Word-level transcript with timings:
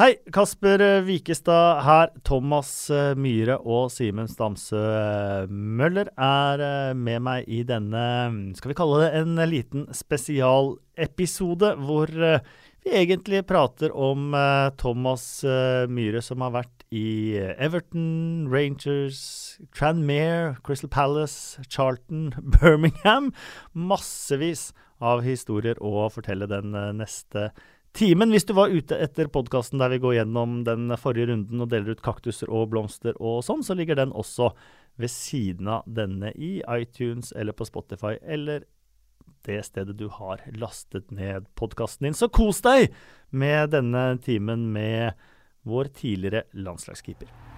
Hei, 0.00 0.14
Kasper 0.32 0.80
Wikestad 1.04 1.82
her. 1.84 2.08
Thomas 2.24 2.70
eh, 2.88 3.10
Myhre 3.20 3.58
og 3.68 3.90
Simen 3.92 4.30
Stamsø 4.32 4.78
eh, 4.80 5.50
Møller 5.52 6.08
er 6.16 6.62
eh, 6.64 6.92
med 6.96 7.20
meg 7.26 7.50
i 7.52 7.58
denne, 7.68 8.00
skal 8.56 8.70
vi 8.72 8.76
kalle 8.78 9.02
det 9.02 9.10
en 9.18 9.42
liten 9.50 9.82
spesialepisode, 9.92 11.74
hvor 11.84 12.08
vi 12.16 12.94
egentlig 12.96 13.42
prater 13.44 13.92
om 13.92 14.32
Thomas 14.80 15.26
Myhre, 15.92 16.22
som 16.24 16.46
har 16.46 16.54
vært 16.54 16.86
i 16.96 17.36
Everton, 17.60 18.48
Rangers, 18.48 19.20
Tranmere, 19.76 20.54
Crystal 20.64 20.88
Palace, 20.88 21.60
Charlton, 21.68 22.30
Birmingham. 22.56 23.34
Massevis 23.76 24.70
av 24.96 25.20
historier 25.28 25.76
å 25.84 26.08
fortelle 26.08 26.48
den 26.48 26.72
neste 26.72 27.50
tiden 27.50 27.76
timen. 27.92 28.30
Hvis 28.34 28.46
du 28.48 28.54
var 28.56 28.72
ute 28.72 28.98
etter 29.02 29.30
podkasten 29.32 29.80
der 29.80 29.92
vi 29.94 30.00
går 30.02 30.20
gjennom 30.20 30.60
den 30.66 30.92
forrige 31.00 31.30
runden 31.32 31.64
og 31.64 31.70
deler 31.72 31.96
ut 31.96 32.04
kaktuser 32.04 32.50
og 32.52 32.70
blomster 32.72 33.16
og 33.18 33.42
sånn, 33.46 33.64
så 33.66 33.76
ligger 33.78 33.98
den 34.00 34.14
også 34.16 34.52
ved 35.00 35.12
siden 35.12 35.70
av 35.70 35.86
denne 35.88 36.32
i 36.36 36.58
iTunes 36.76 37.32
eller 37.36 37.56
på 37.56 37.68
Spotify 37.68 38.16
eller 38.22 38.66
det 39.48 39.62
stedet 39.64 39.96
du 39.96 40.08
har 40.12 40.42
lastet 40.60 41.10
ned 41.14 41.48
podkasten 41.56 42.08
din. 42.08 42.16
Så 42.16 42.28
kos 42.28 42.60
deg 42.64 42.90
med 43.30 43.72
denne 43.72 44.18
timen 44.24 44.68
med 44.74 45.16
vår 45.68 45.92
tidligere 45.96 46.44
landslagskeeper. 46.52 47.49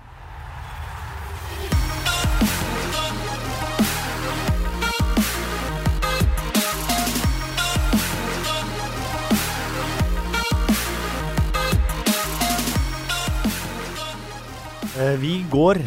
Vi 15.03 15.41
går 15.51 15.81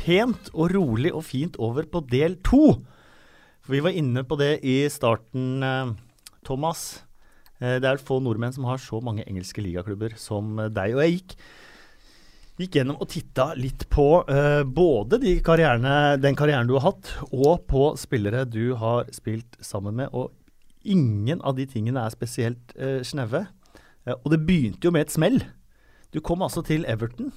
pent 0.00 0.48
og 0.54 0.72
rolig 0.72 1.10
og 1.12 1.24
fint 1.26 1.56
over 1.60 1.84
på 1.90 2.00
del 2.08 2.38
to. 2.44 2.78
Vi 3.68 3.80
var 3.84 3.96
inne 3.96 4.22
på 4.24 4.36
det 4.40 4.58
i 4.64 4.84
starten, 4.92 5.62
eh, 5.62 5.92
Thomas. 6.44 7.02
Eh, 7.60 7.78
det 7.80 7.84
er 7.84 8.00
få 8.00 8.20
nordmenn 8.20 8.52
som 8.52 8.64
har 8.64 8.78
så 8.78 9.00
mange 9.02 9.24
engelske 9.26 9.60
ligaklubber 9.60 10.16
som 10.16 10.56
deg. 10.56 10.94
Og 10.94 11.02
jeg 11.02 11.12
gikk, 11.16 11.36
gikk 12.58 12.78
gjennom 12.78 13.00
og 13.00 13.08
titta 13.08 13.52
litt 13.56 13.88
på 13.90 14.24
både 14.72 15.20
de 15.20 15.40
karrierene, 15.44 16.20
den 16.20 16.36
karrieren 16.36 16.68
du 16.68 16.78
har 16.78 16.92
hatt, 16.92 17.10
og 17.32 17.66
på 17.66 17.96
spillere 17.98 18.44
du 18.48 18.74
har 18.74 19.04
spilt 19.12 19.58
sammen 19.60 19.96
med. 19.96 20.08
Og 20.12 20.32
ingen 20.84 21.42
av 21.42 21.56
de 21.56 21.66
tingene 21.66 22.04
er 22.04 22.14
spesielt 22.14 22.72
uh, 22.78 23.02
snaue. 23.02 23.46
og 24.06 24.30
det 24.30 24.46
begynte 24.46 24.84
jo 24.84 24.92
med 24.92 25.08
et 25.08 25.10
smell. 25.10 25.42
Du 26.12 26.20
kom 26.20 26.42
altså 26.42 26.62
til 26.62 26.84
Everton 26.86 27.32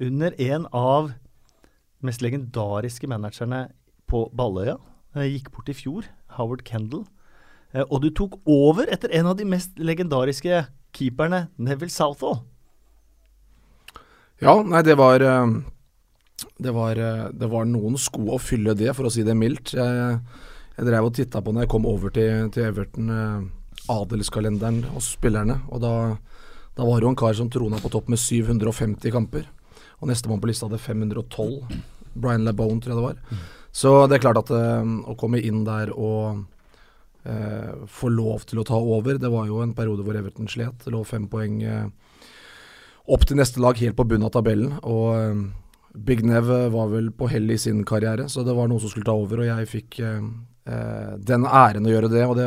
under 0.00 0.34
en 0.40 0.66
av 0.72 1.12
de 2.00 2.08
mest 2.08 2.22
legendariske 2.24 3.08
managerne 3.10 3.68
på 4.08 4.24
Balløya. 4.36 4.78
Jeg 5.14 5.34
gikk 5.34 5.50
bort 5.54 5.70
i 5.70 5.76
fjor, 5.76 6.06
Howard 6.38 6.64
Kendal. 6.66 7.04
Eh, 7.74 7.84
og 7.86 8.02
du 8.02 8.10
tok 8.14 8.38
over 8.48 8.88
etter 8.90 9.12
en 9.18 9.30
av 9.30 9.36
de 9.38 9.46
mest 9.48 9.76
legendariske 9.78 10.64
keeperne, 10.96 11.46
Neville 11.58 11.92
Southall. 11.92 12.40
Ja, 14.40 14.56
nei, 14.64 14.80
det 14.86 14.96
var 14.98 15.20
eh, 15.20 15.58
det 16.56 16.72
var, 16.72 16.96
eh, 16.96 17.28
det 17.36 17.50
var, 17.52 17.68
noen 17.68 17.98
sko 18.00 18.30
å 18.34 18.40
fylle 18.40 18.74
det, 18.78 18.94
for 18.96 19.06
å 19.06 19.12
si 19.12 19.26
det 19.26 19.36
mildt. 19.36 19.74
Jeg, 19.76 20.18
jeg 20.78 20.88
drev 20.88 21.10
og 21.10 21.16
titta 21.18 21.44
på 21.44 21.52
når 21.52 21.66
jeg 21.66 21.74
kom 21.76 21.88
over 21.90 22.14
til, 22.14 22.48
til 22.54 22.70
Everton, 22.70 23.12
adelskalenderen 23.90 24.84
hos 24.94 25.12
spillerne. 25.18 25.60
Og 25.68 25.82
da, 25.84 25.94
da 26.78 26.86
var 26.86 26.98
det 26.98 27.08
jo 27.08 27.12
en 27.12 27.20
kar 27.20 27.36
som 27.36 27.50
trona 27.52 27.80
på 27.82 27.92
topp 27.92 28.08
med 28.12 28.22
750 28.22 29.12
kamper. 29.12 29.48
Og 30.00 30.08
nestemann 30.08 30.40
på 30.40 30.48
lista 30.48 30.68
hadde 30.68 30.80
512. 30.80 31.80
Brian 32.14 32.44
LeBone, 32.44 32.80
tror 32.80 32.94
jeg 32.94 32.98
det 32.98 33.06
var. 33.06 33.40
Så 33.72 33.92
det 34.10 34.18
er 34.18 34.24
klart 34.24 34.40
at 34.40 34.50
uh, 34.50 34.82
å 35.06 35.16
komme 35.18 35.40
inn 35.44 35.62
der 35.66 35.92
og 35.94 36.42
uh, 37.28 37.86
få 37.86 38.10
lov 38.10 38.46
til 38.50 38.62
å 38.62 38.66
ta 38.66 38.78
over 38.80 39.20
Det 39.20 39.30
var 39.30 39.46
jo 39.46 39.60
en 39.62 39.76
periode 39.76 40.04
hvor 40.06 40.18
Everton 40.18 40.50
slet. 40.50 40.82
Det 40.84 40.94
lå 40.94 41.04
fem 41.06 41.28
poeng 41.30 41.60
uh, 41.62 41.86
opp 43.10 43.26
til 43.26 43.38
neste 43.38 43.62
lag 43.62 43.78
helt 43.78 43.98
på 43.98 44.06
bunnen 44.08 44.26
av 44.26 44.34
tabellen. 44.34 44.76
Og 44.82 45.48
Big 46.06 46.22
Nev 46.26 46.50
var 46.74 46.90
vel 46.92 47.10
på 47.14 47.26
hell 47.30 47.50
i 47.50 47.58
sin 47.58 47.82
karriere, 47.86 48.28
så 48.30 48.44
det 48.46 48.54
var 48.54 48.68
noen 48.70 48.82
som 48.82 48.92
skulle 48.92 49.08
ta 49.08 49.16
over. 49.18 49.42
Og 49.42 49.48
jeg 49.48 49.70
fikk 49.70 49.96
den 51.26 51.46
æren 51.48 51.88
å 51.88 51.90
gjøre 51.90 52.10
det. 52.12 52.22
Og 52.30 52.36
det, 52.38 52.46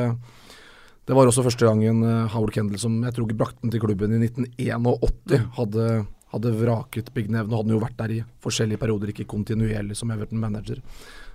det 1.03 1.17
var 1.17 1.27
også 1.27 1.43
første 1.43 1.67
gangen 1.67 1.99
Howard 2.31 2.53
Kendall, 2.55 2.79
som 2.79 2.95
jeg 3.03 3.17
tror 3.17 3.33
brakte 3.35 3.59
den 3.65 3.73
til 3.73 3.83
klubben 3.83 4.15
i 4.15 4.21
1981, 4.29 5.51
hadde 5.57 5.89
hadde 6.33 6.53
vraket 6.57 7.11
Big 7.13 7.29
Nev. 7.31 7.47
Nå 7.47 7.59
hadde 7.59 7.69
han 7.69 7.75
jo 7.75 7.83
vært 7.83 7.99
der 7.99 8.15
i 8.15 8.21
forskjellige 8.43 8.81
perioder, 8.81 9.11
ikke 9.13 9.29
kontinuerlig 9.29 9.97
som 9.99 10.11
Everton-manager. 10.13 10.81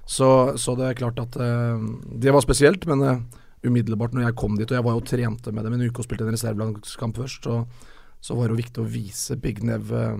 Så, 0.09 0.31
så, 0.59 0.75
det 0.78 0.88
er 0.88 0.98
klart 0.98 1.20
at 1.20 1.36
uh, 1.36 1.76
det 2.19 2.32
var 2.34 2.42
spesielt, 2.44 2.86
men 2.88 3.04
uh, 3.04 3.20
umiddelbart 3.66 4.16
når 4.16 4.28
jeg 4.28 4.38
kom 4.41 4.56
dit, 4.56 4.70
og 4.70 4.78
jeg 4.78 4.87
var 4.87 4.97
jo 4.97 5.04
trente 5.06 5.53
med 5.53 5.66
dem 5.66 5.76
en 5.76 5.84
uke 5.87 6.00
og 6.00 6.08
spilte 6.08 6.25
en 6.26 6.34
reservelagskamp 6.34 7.20
først, 7.20 7.44
så, 7.44 7.60
så, 8.20 8.34
var 8.34 8.48
det 8.48 8.56
jo 8.56 8.62
viktig 8.62 8.82
å 8.82 8.88
vise 8.88 9.37
Big 9.42 9.60
Nev 9.66 9.92
uh, 9.92 10.16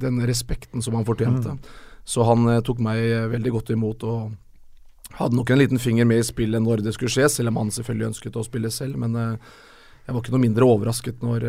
den 0.00 0.20
respekten 0.28 0.84
som 0.84 0.98
han 0.98 1.08
fortjente. 1.08 1.56
Mm. 1.56 1.88
Så 2.10 2.24
han 2.24 2.46
tok 2.64 2.78
meg 2.82 3.02
veldig 3.30 3.50
godt 3.52 3.70
imot 3.74 4.04
og 4.08 5.18
hadde 5.18 5.36
nok 5.36 5.50
en 5.52 5.60
liten 5.60 5.78
finger 5.78 6.08
med 6.08 6.22
i 6.22 6.24
spillet 6.26 6.62
når 6.64 6.80
det 6.82 6.94
skulle 6.96 7.12
skje, 7.12 7.28
selv 7.28 7.52
om 7.52 7.58
han 7.60 7.72
selvfølgelig 7.74 8.08
ønsket 8.08 8.38
å 8.40 8.44
spille 8.46 8.70
selv. 8.72 8.96
Men 8.98 9.18
jeg 9.20 10.08
var 10.08 10.22
ikke 10.22 10.32
noe 10.32 10.42
mindre 10.42 10.66
overrasket 10.72 11.20
når 11.22 11.44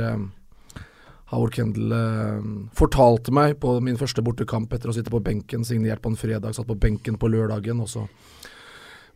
Howard 1.31 1.56
Kendall 1.56 1.94
eh, 1.96 2.40
fortalte 2.75 3.31
meg 3.31 3.56
på 3.64 3.78
min 3.84 4.00
første 4.00 4.24
bortekamp 4.25 4.74
etter 4.75 4.92
å 4.92 4.96
sitte 4.96 5.14
på 5.14 5.22
benken, 5.24 5.64
signert 5.68 6.03
på 6.03 6.12
en 6.12 6.19
fredag, 6.19 6.58
satt 6.58 6.68
på 6.68 6.75
benken 6.75 7.16
på 7.19 7.30
lørdagen, 7.31 7.80
og 7.80 7.88
så 7.88 8.06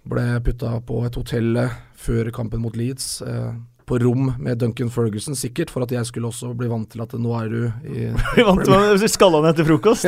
ble 0.08 0.24
putta 0.46 0.78
på 0.86 1.02
et 1.06 1.18
hotell 1.20 1.58
eh, 1.60 1.80
før 2.00 2.32
kampen 2.36 2.64
mot 2.64 2.76
Leeds. 2.78 3.18
Eh, 3.26 3.56
på 3.86 4.00
rom 4.02 4.32
med 4.42 4.58
Duncan 4.58 4.90
Ferguson, 4.90 5.36
sikkert 5.38 5.70
for 5.70 5.86
at 5.86 5.92
jeg 5.94 6.08
skulle 6.10 6.32
også 6.32 6.56
bli 6.58 6.66
vant 6.72 6.88
til 6.90 7.04
at 7.04 7.12
nå 7.22 7.34
er 7.38 7.52
du 7.52 7.60
i 7.86 8.08
Bli 8.34 8.46
vant 8.48 8.64
til 8.66 8.74
å 8.74 9.10
skalle 9.12 9.42
han 9.44 9.52
etter 9.52 9.68
frokost? 9.68 10.08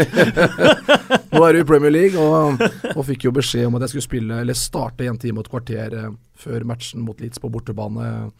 nå 1.35 1.43
er 1.45 1.53
du 1.53 1.59
i 1.59 1.67
Premier 1.67 1.93
League, 1.93 2.17
og, 2.17 2.63
og, 2.95 3.03
fikk 3.05 3.27
jo 3.27 3.35
beskjed 3.35 3.67
om 3.67 3.77
at 3.77 3.85
jeg 3.85 3.97
skulle 3.97 4.07
spille, 4.07 4.39
eller 4.41 4.57
starte 4.57 5.05
en 5.05 5.19
time 5.21 5.43
og 5.43 5.45
et 5.45 5.51
kvarter 5.53 5.97
eh, 5.99 6.15
før 6.39 6.65
matchen 6.71 7.03
mot 7.05 7.19
Leeds 7.21 7.43
på 7.43 7.51
bortebane 7.53 8.31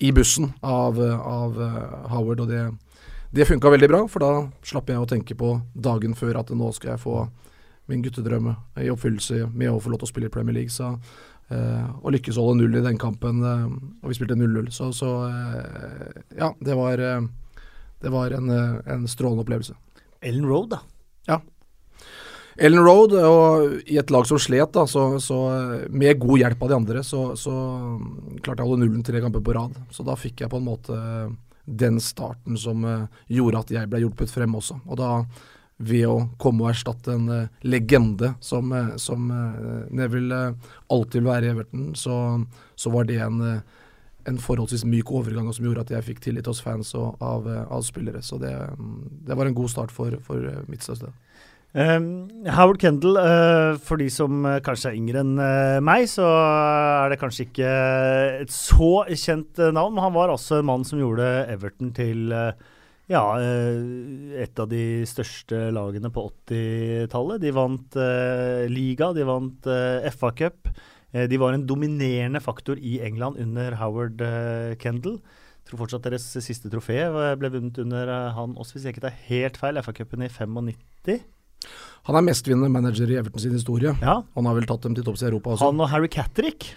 i 0.00 0.14
bussen 0.16 0.54
av, 0.64 0.96
av 1.02 1.58
Howard, 2.08 2.40
og 2.40 2.48
det 2.48 2.62
det 3.30 3.46
funka 3.46 3.70
veldig 3.70 3.88
bra, 3.88 4.00
for 4.10 4.24
da 4.24 4.30
slapp 4.66 4.90
jeg 4.90 4.98
å 4.98 5.06
tenke 5.06 5.36
på 5.38 5.52
dagen 5.74 6.16
før 6.18 6.40
at 6.40 6.50
nå 6.50 6.70
skal 6.74 6.94
jeg 6.94 7.02
få 7.04 7.16
min 7.90 8.02
guttedrøm 8.02 8.48
i 8.82 8.88
oppfyllelse 8.90 9.44
med 9.54 9.70
å 9.70 9.78
få 9.82 9.92
lov 9.92 10.00
til 10.00 10.08
å 10.08 10.10
spille 10.10 10.30
i 10.30 10.32
Premier 10.34 10.56
League. 10.56 10.72
Så, 10.74 10.88
eh, 11.50 11.86
og 12.02 12.10
lykkes 12.14 12.38
å 12.38 12.46
holde 12.46 12.64
null 12.64 12.80
i 12.80 12.84
den 12.86 12.98
kampen, 12.98 13.42
eh, 13.46 13.68
og 14.02 14.10
vi 14.10 14.18
spilte 14.18 14.38
0-0. 14.38 14.70
Så, 14.74 14.90
så 14.96 15.12
eh, 15.28 16.22
ja, 16.38 16.52
det 16.58 16.74
var, 16.78 16.98
eh, 16.98 17.22
det 18.02 18.12
var 18.14 18.34
en, 18.34 18.50
eh, 18.50 18.80
en, 18.94 19.06
strålende 19.10 19.46
opplevelse. 19.46 19.74
Ellen 20.22 20.46
Road, 20.46 20.74
da? 20.74 20.80
Ja. 21.28 21.40
Ellen 22.58 22.82
Road, 22.82 23.14
og 23.14 23.86
i 23.86 23.98
et 23.98 24.10
lag 24.10 24.26
som 24.26 24.38
slet, 24.42 24.72
da, 24.74 24.88
så, 24.90 25.20
så 25.22 25.38
med 25.88 26.18
god 26.20 26.42
hjelp 26.42 26.62
av 26.66 26.72
de 26.72 26.76
andre, 26.76 27.04
så, 27.06 27.30
så 27.38 27.54
klarte 28.42 28.58
jeg 28.58 28.66
å 28.66 28.72
holde 28.72 28.82
nullen 28.84 29.06
tre 29.06 29.22
kamper 29.22 29.42
på 29.46 29.54
rad. 29.54 29.78
Så 29.94 30.04
da 30.06 30.18
fikk 30.18 30.42
jeg 30.42 30.50
på 30.50 30.58
en 30.58 30.66
måte 30.66 30.98
den 31.70 32.00
starten 32.02 32.58
som 32.58 32.84
uh, 32.84 33.06
gjorde 33.30 33.64
at 33.64 33.72
jeg 33.74 33.90
ble 33.90 34.02
hjulpet 34.02 34.32
frem 34.32 34.54
også. 34.58 34.80
Og 34.88 34.98
da, 35.00 35.10
ved 35.80 36.06
å 36.10 36.16
komme 36.40 36.66
og 36.66 36.72
erstatte 36.72 37.14
en 37.14 37.28
uh, 37.30 37.60
legende 37.64 38.34
som, 38.44 38.72
uh, 38.72 38.96
som 39.00 39.30
Neville 39.94 40.40
alltid 40.90 41.20
vil 41.20 41.30
være 41.30 41.48
i 41.48 41.52
Everton, 41.54 41.92
så, 41.98 42.16
så 42.76 42.92
var 42.92 43.08
det 43.08 43.20
en, 43.24 43.40
en 44.28 44.42
forholdsvis 44.42 44.84
myk 44.88 45.12
overgang 45.14 45.48
som 45.54 45.66
gjorde 45.68 45.86
at 45.86 45.94
jeg 45.96 46.08
fikk 46.10 46.24
tillit 46.26 46.50
hos 46.50 46.62
fans 46.64 46.92
og 46.98 47.22
av, 47.24 47.48
av 47.48 47.86
spillere. 47.86 48.22
Så 48.26 48.40
det, 48.42 48.52
det, 49.26 49.36
var 49.36 49.48
en 49.48 49.56
god 49.56 49.72
start 49.72 49.94
for, 49.94 50.18
for 50.26 50.50
mitt 50.68 50.84
støtte. 50.84 51.12
Um, 51.70 52.26
Howard 52.50 52.80
Kendall, 52.82 53.14
uh, 53.14 53.78
for 53.78 54.00
de 54.00 54.08
som 54.10 54.42
uh, 54.42 54.56
kanskje 54.64 54.90
er 54.90 54.96
yngre 54.98 55.20
enn 55.22 55.36
uh, 55.38 55.78
meg, 55.86 56.08
så 56.10 56.26
er 56.26 57.12
det 57.12 57.20
kanskje 57.20 57.46
ikke 57.46 57.70
et 58.42 58.50
så 58.50 59.04
kjent 59.14 59.62
navn. 59.70 59.94
Men 59.94 60.08
han 60.08 60.16
var 60.16 60.34
altså 60.34 60.58
en 60.58 60.66
mann 60.72 60.86
som 60.86 60.98
gjorde 60.98 61.28
Everton 61.52 61.94
til 61.94 62.34
ja, 63.10 63.22
et 64.38 64.60
av 64.62 64.68
de 64.70 65.02
største 65.06 65.68
lagene 65.74 66.12
på 66.14 66.28
80-tallet. 66.28 67.42
De 67.42 67.50
vant 67.54 67.98
liga, 68.70 69.10
de 69.14 69.26
vant 69.26 69.66
FA-cup. 70.14 70.70
de 71.10 71.40
var 71.42 71.56
en 71.56 71.66
dominerende 71.66 72.38
faktor 72.42 72.78
i 72.78 73.00
England 73.02 73.42
under 73.42 73.74
Howard 73.82 74.22
Kendall. 74.78 75.18
Jeg 75.18 75.72
tror 75.72 75.82
fortsatt 75.82 76.06
deres 76.06 76.28
siste 76.38 76.70
trofé 76.70 77.02
ble 77.10 77.50
vunnet 77.50 77.82
under 77.82 78.14
han 78.38 78.54
også, 78.54 78.78
hvis 78.78 78.86
jeg 78.86 78.94
ikke 78.94 79.08
tar 79.08 79.20
helt 79.26 79.58
feil, 79.58 79.82
FA-cupen 79.82 80.26
i 80.26 80.30
95. 80.30 81.18
Han 82.08 82.16
er 82.18 82.26
mestvinnende 82.26 82.70
manager 82.72 83.10
i 83.12 83.18
Everton 83.20 83.42
sin 83.42 83.56
historie. 83.56 83.92
Ja. 84.02 84.20
Han 84.36 84.48
har 84.48 84.56
vel 84.56 84.68
tatt 84.68 84.86
dem 84.86 84.96
til 84.96 85.06
topps 85.06 85.24
i 85.24 85.28
Europa 85.28 85.54
også. 85.54 85.68
Han 85.68 85.82
og 85.84 85.90
Harry 85.92 86.08
Catterick, 86.10 86.72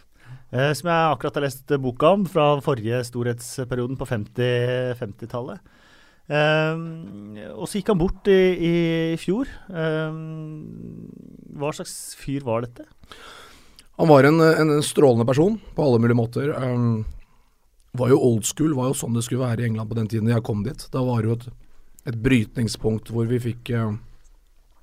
eh, 0.52 0.74
som 0.76 0.92
jeg 0.92 1.14
akkurat 1.14 1.40
har 1.40 1.48
lest 1.48 1.78
boka 1.82 2.16
om 2.18 2.26
fra 2.30 2.50
forrige 2.66 3.00
storhetsperioden 3.08 3.98
på 4.00 4.10
50-tallet. 4.10 5.64
50 5.64 5.72
Um, 6.24 7.36
og 7.58 7.66
så 7.68 7.82
gikk 7.82 7.90
han 7.92 8.00
bort 8.00 8.28
i, 8.32 8.42
i 8.56 8.76
fjor. 9.20 9.50
Um, 9.68 11.10
hva 11.60 11.74
slags 11.76 12.14
fyr 12.16 12.46
var 12.48 12.64
dette? 12.64 12.86
Han 14.00 14.10
var 14.10 14.26
en, 14.30 14.40
en, 14.40 14.72
strålende 14.86 15.28
person 15.28 15.60
på 15.76 15.84
alle 15.84 16.00
mulige 16.02 16.18
måter. 16.18 16.54
Um, 16.56 17.04
var 17.94 18.10
jo 18.10 18.22
old 18.24 18.48
school, 18.48 18.72
var 18.78 18.90
jo 18.90 18.98
sånn 18.98 19.18
det 19.18 19.26
skulle 19.28 19.44
være 19.44 19.66
i 19.66 19.68
England 19.68 19.92
på 19.92 20.00
den 20.00 20.08
tiden 20.10 20.32
jeg 20.32 20.46
kom 20.48 20.64
dit. 20.66 20.88
Da 20.96 21.04
var 21.06 21.22
det 21.22 21.30
jo 21.30 21.38
et, 21.42 21.46
et 22.14 22.24
brytningspunkt 22.24 23.12
hvor 23.14 23.28
vi 23.30 23.42
fikk 23.44 23.74
uh, 23.76 23.92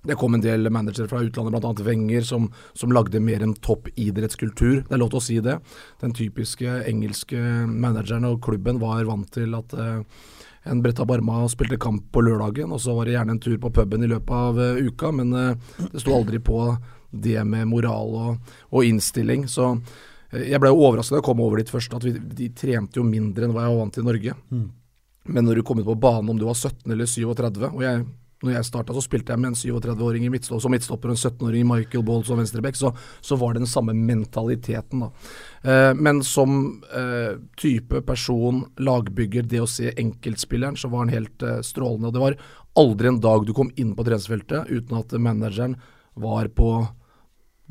Det 0.02 0.16
kom 0.16 0.34
en 0.34 0.44
del 0.44 0.70
managere 0.72 1.08
fra 1.10 1.20
utlandet, 1.20 1.60
bl.a. 1.60 1.84
Wenger, 1.84 2.22
som, 2.24 2.46
som, 2.72 2.92
lagde 2.92 3.20
mer 3.20 3.42
en 3.44 3.54
toppidrettskultur. 3.54 4.84
Det 4.86 4.96
er 4.96 5.00
lov 5.02 5.10
til 5.12 5.20
å 5.20 5.24
si 5.24 5.40
det. 5.44 5.58
Den 6.00 6.14
typiske 6.16 6.78
engelske 6.88 7.40
manageren 7.68 8.28
og 8.30 8.40
klubben 8.44 8.80
var 8.80 9.04
vant 9.08 9.28
til 9.34 9.58
at 9.58 9.74
eh, 9.76 10.00
en 10.70 10.80
Bretta 10.84 11.04
Barma 11.08 11.42
spilte 11.52 11.76
kamp 11.80 12.08
på 12.12 12.24
lørdagen, 12.24 12.72
og 12.72 12.80
så 12.80 12.94
var 12.96 13.08
det 13.08 13.18
gjerne 13.18 13.36
en 13.36 13.42
tur 13.44 13.58
på 13.60 13.72
puben 13.76 14.04
i 14.04 14.10
løpet 14.10 14.32
av 14.36 14.60
eh, 14.60 14.80
uka, 14.88 15.12
men 15.20 15.36
eh, 15.36 15.68
det 15.92 16.00
sto 16.00 16.16
aldri 16.16 16.40
på 16.44 16.62
det 17.10 17.44
med 17.44 17.68
moral 17.68 18.16
og, 18.16 18.56
og 18.70 18.86
innstilling. 18.86 19.48
Så 19.50 19.72
uh, 19.74 20.42
jeg 20.44 20.60
ble 20.62 20.70
jo 20.70 20.84
overrasket 20.86 21.16
da 21.16 21.20
jeg 21.20 21.26
kom 21.26 21.42
over 21.44 21.60
dit 21.60 21.72
først, 21.72 21.96
at 21.96 22.06
vi, 22.06 22.14
de 22.14 22.50
trente 22.56 23.00
jo 23.00 23.06
mindre 23.06 23.46
enn 23.46 23.54
hva 23.56 23.66
jeg 23.66 23.74
var 23.74 23.82
vant 23.82 23.96
til 23.96 24.04
i 24.04 24.10
Norge. 24.10 24.36
Mm. 24.54 24.68
Men 25.30 25.46
når 25.46 25.60
du 25.60 25.64
kom 25.66 25.80
ut 25.82 25.88
på 25.88 25.98
banen, 26.00 26.30
om 26.32 26.38
du 26.38 26.46
var 26.46 26.56
17 26.56 26.86
eller 26.92 27.08
37 27.10 27.66
og 27.70 27.82
jeg 27.84 28.04
når 28.40 28.54
jeg 28.54 28.68
starta, 28.70 28.94
så 28.96 29.02
spilte 29.04 29.34
jeg 29.34 29.42
med 29.42 29.52
en 29.52 29.58
37-åring 29.58 30.24
midtstopper, 30.32 30.62
som 30.64 30.72
midtstopper 30.72 31.12
og 31.12 31.16
en 31.16 31.20
17-åring 31.20 31.66
Michael 31.68 32.04
Ball 32.08 32.22
som 32.24 32.40
venstreback, 32.40 32.78
så, 32.78 32.92
så, 33.20 33.36
var 33.40 33.52
det 33.52 33.64
den 33.64 33.70
samme 33.70 33.92
mentaliteten. 33.96 35.04
da. 35.04 35.10
Eh, 35.62 35.90
men 35.96 36.22
som 36.24 36.54
eh, 36.96 37.36
type 37.60 38.00
person, 38.08 38.64
lagbygger, 38.80 39.44
det 39.50 39.60
å 39.60 39.68
se 39.68 39.92
enkeltspilleren, 39.92 40.78
så 40.80 40.88
var 40.88 41.04
han 41.04 41.14
helt 41.14 41.44
eh, 41.44 41.60
strålende. 41.66 42.08
Og 42.08 42.16
det 42.16 42.24
var 42.24 42.38
aldri 42.80 43.12
en 43.12 43.20
dag 43.20 43.44
du 43.44 43.52
kom 43.56 43.72
inn 43.76 43.92
på 43.98 44.06
treningsfeltet 44.08 44.72
uten 44.72 45.02
at 45.02 45.12
manageren 45.20 45.76
var 46.20 46.48
på 46.56 46.72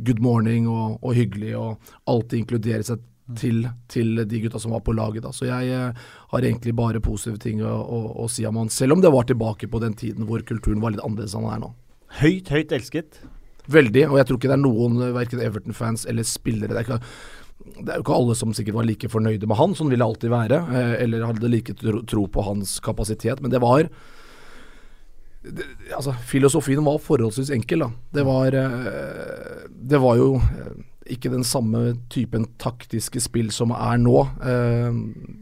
good 0.05 0.21
morning 0.23 0.69
og, 0.69 0.99
og 1.03 1.17
hyggelig 1.17 1.55
og 1.59 1.93
alltid 2.07 2.43
inkluderes 2.43 2.91
seg 2.91 3.01
til, 3.37 3.63
til, 3.91 4.23
de 4.27 4.41
gutta 4.43 4.59
som 4.61 4.73
var 4.73 4.83
på 4.85 4.95
laget. 4.97 5.23
Da. 5.25 5.33
Så 5.35 5.47
jeg 5.49 5.73
eh, 5.73 6.05
har 6.31 6.45
egentlig 6.45 6.75
bare 6.77 7.01
positive 7.03 7.41
ting 7.41 7.61
å, 7.65 7.73
å, 7.83 7.99
å, 8.23 8.29
si 8.31 8.45
om 8.49 8.57
han, 8.61 8.71
selv 8.73 8.97
om 8.97 9.03
det 9.03 9.11
var 9.13 9.27
tilbake 9.29 9.69
på 9.69 9.81
den 9.83 9.97
tiden 9.99 10.29
hvor 10.29 10.43
kulturen 10.47 10.81
var 10.83 10.95
litt 10.95 11.03
annerledes 11.03 11.35
enn 11.37 11.47
han 11.47 11.57
er 11.57 11.65
nå. 11.65 11.73
Høyt, 12.19 12.49
høyt 12.53 12.73
elsket? 12.73 13.21
Veldig, 13.69 14.07
og 14.09 14.17
jeg 14.17 14.29
tror 14.29 14.39
ikke 14.39 14.49
det 14.49 14.57
er 14.57 14.63
noen, 14.63 15.01
verken 15.13 15.43
Everton-fans 15.45 16.07
eller 16.09 16.25
spillere 16.25 16.73
det 16.73 16.79
er, 16.79 16.87
ikke, 16.87 17.75
det 17.83 17.91
er 17.91 17.99
jo 17.99 18.05
ikke 18.05 18.15
alle 18.15 18.37
som 18.39 18.55
sikkert 18.57 18.79
var 18.79 18.87
like 18.87 19.11
fornøyde 19.13 19.49
med 19.49 19.59
han, 19.59 19.75
sånn 19.77 19.91
vil 19.93 20.01
det 20.01 20.07
alltid 20.07 20.33
være, 20.33 20.61
eh, 20.73 20.95
eller 21.03 21.27
hadde 21.29 21.51
like 21.53 21.75
tro, 21.77 22.01
tro 22.09 22.23
på 22.33 22.45
hans 22.47 22.79
kapasitet, 22.81 23.43
men 23.45 23.53
det 23.53 23.61
var 23.61 23.91
det, 25.39 25.63
altså, 25.95 26.15
filosofien 26.27 26.81
var 26.83 26.97
forholdsvis 26.99 27.53
enkel. 27.55 27.85
Da. 27.85 27.91
Det 28.17 28.25
var, 28.27 28.55
eh, 28.59 29.67
det 29.69 30.01
var 30.01 30.17
jo 30.19 30.33
ikke 31.13 31.31
den 31.31 31.43
samme 31.47 31.93
typen 32.11 32.45
taktiske 32.61 33.21
spill 33.23 33.49
som 33.53 33.73
er 33.75 33.99
nå. 34.01 34.15
Eh, 34.45 34.89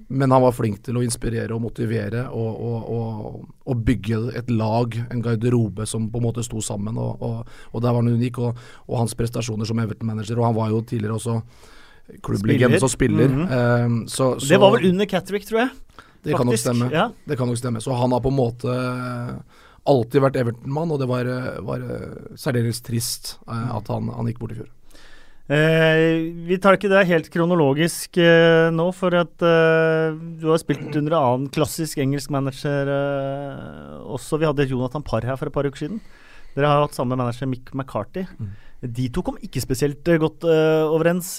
men 0.08 0.34
han 0.34 0.44
var 0.44 0.56
flink 0.56 0.82
til 0.86 1.00
å 1.00 1.04
inspirere 1.06 1.54
og 1.56 1.64
motivere 1.66 2.26
og, 2.32 2.62
og, 2.68 2.92
og, 2.98 3.40
og, 3.68 3.82
bygge 3.88 4.22
et 4.40 4.52
lag, 4.52 4.96
en 5.12 5.24
garderobe 5.24 5.88
som 5.90 6.10
på 6.12 6.22
en 6.22 6.28
måte 6.28 6.46
sto 6.46 6.64
sammen. 6.64 6.98
Og, 6.98 7.44
der 7.82 7.90
var 7.90 8.02
han 8.02 8.14
unik. 8.14 8.40
Og, 8.44 8.62
hans 8.94 9.16
prestasjoner 9.18 9.68
som 9.68 9.82
Everton-manager. 9.84 10.40
Og 10.40 10.50
han 10.50 10.58
var 10.58 10.72
jo 10.74 10.84
tidligere 10.88 11.20
også 11.20 11.42
klubblegende 12.24 12.80
som 12.80 12.90
spiller. 12.90 13.28
Mm 13.28 13.46
-hmm. 13.46 13.52
eh, 13.52 14.08
så, 14.08 14.40
så, 14.40 14.54
det 14.54 14.62
var 14.62 14.72
vel 14.78 14.90
under 14.90 15.06
Catterick, 15.06 15.46
tror 15.46 15.60
jeg. 15.60 15.70
Det 16.24 16.36
kan, 16.36 16.46
nok 16.46 16.58
stemme. 16.58 16.90
Ja. 16.92 17.10
det 17.26 17.38
kan 17.38 17.48
nok 17.48 17.58
stemme. 17.58 17.82
Så 17.82 17.94
han 17.94 18.12
har 18.12 18.20
på 18.20 18.30
en 18.30 18.36
måte 18.36 18.68
alltid 19.86 20.22
vært 20.22 20.36
Everton-mann, 20.36 20.92
og 20.92 21.00
det 21.00 21.08
var, 21.08 21.24
var 21.64 21.80
særdeles 22.36 22.82
trist 22.82 23.40
eh, 23.48 23.76
at 23.76 23.88
han, 23.88 24.10
han 24.10 24.28
gikk 24.28 24.40
bort 24.40 24.52
i 24.52 24.56
fjor. 24.56 24.77
Eh, 25.48 26.28
vi 26.44 26.58
tar 26.60 26.76
ikke 26.76 26.90
det 26.92 27.06
helt 27.08 27.30
kronologisk 27.32 28.18
eh, 28.20 28.68
nå, 28.76 28.90
for 28.92 29.16
at 29.16 29.44
eh, 29.48 30.18
du 30.42 30.50
har 30.52 30.60
spilt 30.60 30.92
under 31.00 31.16
annen 31.16 31.48
klassisk 31.56 32.02
engelsk 32.04 32.34
manager 32.36 32.92
eh, 32.92 33.94
også. 34.12 34.42
Vi 34.42 34.50
hadde 34.50 34.68
Jonathan 34.68 35.06
Parr 35.08 35.28
her 35.28 35.40
for 35.40 35.48
et 35.48 35.56
par 35.56 35.68
uker 35.68 35.86
siden. 35.86 36.02
Dere 36.58 36.68
har 36.68 36.84
hatt 36.84 36.98
samme 36.98 37.16
manager, 37.16 37.48
Mick 37.48 37.72
McCarty. 37.72 38.26
Mm. 38.36 38.52
De 38.98 39.08
to 39.14 39.24
kom 39.24 39.40
ikke 39.40 39.64
spesielt 39.64 40.12
eh, 40.12 40.20
godt 40.22 40.44
uh, 40.46 40.84
overens, 40.92 41.32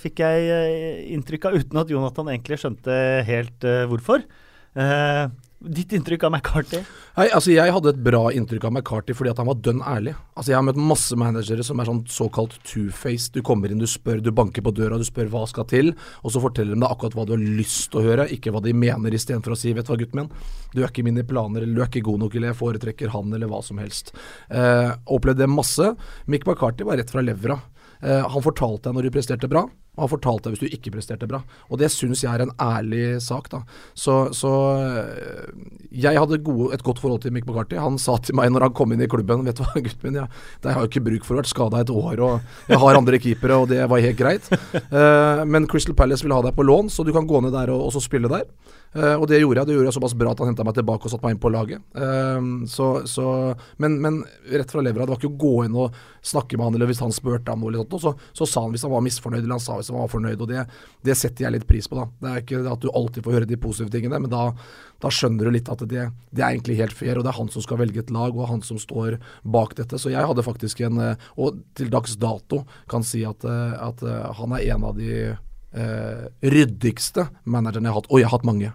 fikk 0.00 0.22
jeg 0.22 1.08
inntrykk 1.16 1.50
av, 1.50 1.58
uten 1.58 1.82
at 1.82 1.90
Jonathan 1.90 2.30
egentlig 2.30 2.62
skjønte 2.62 2.94
helt 3.26 3.66
hvorfor. 3.90 4.22
Ditt 5.62 5.92
inntrykk 5.94 6.24
av 6.26 6.32
McCarty? 6.32 6.80
Nei, 7.16 7.26
altså 7.30 7.52
Jeg 7.52 7.70
hadde 7.70 7.92
et 7.92 8.00
bra 8.02 8.22
inntrykk 8.34 8.64
av 8.66 8.72
McCarty 8.74 9.14
fordi 9.14 9.30
at 9.30 9.38
han 9.38 9.46
var 9.46 9.60
dønn 9.62 9.82
ærlig. 9.86 10.14
Altså 10.34 10.52
Jeg 10.52 10.58
har 10.58 10.66
møtt 10.66 10.80
masse 10.90 11.18
managere 11.18 11.66
som 11.66 11.78
er 11.78 11.86
sånn 11.86 12.00
såkalt 12.10 12.56
two-faced. 12.66 13.36
Du 13.36 13.44
kommer 13.46 13.70
inn, 13.70 13.82
du 13.82 13.86
spør, 13.86 14.18
du 14.24 14.32
banker 14.34 14.64
på 14.64 14.74
døra, 14.74 14.98
du 14.98 15.06
spør 15.06 15.30
hva 15.30 15.44
skal 15.50 15.68
til, 15.70 15.92
og 16.22 16.34
så 16.34 16.42
forteller 16.42 16.74
de 16.74 16.82
deg 16.82 16.88
akkurat 16.88 17.14
hva 17.18 17.26
du 17.28 17.34
har 17.36 17.44
lyst 17.60 17.92
til 17.92 18.02
å 18.02 18.06
høre, 18.08 18.26
ikke 18.34 18.54
hva 18.54 18.62
de 18.64 18.74
mener, 18.74 19.14
istedenfor 19.14 19.54
å 19.54 19.60
si 19.60 19.72
'vet 19.72 19.86
du 19.86 19.92
hva, 19.92 20.00
gutten 20.00 20.22
min, 20.22 20.30
du 20.74 20.82
er 20.82 20.90
ikke 20.90 21.06
mine 21.06 21.22
planer', 21.22 21.62
eller 21.62 21.74
'du 21.74 21.82
er 21.82 21.90
ikke 21.92 22.08
god 22.10 22.20
nok', 22.24 22.34
eller 22.36 22.48
'jeg 22.50 22.60
foretrekker 22.62 23.14
han', 23.14 23.34
eller 23.34 23.46
hva 23.46 23.62
som 23.62 23.78
helst. 23.78 24.12
Eh, 24.50 24.90
opplevde 25.06 25.46
det 25.46 25.50
masse. 25.50 25.96
Mick 26.26 26.46
McCarty 26.46 26.84
var 26.84 26.96
rett 26.96 27.10
fra 27.10 27.22
levra. 27.22 27.60
Eh, 28.02 28.22
han 28.28 28.42
fortalte 28.42 28.90
deg 28.90 28.94
når 28.94 29.02
du 29.02 29.10
presterte 29.14 29.48
bra, 29.48 29.68
og 29.92 30.06
har 30.06 30.10
fortalte 30.14 30.48
deg 30.48 30.54
hvis 30.54 30.62
du 30.64 30.74
ikke 30.76 30.94
presterte 30.94 31.28
bra. 31.28 31.42
Og 31.68 31.80
det 31.80 31.90
syns 31.92 32.22
jeg 32.24 32.32
er 32.32 32.46
en 32.46 32.54
ærlig 32.64 33.18
sak, 33.20 33.50
da. 33.52 33.60
Så, 33.92 34.30
så 34.36 34.52
eh, 34.80 35.50
jeg 35.92 36.16
hadde 36.16 36.40
gode, 36.44 36.70
et 36.72 36.84
godt 36.86 37.02
forhold 37.02 37.20
til 37.24 37.34
Mick 37.36 37.44
McCarthy. 37.44 37.76
Han 37.76 37.98
sa 38.00 38.16
til 38.16 38.38
meg 38.38 38.48
når 38.54 38.68
han 38.68 38.76
kom 38.78 38.94
inn 38.94 39.04
i 39.04 39.10
klubben 39.10 39.44
Vet 39.44 39.60
du 39.60 39.64
hva, 39.66 39.82
gutten 39.84 40.08
min, 40.08 40.20
jeg, 40.22 40.40
jeg 40.64 40.76
har 40.78 40.86
jo 40.86 40.88
ikke 40.88 41.04
bruk 41.10 41.26
for 41.28 41.36
å 41.36 41.42
vært 41.42 41.52
skada 41.52 41.82
et 41.82 41.92
år, 41.92 42.22
og 42.24 42.70
jeg 42.72 42.80
har 42.80 43.00
andre 43.02 43.20
keepere, 43.20 43.58
og 43.60 43.68
det 43.72 43.82
var 43.90 44.04
helt 44.04 44.18
greit. 44.18 44.48
Uh, 44.92 45.42
men 45.48 45.68
Crystal 45.68 45.96
Palace 45.98 46.24
vil 46.24 46.34
ha 46.34 46.40
deg 46.46 46.56
på 46.56 46.64
lån, 46.64 46.88
så 46.92 47.04
du 47.04 47.12
kan 47.12 47.28
gå 47.28 47.42
ned 47.44 47.52
der 47.52 47.74
og, 47.74 47.88
og 47.88 47.92
så 47.92 48.00
spille 48.04 48.30
der. 48.32 48.48
Uh, 48.92 49.16
og 49.16 49.24
det 49.28 49.40
gjorde 49.40 49.62
jeg. 49.62 49.68
Det 49.68 49.76
gjorde 49.76 49.88
jeg 49.88 49.96
såpass 49.96 50.16
bra 50.20 50.32
at 50.34 50.40
han 50.42 50.50
henta 50.50 50.66
meg 50.68 50.76
tilbake 50.76 51.08
og 51.08 51.12
satte 51.12 51.24
meg 51.24 51.36
inn 51.36 51.42
på 51.42 51.52
laget. 51.52 51.84
Uh, 51.96 52.64
så, 52.68 52.88
så, 53.08 53.26
men, 53.80 53.96
men, 54.04 54.20
rett 54.52 54.72
fra 54.72 54.84
levra, 54.84 55.06
det 55.06 55.14
var 55.14 55.20
ikke 55.20 55.32
å 55.32 55.40
gå 55.44 55.54
inn 55.66 55.78
og 55.80 55.96
snakke 56.22 56.58
med 56.58 56.68
han, 56.68 56.78
eller 56.78 56.92
hvis 56.92 57.02
han 57.02 57.14
spurte 57.14 57.54
om 57.54 57.64
noe, 57.64 57.72
eller 57.72 57.84
sånt, 57.84 58.04
så, 58.04 58.14
så, 58.36 58.48
sa 58.48 58.66
han 58.66 58.74
hvis 58.74 58.84
han 58.86 58.92
var 58.92 59.04
misfornøyd, 59.04 59.42
eller 59.42 59.56
han 59.58 59.64
sa 59.64 59.78
hvis 59.82 59.90
som 59.90 59.98
var 60.00 60.10
fornøyd. 60.12 60.40
Og 60.40 60.48
det, 60.50 60.64
det, 61.04 61.18
setter 61.18 61.46
jeg 61.46 61.56
litt 61.58 61.68
pris 61.68 61.90
på, 61.90 61.98
da. 61.98 62.08
Det 62.22 62.32
er 62.32 62.42
ikke 62.44 62.62
at 62.72 62.82
du 62.82 62.88
alltid 62.90 63.26
får 63.26 63.38
høre 63.38 63.50
de 63.50 63.60
positive 63.60 63.92
tingene, 63.92 64.22
men 64.22 64.32
da, 64.32 64.48
da 65.02 65.12
skjønner 65.12 65.48
du 65.48 65.54
litt 65.58 65.70
at 65.72 65.84
det, 65.84 66.08
det, 66.30 66.40
er 66.40 66.48
egentlig 66.48 66.80
helt 66.80 66.96
fair, 66.96 67.18
og 67.18 67.26
det 67.26 67.34
er 67.34 67.40
han 67.40 67.52
som 67.52 67.66
skal 67.66 67.82
velge 67.82 68.04
et 68.04 68.12
lag, 68.14 68.34
og 68.34 68.50
han 68.50 68.64
som 68.66 68.80
står 68.80 69.18
bak 69.42 69.76
dette. 69.78 70.00
Så 70.00 70.14
jeg 70.14 70.26
hadde 70.28 70.46
faktisk 70.46 70.84
en, 70.86 71.00
eh, 71.02 71.30
og 71.36 71.62
til 71.78 71.92
dags 71.92 72.16
dato 72.20 72.64
kan 72.90 73.04
si 73.06 73.24
at, 73.26 73.44
at 73.44 74.02
han 74.38 74.54
er 74.56 74.68
en 74.74 74.90
av 74.90 74.98
de 74.98 75.32
Uh, 75.72 76.26
ryddigste 76.44 77.22
manageren 77.48 77.86
jeg 77.86 77.94
har 77.94 78.02
hatt. 78.02 78.08
Og 78.12 78.18
jeg 78.20 78.26
har 78.28 78.34
hatt 78.34 78.44
mange. 78.44 78.72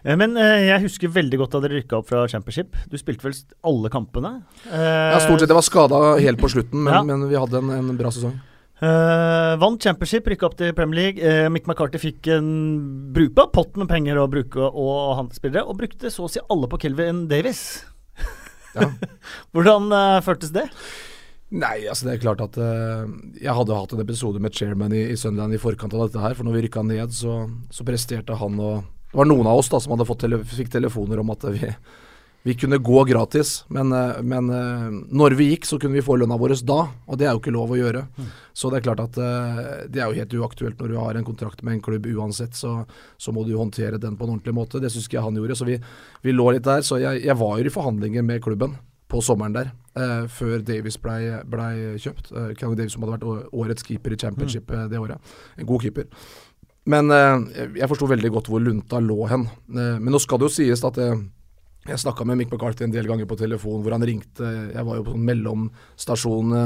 Eh, 0.00 0.16
men 0.16 0.36
uh, 0.38 0.60
jeg 0.64 0.84
husker 0.86 1.10
veldig 1.12 1.42
godt 1.42 1.56
da 1.56 1.62
dere 1.64 1.80
rykka 1.80 1.98
opp 2.00 2.08
fra 2.08 2.22
Championship. 2.30 2.76
Du 2.88 2.96
spilte 3.00 3.26
vel 3.26 3.36
alle 3.68 3.90
kampene? 3.92 4.38
Eh, 4.64 4.84
ja, 5.12 5.18
stort 5.24 5.42
sett. 5.42 5.50
Jeg 5.50 5.58
var 5.58 5.66
skada 5.66 6.00
helt 6.22 6.40
på 6.40 6.50
slutten, 6.52 6.80
men, 6.86 6.94
ja. 6.94 7.02
men 7.04 7.26
vi 7.28 7.36
hadde 7.36 7.60
en, 7.60 7.74
en 7.76 7.98
bra 7.98 8.12
sesong. 8.14 8.38
Uh, 8.78 9.58
vant 9.58 9.82
Championship, 9.82 10.28
rykka 10.30 10.46
opp 10.46 10.54
til 10.60 10.70
Premier 10.76 11.00
League. 11.00 11.18
Uh, 11.18 11.48
Mick 11.50 11.66
McCarthy 11.66 11.98
fikk 11.98 12.28
en 12.30 12.48
brukbar 13.14 13.50
pott 13.54 13.74
med 13.80 13.90
penger 13.90 14.20
å 14.22 14.28
bruke 14.30 14.62
og 14.68 15.16
handelsspillere, 15.18 15.64
og 15.66 15.80
brukte 15.80 16.12
så 16.14 16.28
å 16.28 16.30
si 16.30 16.42
alle 16.46 16.70
på 16.70 16.78
Kelvin 16.84 17.26
Davis. 17.30 17.62
Ja. 18.76 18.90
Hvordan 19.52 19.90
uh, 19.90 20.20
føltes 20.22 20.54
det? 20.54 20.68
Nei, 21.48 21.88
altså 21.88 22.04
det 22.04 22.14
er 22.14 22.20
klart 22.20 22.42
at 22.44 22.58
uh, 22.60 23.08
Jeg 23.40 23.54
hadde 23.56 23.76
hatt 23.78 23.92
en 23.96 24.02
episode 24.02 24.40
med 24.44 24.52
chairman 24.52 24.92
i, 24.92 25.06
i 25.14 25.16
Sunderland 25.16 25.56
i 25.56 25.60
forkant 25.62 25.96
av 25.96 26.04
dette 26.04 26.22
her. 26.22 26.36
For 26.38 26.46
når 26.46 26.58
vi 26.58 26.64
rykka 26.68 26.84
ned, 26.86 27.14
så, 27.16 27.40
så, 27.72 27.86
presterte 27.88 28.36
han 28.38 28.60
og 28.60 28.84
Det 29.08 29.18
var 29.18 29.30
noen 29.30 29.48
av 29.48 29.62
oss 29.62 29.72
da 29.72 29.80
som 29.80 29.96
tele, 30.20 30.42
fikk 30.44 30.70
telefoner 30.74 31.24
om 31.24 31.32
at 31.34 31.48
vi, 31.54 31.72
vi 32.46 32.54
kunne 32.54 32.78
gå 32.78 33.04
gratis. 33.04 33.64
Men, 33.74 33.92
uh, 33.92 34.20
men 34.22 34.50
uh, 34.50 34.88
når 35.10 35.36
vi 35.38 35.50
gikk, 35.52 35.68
så 35.68 35.78
kunne 35.80 35.98
vi 35.98 36.04
få 36.04 36.16
lønna 36.20 36.38
vår 36.38 36.56
da. 36.66 36.80
Og 37.06 37.18
det 37.18 37.28
er 37.28 37.34
jo 37.34 37.42
ikke 37.42 37.54
lov 37.54 37.74
å 37.74 37.78
gjøre. 37.80 38.04
Mm. 38.16 38.32
Så 38.58 38.70
det 38.70 38.80
er 38.80 38.86
klart 38.88 39.04
at 39.04 39.14
det 39.14 40.00
er 40.00 40.08
jo 40.08 40.18
helt 40.18 40.32
uaktuelt 40.34 40.80
når 40.82 40.90
du 40.90 40.96
har 40.98 41.14
en 41.14 41.26
kontrakt 41.26 41.60
med 41.62 41.76
en 41.76 41.82
klubb 41.84 42.08
uansett. 42.10 42.56
Så, 42.58 42.72
så 43.14 43.34
må 43.34 43.44
du 43.46 43.52
håndtere 43.54 44.00
den 44.02 44.16
på 44.18 44.26
en 44.26 44.34
ordentlig 44.34 44.56
måte. 44.56 44.80
Det 44.82 44.90
syns 44.90 45.06
ikke 45.06 45.20
jeg 45.20 45.26
han 45.28 45.38
gjorde. 45.38 45.58
Så 45.60 45.68
vi, 45.68 45.76
vi 46.26 46.34
lå 46.34 46.48
litt 46.56 46.66
der. 46.66 46.82
Så 46.82 46.98
jeg, 46.98 47.22
jeg 47.22 47.38
var 47.38 47.60
jo 47.60 47.70
i 47.70 47.74
forhandlinger 47.76 48.26
med 48.26 48.42
klubben 48.42 48.74
på 49.08 49.22
sommeren 49.24 49.54
der, 49.56 49.70
eh, 49.96 50.26
før 50.28 50.60
Davies 50.64 50.98
blei 51.00 51.30
ble 51.48 51.96
kjøpt. 52.00 52.30
Eh, 52.32 52.50
Calvin 52.58 52.76
Davies 52.76 52.92
som 52.96 53.06
hadde 53.06 53.16
vært 53.16 53.54
årets 53.56 53.86
keeper 53.86 54.12
i 54.12 54.20
championship 54.20 54.68
mm. 54.68 54.90
det 54.92 55.00
året. 55.00 55.32
En 55.56 55.68
god 55.68 55.86
keeper. 55.86 56.10
Men 56.88 57.12
eh, 57.12 57.72
jeg 57.80 57.88
forsto 57.90 58.08
veldig 58.08 58.30
godt 58.32 58.50
hvor 58.52 58.64
lunta 58.64 59.00
lå 59.00 59.18
hen. 59.30 59.48
Eh, 59.72 59.96
men 60.00 60.12
nå 60.12 60.20
skal 60.22 60.40
det 60.40 60.48
jo 60.48 60.56
sies 60.58 60.84
at 60.84 61.00
eh, 61.00 61.16
jeg 61.86 62.00
snakka 62.02 62.24
med 62.26 62.40
Mick 62.40 62.50
McCarthy 62.52 62.84
en 62.84 62.94
del 62.94 63.06
ganger 63.08 63.28
på 63.28 63.38
telefon 63.38 63.84
hvor 63.84 63.94
han 63.94 64.04
ringte. 64.04 64.48
Jeg 64.74 64.84
var 64.84 64.98
jo 64.98 65.04
på 65.06 65.14
sånn 65.14 65.28
mellomstasjon 65.28 66.56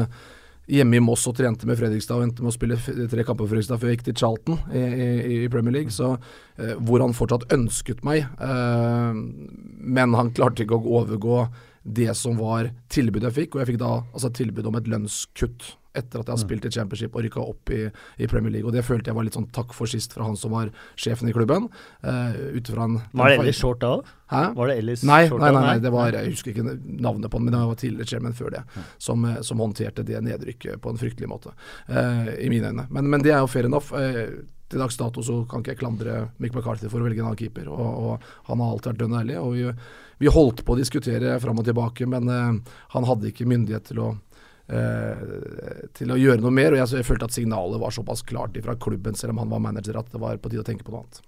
hjemme 0.70 0.98
i 0.98 1.02
Moss 1.02 1.24
og 1.26 1.36
trente 1.38 1.66
med 1.66 1.78
Fredrikstad 1.78 2.20
og 2.20 2.26
endte 2.28 2.44
med 2.44 2.52
å 2.52 2.54
spille 2.54 2.78
tre 2.78 3.24
kamper 3.26 3.44
for 3.44 3.52
Fredrikstad 3.52 3.80
før 3.82 3.90
jeg 3.90 3.98
gikk 3.98 4.06
til 4.10 4.18
Charlton 4.20 4.60
i, 4.70 4.82
i, 4.82 5.36
i 5.42 5.50
Premier 5.52 5.74
League. 5.74 5.94
Så 5.94 6.14
eh, 6.14 6.74
hvor 6.78 7.02
han 7.02 7.16
fortsatt 7.16 7.48
ønsket 7.54 8.04
meg, 8.06 8.24
eh, 8.38 9.20
men 9.98 10.18
han 10.18 10.32
klarte 10.36 10.64
ikke 10.64 10.78
å 10.78 10.98
overgå 11.02 11.44
det 11.82 12.12
som 12.14 12.38
var 12.38 12.70
tilbudet 12.92 13.30
jeg 13.30 13.38
fikk. 13.40 13.56
Og 13.56 13.62
jeg 13.62 13.72
fikk 13.72 13.82
da 13.82 13.94
altså 14.04 14.30
tilbud 14.34 14.70
om 14.70 14.78
et 14.78 14.90
lønnskutt 14.90 15.72
etter 15.92 16.22
at 16.22 16.28
jeg 16.28 16.32
har 16.32 16.40
mm. 16.40 16.46
spilt 16.46 16.66
i 16.66 16.72
Championship 16.72 17.16
og 17.16 17.24
rykka 17.26 17.42
opp 17.42 17.72
i, 17.74 17.82
i, 18.16 18.28
Premier 18.30 18.52
League. 18.54 18.68
Og 18.68 18.74
Det 18.74 18.84
følte 18.86 19.12
jeg 19.12 19.18
var 19.18 19.26
litt 19.26 19.36
sånn 19.36 19.50
takk 19.52 19.74
for 19.76 19.90
sist 19.90 20.16
fra 20.16 20.24
han 20.26 20.38
som 20.40 20.54
var 20.56 20.72
sjefen 20.96 21.28
i 21.28 21.34
klubben. 21.36 21.68
Uh, 22.04 22.56
en, 22.56 22.98
var 23.12 23.32
det 23.32 23.42
Ellis 23.42 23.60
Short 23.60 23.82
da? 23.84 23.98
Hæ? 24.32 24.42
Var 24.56 24.70
det 24.70 24.78
Ellis 24.80 25.04
nei, 25.04 25.26
Short 25.28 25.42
nei, 25.42 25.50
nei, 25.52 25.64
nei, 25.66 25.76
det 25.84 25.92
var, 25.92 26.16
jeg 26.16 26.32
husker 26.32 26.54
ikke 26.54 26.78
navnet 27.04 27.28
på 27.28 27.38
han, 27.38 27.44
men 27.46 27.54
det 27.56 27.60
var 27.68 27.80
tidligere 27.82 28.12
chairman 28.14 28.36
før 28.36 28.54
det, 28.54 28.62
som, 29.02 29.26
eh, 29.28 29.42
som, 29.44 29.60
håndterte 29.60 30.06
det 30.08 30.22
nedrykket 30.24 30.80
på 30.82 30.92
en 30.92 31.00
fryktelig 31.00 31.28
måte, 31.28 31.52
uh, 31.92 32.32
i 32.38 32.48
mine 32.52 32.72
øyne. 32.72 32.88
Men, 32.88 33.12
men, 33.12 33.24
det 33.24 33.34
er 33.34 33.44
jo 33.44 33.52
fair 33.52 33.68
enough. 33.68 33.92
Uh, 33.92 34.40
til 34.72 34.80
dags 34.80 34.96
dato 34.96 35.20
så 35.20 35.42
kan 35.44 35.60
ikke 35.60 35.74
jeg 35.74 35.82
klandre 35.82 36.14
Mick 36.40 36.54
McCarthy 36.56 36.88
for 36.88 37.02
å 37.02 37.04
velge 37.04 37.20
en 37.20 37.28
annen 37.28 37.36
keeper, 37.36 37.68
og, 37.68 37.82
og 37.84 38.46
han 38.48 38.62
har 38.64 38.72
alltid 38.72 38.94
vært 38.94 39.02
dønn 39.02 39.18
ærlig. 39.18 39.36
og 39.36 39.52
vi, 39.52 39.66
vi, 40.22 40.30
holdt 40.32 40.62
på 40.64 40.72
å 40.72 40.78
diskutere 40.80 41.34
fram 41.42 41.60
og 41.60 41.66
tilbake, 41.68 42.08
men 42.08 42.30
han 42.94 43.08
hadde 43.10 43.28
ikke 43.28 43.44
myndighet 43.50 43.90
til 43.90 44.00
å 44.00 44.08
til 44.66 46.12
å 46.14 46.16
gjøre 46.16 46.40
noe 46.40 46.54
mer. 46.54 46.72
Og 46.72 46.78
jeg, 46.78 46.88
jeg, 47.00 47.06
følte 47.08 47.26
at 47.28 47.34
signalet 47.34 47.80
var 47.82 47.92
såpass 47.92 48.22
klart 48.24 48.56
fra 48.64 48.76
klubben, 48.80 49.18
selv 49.18 49.34
om 49.34 49.42
han 49.42 49.52
var 49.52 49.60
manager, 49.64 49.98
at 50.00 50.12
det 50.12 50.20
var 50.22 50.38
på 50.40 50.52
tide 50.52 50.62
å 50.62 50.68
tenke 50.68 50.86
på 50.86 50.94
noe 50.94 51.02
annet. 51.02 51.20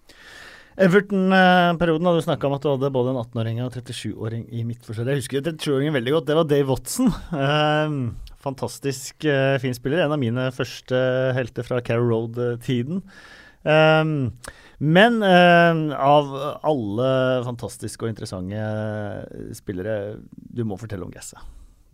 Everton-perioden 0.74 2.08
hadde 2.08 2.18
du 2.18 2.24
snakka 2.24 2.48
om 2.48 2.56
at 2.56 2.64
du 2.64 2.72
hadde 2.72 2.90
både 2.94 3.12
en 3.12 3.20
18-åring 3.20 3.60
og 3.62 3.76
37-åring 3.76 4.48
i 4.50 4.64
midtforsvaret. 4.66 5.12
Jeg 5.12 5.22
husker 5.22 5.44
37-åringen 5.46 5.94
veldig 5.94 6.14
godt. 6.16 6.26
Det 6.26 6.38
var 6.38 6.48
Dave 6.50 6.66
Watson. 6.72 7.12
Eh, 7.30 7.94
fantastisk 8.42 9.26
eh, 9.30 9.54
fin 9.62 9.76
spiller. 9.76 10.02
En 10.02 10.16
av 10.16 10.20
mine 10.20 10.48
første 10.54 10.98
helter 11.38 11.66
fra 11.66 11.78
Carrow 11.84 12.10
Road-tiden. 12.10 13.04
Eh, 13.62 14.02
men 14.84 15.20
eh, 15.22 15.82
av 15.94 16.34
alle 16.66 17.10
fantastiske 17.46 18.02
og 18.02 18.10
interessante 18.10 19.54
spillere, 19.54 20.16
du 20.34 20.66
må 20.66 20.80
fortelle 20.80 21.06
om 21.06 21.14
Gasset. 21.14 21.38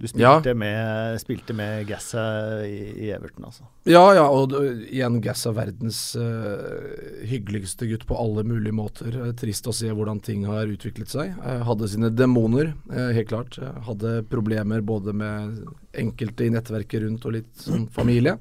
Du 0.01 0.07
spilte, 0.09 0.49
ja. 0.49 0.55
med, 0.57 1.19
spilte 1.21 1.53
med 1.53 1.83
Gassa 1.85 2.23
i, 2.65 2.79
i, 3.05 3.11
Everton, 3.13 3.45
altså. 3.51 3.67
Ja, 3.85 4.01
ja, 4.17 4.25
og 4.33 4.55
igjen 4.89 5.19
Gassa 5.21 5.53
verdens 5.53 5.99
uh, 6.17 7.27
hyggeligste 7.29 7.85
gutt 7.91 8.07
på 8.09 8.17
alle 8.17 8.41
mulige 8.49 8.73
måter. 8.73 9.13
Uh, 9.13 9.35
trist 9.37 9.69
å 9.69 9.75
se 9.77 9.91
hvordan 9.93 10.23
ting 10.25 10.47
har 10.49 10.73
utviklet 10.73 11.13
seg. 11.13 11.35
Uh, 11.45 11.61
hadde 11.69 11.91
sine 11.93 12.09
demoner, 12.17 12.73
helt 12.89 13.29
klart. 13.29 13.59
hadde 13.61 14.23
problemer 14.31 14.81
både 14.81 15.13
med 15.13 15.59
enkelte 16.01 16.47
i 16.47 16.55
nettverket 16.55 17.05
rundt 17.05 17.27
og 17.29 17.37
litt 17.37 17.53
sånn 17.61 17.85
familie. 17.93 18.39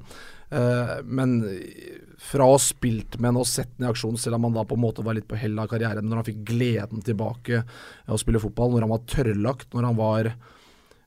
men 1.04 1.36
fra 2.18 2.46
å 2.46 2.54
ha 2.56 2.60
spilt 2.60 3.18
med 3.22 3.36
og 3.38 3.46
sett 3.46 3.70
den 3.76 3.86
i 3.86 3.90
aksjon, 3.90 4.16
selv 4.18 4.38
om 4.38 4.48
han 4.48 4.56
da 4.56 4.64
på 4.66 4.78
en 4.78 4.82
måte 4.82 5.04
var 5.06 5.14
litt 5.14 5.28
på 5.28 5.38
hell 5.38 5.58
av 5.60 5.68
karrieren, 5.70 6.08
når 6.08 6.20
han 6.20 6.26
fikk 6.26 6.40
gleden 6.48 7.04
tilbake 7.06 7.62
av 7.62 8.16
å 8.16 8.20
spille 8.20 8.42
fotball, 8.42 8.74
når 8.74 8.86
han 8.86 8.92
var 8.94 9.04
tørrlagt, 9.12 9.70
når 9.74 9.88
han 9.90 10.00
var 10.00 10.32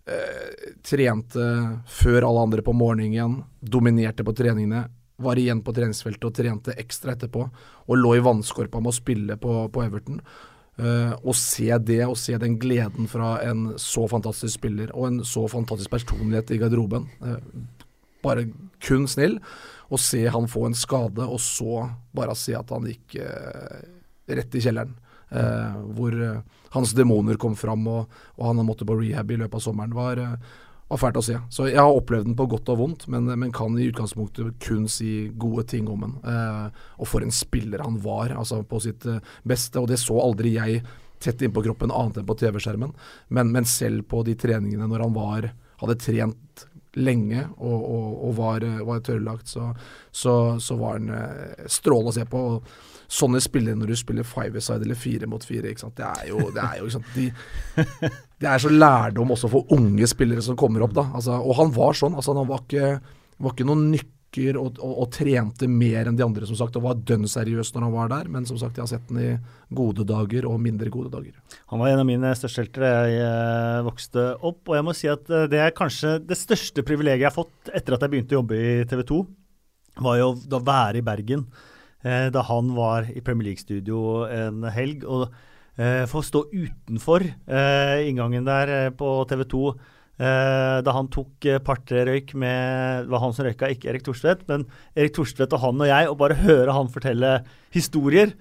eh, 0.10 0.72
trente 0.86 1.46
før 1.90 2.28
alle 2.28 2.48
andre 2.48 2.66
på 2.66 2.76
morgenen, 2.76 3.42
dominerte 3.60 4.26
på 4.26 4.36
treningene, 4.38 4.86
var 5.24 5.40
igjen 5.40 5.62
på 5.64 5.74
treningsfeltet 5.76 6.26
og 6.28 6.34
trente 6.36 6.76
ekstra 6.80 7.14
etterpå, 7.14 7.46
og 7.88 8.00
lå 8.00 8.16
i 8.18 8.24
vannskorpa 8.24 8.82
med 8.82 8.92
å 8.92 8.98
spille 8.98 9.38
på, 9.40 9.60
på 9.74 9.86
Everton. 9.86 10.20
Uh, 10.74 11.14
å 11.22 11.36
se 11.38 11.68
det, 11.86 12.00
og 12.08 12.18
se 12.18 12.34
den 12.42 12.56
gleden 12.58 13.06
fra 13.06 13.36
en 13.46 13.76
så 13.78 14.08
fantastisk 14.10 14.56
spiller 14.58 14.90
og 14.98 15.04
en 15.06 15.20
så 15.22 15.44
fantastisk 15.46 15.92
personlighet 15.94 16.50
i 16.50 16.58
garderoben. 16.64 17.06
Uh, 17.22 17.38
bare 18.26 18.48
kun 18.82 19.06
snill. 19.06 19.38
Å 19.94 20.00
se 20.02 20.24
han 20.34 20.50
få 20.50 20.66
en 20.66 20.78
skade, 20.78 21.22
og 21.22 21.38
så 21.44 21.84
bare 22.18 22.34
se 22.40 22.56
at 22.58 22.74
han 22.74 22.90
gikk 22.90 23.20
uh, 23.22 23.84
rett 24.34 24.58
i 24.58 24.64
kjelleren. 24.66 24.98
Eh, 25.34 25.80
hvor 25.98 26.14
eh, 26.14 26.44
hans 26.76 26.94
demoner 26.98 27.40
kom 27.42 27.56
fram, 27.58 27.88
og, 27.90 28.20
og 28.38 28.46
han 28.50 28.66
måtte 28.66 28.86
på 28.86 29.00
rehab 29.00 29.32
i 29.34 29.40
løpet 29.42 29.60
av 29.60 29.66
sommeren. 29.66 29.98
var 29.98 30.22
eh, 30.22 30.38
var 30.94 31.02
fælt 31.02 31.20
å 31.20 31.24
se. 31.26 31.38
Så 31.54 31.68
jeg 31.70 31.80
har 31.80 31.92
opplevd 31.96 32.30
den 32.30 32.38
på 32.38 32.48
godt 32.52 32.72
og 32.74 32.82
vondt, 32.82 33.06
men, 33.12 33.30
men 33.40 33.54
kan 33.56 33.76
i 33.80 33.88
utgangspunktet 33.90 34.60
kun 34.64 34.86
si 34.92 35.30
gode 35.40 35.66
ting 35.72 35.88
om 35.92 36.06
den. 36.06 36.18
Eh, 36.30 36.84
og 37.00 37.10
for 37.10 37.26
en 37.26 37.34
spiller 37.34 37.84
han 37.86 38.00
var, 38.04 38.36
altså 38.38 38.62
på 38.68 38.82
sitt 38.84 39.08
eh, 39.10 39.24
beste. 39.48 39.82
Og 39.82 39.90
det 39.92 40.00
så 40.02 40.20
aldri 40.22 40.56
jeg 40.58 40.84
tett 41.24 41.42
innpå 41.46 41.64
kroppen, 41.66 41.94
annet 41.94 42.22
enn 42.22 42.30
på 42.30 42.38
TV-skjermen. 42.40 42.94
Men, 43.34 43.52
men, 43.56 43.68
selv 43.70 44.06
på 44.12 44.24
de 44.28 44.36
treningene 44.40 44.90
når 44.92 45.06
han 45.08 45.18
var, 45.18 45.52
hadde 45.82 46.00
trent 46.02 46.66
lenge 47.00 47.48
og, 47.58 47.80
og, 47.80 48.10
og 48.28 48.34
var, 48.38 48.66
var 48.86 49.00
tørrlagt, 49.02 49.50
så, 49.50 49.72
så, 50.14 50.60
så, 50.62 50.76
var 50.78 51.00
han 51.00 51.14
eh, 51.16 51.70
strålende 51.72 52.14
å 52.14 52.18
se 52.20 52.28
på. 52.30 52.44
Og, 52.58 52.76
sånne 53.12 53.42
spillere 53.44 53.78
når 53.80 53.94
du 53.94 53.98
spiller 54.00 54.28
five-side 54.28 54.86
eller 54.86 55.00
fire 55.00 55.30
mot 55.30 55.44
fire. 55.46 55.72
Ikke 55.72 55.86
sant? 55.86 55.98
Det 56.00 56.08
er 56.08 56.32
jo, 56.32 56.48
det 56.54 56.64
er 56.64 56.80
jo 56.80 56.88
ikke 56.88 56.98
sant? 56.98 57.14
De, 57.18 57.28
det 58.44 58.50
er 58.50 58.64
så 58.64 58.72
lærdom 58.74 59.36
også 59.36 59.52
for 59.52 59.76
unge 59.76 60.10
spillere 60.10 60.44
som 60.46 60.60
kommer 60.60 60.86
opp. 60.86 60.96
da. 60.98 61.08
Altså, 61.14 61.38
og 61.40 61.58
han 61.62 61.72
var 61.76 61.98
sånn. 61.98 62.18
altså 62.18 62.36
Han 62.38 62.50
var 62.50 62.66
ikke, 62.66 62.98
var 63.44 63.56
ikke 63.56 63.68
noen 63.70 63.90
nykker 63.94 64.58
og, 64.58 64.80
og, 64.82 64.94
og, 65.04 65.08
trente 65.14 65.68
mer 65.70 66.08
enn 66.10 66.16
de 66.18 66.26
andre 66.26 66.48
som 66.50 66.58
sagt, 66.58 66.80
og 66.80 66.88
var 66.88 67.02
dønn 67.06 67.28
seriøs 67.30 67.70
når 67.76 67.86
han 67.86 67.94
var 67.94 68.10
der. 68.16 68.32
Men 68.34 68.48
som 68.50 68.58
sagt, 68.58 68.80
jeg 68.80 68.86
har 68.88 68.94
sett 68.96 69.12
den 69.12 69.22
i 69.22 69.34
gode 69.76 70.08
dager 70.10 70.48
og 70.50 70.58
mindre 70.64 70.90
gode 70.94 71.12
dager. 71.14 71.36
Han 71.70 71.84
var 71.84 71.94
en 71.94 72.02
av 72.02 72.10
mine 72.10 72.34
største 72.40 72.66
helter 72.66 72.88
da 72.88 72.96
jeg 72.96 73.22
eh, 73.28 73.84
vokste 73.86 74.26
opp. 74.42 74.64
Og 74.66 74.80
jeg 74.80 74.88
må 74.90 74.98
si 74.98 75.12
at 75.12 75.30
eh, 75.30 75.46
det 75.52 75.62
er 75.62 75.78
kanskje 75.78 76.18
det 76.26 76.40
største 76.40 76.86
privilegiet 76.86 77.28
jeg 77.28 77.30
har 77.30 77.38
fått 77.38 77.70
etter 77.74 77.98
at 77.98 78.08
jeg 78.08 78.16
begynte 78.16 78.36
å 78.36 78.42
jobbe 78.42 78.58
i 78.58 78.74
TV 78.90 79.06
2, 79.14 79.22
var 80.02 80.18
jo 80.18 80.34
å 80.34 80.66
være 80.66 81.00
i 81.00 81.06
Bergen 81.06 81.46
eh, 82.04 82.30
da 82.34 82.44
han 82.50 82.76
var 82.78 83.10
i 83.10 83.24
Premier 83.24 83.50
League-studio 83.52 84.24
en 84.28 84.64
helg. 84.76 85.04
Og 85.08 85.28
eh, 85.80 86.04
få 86.10 86.22
stå 86.26 86.46
utenfor 86.52 87.26
eh, 87.26 88.06
inngangen 88.10 88.46
der 88.48 88.72
eh, 88.72 88.90
på 88.94 89.12
TV 89.30 89.44
2 89.50 89.62
eh, 89.74 90.80
da 90.86 90.96
han 90.96 91.10
tok 91.14 91.48
eh, 91.50 91.62
par-tre 91.64 92.04
røyk 92.10 92.36
med 92.38 93.06
Det 93.08 93.14
var 93.14 93.24
han 93.24 93.34
som 93.36 93.48
røyka, 93.48 93.72
ikke 93.74 93.90
Erik 93.92 94.06
Thorstvedt, 94.06 94.44
men 94.52 94.68
Erik 94.96 95.16
Thorstvedt 95.16 95.56
og 95.58 95.64
han 95.66 95.82
og 95.82 95.90
jeg, 95.90 96.10
og 96.12 96.20
bare 96.22 96.42
høre 96.44 96.76
han 96.76 96.92
fortelle 96.94 97.40
historier. 97.74 98.36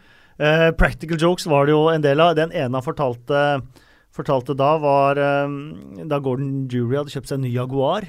practical 0.78 1.18
jokes 1.20 1.46
var 1.46 1.66
det 1.66 1.74
jo 1.74 1.88
en 1.92 2.02
del 2.02 2.20
av. 2.20 2.34
Den 2.34 2.50
ene 2.52 2.74
han 2.74 2.82
fortalte, 2.84 3.60
fortalte 4.10 4.56
da, 4.58 4.76
var 4.80 5.14
da 5.14 6.18
Gordon 6.18 6.66
Jury 6.72 6.96
hadde 6.96 7.12
kjøpt 7.12 7.28
seg 7.28 7.38
en 7.38 7.44
ny 7.46 7.52
Jaguar. 7.52 8.08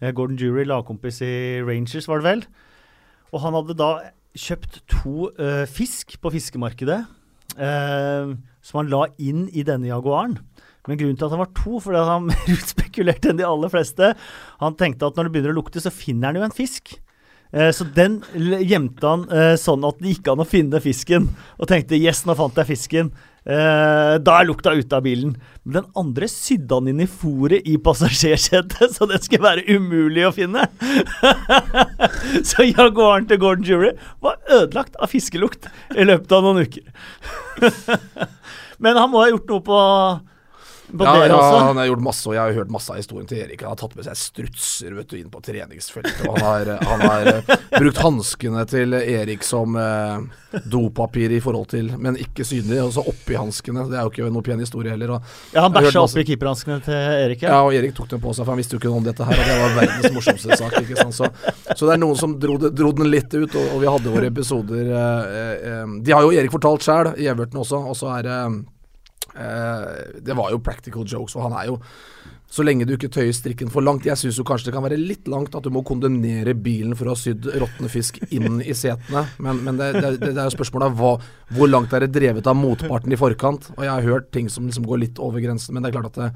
Gordon 0.00 0.38
Jury, 0.40 0.64
lagkompis 0.64 1.20
i 1.26 1.60
Rangers, 1.60 2.08
var 2.08 2.22
det 2.22 2.28
vel. 2.30 2.44
Og 3.34 3.42
han 3.44 3.58
hadde 3.58 3.76
da 3.76 3.90
kjøpt 4.38 4.82
to 4.90 5.30
uh, 5.40 5.64
fisk 5.70 6.18
på 6.22 6.32
fiskemarkedet 6.34 7.00
uh, 7.58 8.32
som 8.62 8.80
han 8.80 8.90
la 8.92 9.04
inn 9.18 9.48
i 9.50 9.64
denne 9.66 9.90
Jaguaren. 9.90 10.38
Men 10.88 10.98
grunnen 11.00 11.18
til 11.18 11.26
at 11.26 11.34
han 11.34 11.42
var 11.42 11.52
to, 11.56 11.80
fordi 11.82 12.02
han 12.08 12.28
mer 12.30 12.52
utspekulerte 12.56 13.32
enn 13.32 13.40
de 13.40 13.46
aller 13.46 13.72
fleste. 13.72 14.14
Han 14.62 14.78
tenkte 14.80 15.08
at 15.08 15.18
når 15.18 15.28
det 15.28 15.34
begynner 15.34 15.54
å 15.54 15.60
lukte, 15.60 15.82
så 15.82 15.92
finner 15.92 16.30
han 16.30 16.40
jo 16.40 16.46
en 16.46 16.56
fisk. 16.56 16.94
Uh, 17.50 17.70
så 17.74 17.86
den 17.96 18.20
gjemte 18.62 19.06
han 19.06 19.26
sånn 19.58 19.86
at 19.88 19.98
det 19.98 20.14
gikk 20.14 20.30
an 20.30 20.44
å 20.44 20.48
finne 20.48 20.82
fisken. 20.82 21.28
Og 21.58 21.70
tenkte 21.70 21.98
'yes, 21.98 22.24
nå 22.26 22.38
fant 22.38 22.56
jeg 22.60 22.72
fisken'. 22.74 23.12
Uh, 23.40 24.18
da 24.20 24.34
er 24.36 24.48
lukta 24.50 24.74
ute 24.76 24.96
av 24.96 25.04
bilen. 25.06 25.32
Men 25.64 25.78
den 25.78 25.86
andre 25.96 26.28
sydde 26.28 26.76
han 26.76 26.90
inn 26.92 27.00
i 27.00 27.08
fòret 27.08 27.64
i 27.64 27.78
passasjersetet, 27.80 28.92
så 28.96 29.08
den 29.08 29.22
skulle 29.24 29.46
være 29.46 29.64
umulig 29.72 30.26
å 30.28 30.34
finne. 30.36 30.66
så 32.50 32.66
Jaguaren 32.68 33.28
til 33.30 33.40
Gordon 33.40 33.64
Jury 33.64 33.94
var 34.20 34.36
ødelagt 34.52 34.98
av 35.00 35.12
fiskelukt 35.12 35.70
i 35.96 36.04
løpet 36.04 36.36
av 36.36 36.44
noen 36.44 36.66
uker. 36.68 36.84
Men 38.84 39.00
han 39.00 39.10
må 39.12 39.24
ha 39.24 39.30
gjort 39.32 39.48
noe 39.48 39.64
på 39.64 39.80
ja, 40.98 41.26
ja, 41.26 41.58
han 41.58 41.76
har 41.76 41.86
gjort 41.86 42.02
masse, 42.02 42.28
og 42.28 42.34
jeg 42.34 42.42
har 42.42 42.56
hørt 42.56 42.70
masse 42.72 42.92
av 42.92 42.98
historien 42.98 43.26
til 43.28 43.42
Erik. 43.44 43.62
Han 43.62 43.74
har 43.74 43.78
tatt 43.80 43.94
med 43.98 44.06
seg 44.06 44.18
strutser 44.18 44.96
vet 44.96 45.10
du, 45.10 45.16
inn 45.20 45.30
på 45.32 45.42
treningsfeltet. 45.44 46.22
Og 46.26 46.38
han 46.38 46.46
har, 46.46 46.70
han 46.88 47.04
har 47.04 47.30
uh, 47.40 47.52
brukt 47.76 48.00
hanskene 48.02 48.64
til 48.70 48.96
Erik 48.98 49.44
som 49.46 49.76
eh, 49.78 50.16
dopapir 50.70 51.32
i 51.32 51.40
forhold 51.42 51.68
til 51.70 51.92
Men 52.00 52.18
ikke 52.20 52.44
synlig. 52.46 52.80
Og 52.82 52.94
så 52.96 53.04
oppi 53.12 53.36
hanskene. 53.38 53.86
Det 53.90 53.98
er 53.98 54.08
jo 54.08 54.12
ikke 54.12 54.32
noe 54.34 54.46
pen 54.46 54.62
historie 54.62 54.94
heller. 54.94 55.14
Og, 55.16 55.36
ja, 55.54 55.66
Han 55.66 55.76
bæsja 55.76 56.02
oppi 56.02 56.26
keeperhanskene 56.32 56.80
til 56.86 56.96
Erik? 56.96 57.44
Ja. 57.44 57.54
ja, 57.54 57.60
og 57.68 57.76
Erik 57.76 57.94
tok 57.96 58.10
dem 58.14 58.24
på 58.24 58.34
seg, 58.34 58.44
for 58.44 58.54
han 58.54 58.60
visste 58.62 58.76
jo 58.76 58.82
ikke 58.82 58.90
noe 58.90 59.02
om 59.02 59.06
dette 59.06 59.28
her. 59.30 59.44
Og 59.44 59.52
det 59.52 59.60
var 59.62 59.78
verdens 59.78 60.16
morsomste 60.16 60.58
sak. 60.58 60.76
Ikke 60.82 60.98
sant? 60.98 61.16
Så, 61.20 61.30
så, 61.74 61.84
det 61.84 61.94
er 61.94 62.02
noen 62.02 62.18
som 62.18 62.34
dro, 62.40 62.58
dro 62.58 62.92
den 62.96 63.10
litt 63.12 63.30
ut, 63.34 63.54
og, 63.54 63.62
og, 63.62 63.78
vi 63.84 63.90
hadde 63.90 64.12
våre 64.16 64.28
episoder 64.30 64.90
uh, 64.90 65.96
De 66.02 66.12
har 66.14 66.26
jo 66.26 66.34
Erik 66.34 66.52
fortalt 66.52 66.84
sjæl, 66.84 67.14
i 67.20 67.28
Everton 67.30 67.62
også, 67.62 67.80
og 67.90 67.96
så 67.98 68.12
er 68.18 68.26
det 68.26 68.40
Eh, 68.40 68.79
det 69.34 70.36
var 70.36 70.50
jo 70.50 70.58
practical 70.64 71.06
jokes, 71.06 71.36
og 71.36 71.48
han 71.48 71.56
er 71.58 71.70
jo 71.70 71.78
Så 72.50 72.64
lenge 72.66 72.86
du 72.86 72.96
ikke 72.96 73.10
tøyer 73.14 73.30
strikken 73.34 73.70
for 73.70 73.84
langt. 73.86 74.08
Jeg 74.08 74.18
syns 74.18 74.40
kanskje 74.46 74.70
det 74.70 74.74
kan 74.74 74.82
være 74.82 74.98
litt 74.98 75.28
langt 75.30 75.54
at 75.54 75.62
du 75.62 75.70
må 75.70 75.84
kondemnere 75.86 76.56
bilen 76.58 76.96
for 76.98 77.06
å 77.06 77.14
ha 77.14 77.18
sydd 77.18 77.46
råtne 77.46 77.90
fisk 77.92 78.18
inn 78.34 78.58
i 78.58 78.74
setene. 78.74 79.22
Men, 79.38 79.60
men 79.66 79.78
det, 79.78 79.92
det, 80.00 80.10
det, 80.24 80.32
er 80.34 80.48
jo 80.48 80.56
spørsmålet 80.56 80.96
hva, 80.98 81.12
hvor 81.54 81.70
langt 81.70 81.94
er 81.94 82.04
det 82.04 82.10
drevet 82.16 82.50
av 82.50 82.58
motparten 82.58 83.14
i 83.14 83.18
forkant. 83.20 83.70
Og 83.76 83.84
jeg 83.86 83.92
har 83.92 84.08
hørt 84.08 84.32
ting 84.34 84.50
som 84.50 84.66
liksom 84.66 84.88
går 84.88 85.02
litt 85.04 85.20
over 85.22 85.42
grensen, 85.44 85.76
men 85.76 85.86
det 85.86 85.92
er 85.92 85.96
klart 86.00 86.10
at 86.10 86.18
det, 86.18 86.30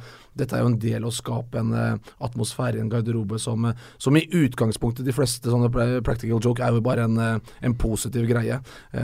dette 0.45 0.57
er 0.57 0.63
jo 0.63 0.71
en 0.71 0.79
del 0.83 1.09
å 1.09 1.13
skape 1.15 1.59
en 1.59 1.75
uh, 1.75 2.13
atmosfære 2.27 2.79
i 2.79 2.85
en 2.85 2.93
garderobe 2.93 3.41
som, 3.43 3.67
uh, 3.67 3.91
som, 3.99 4.15
i 4.15 4.25
utgangspunktet 4.31 5.07
de 5.07 5.15
fleste 5.15 5.51
sånne 5.51 5.71
practical 6.07 6.39
joke 6.39 6.63
er 6.63 6.79
jo 6.79 6.85
bare 6.85 7.09
en, 7.09 7.19
uh, 7.19 7.55
en 7.67 7.75
positiv 7.79 8.29
greie. 8.31 8.61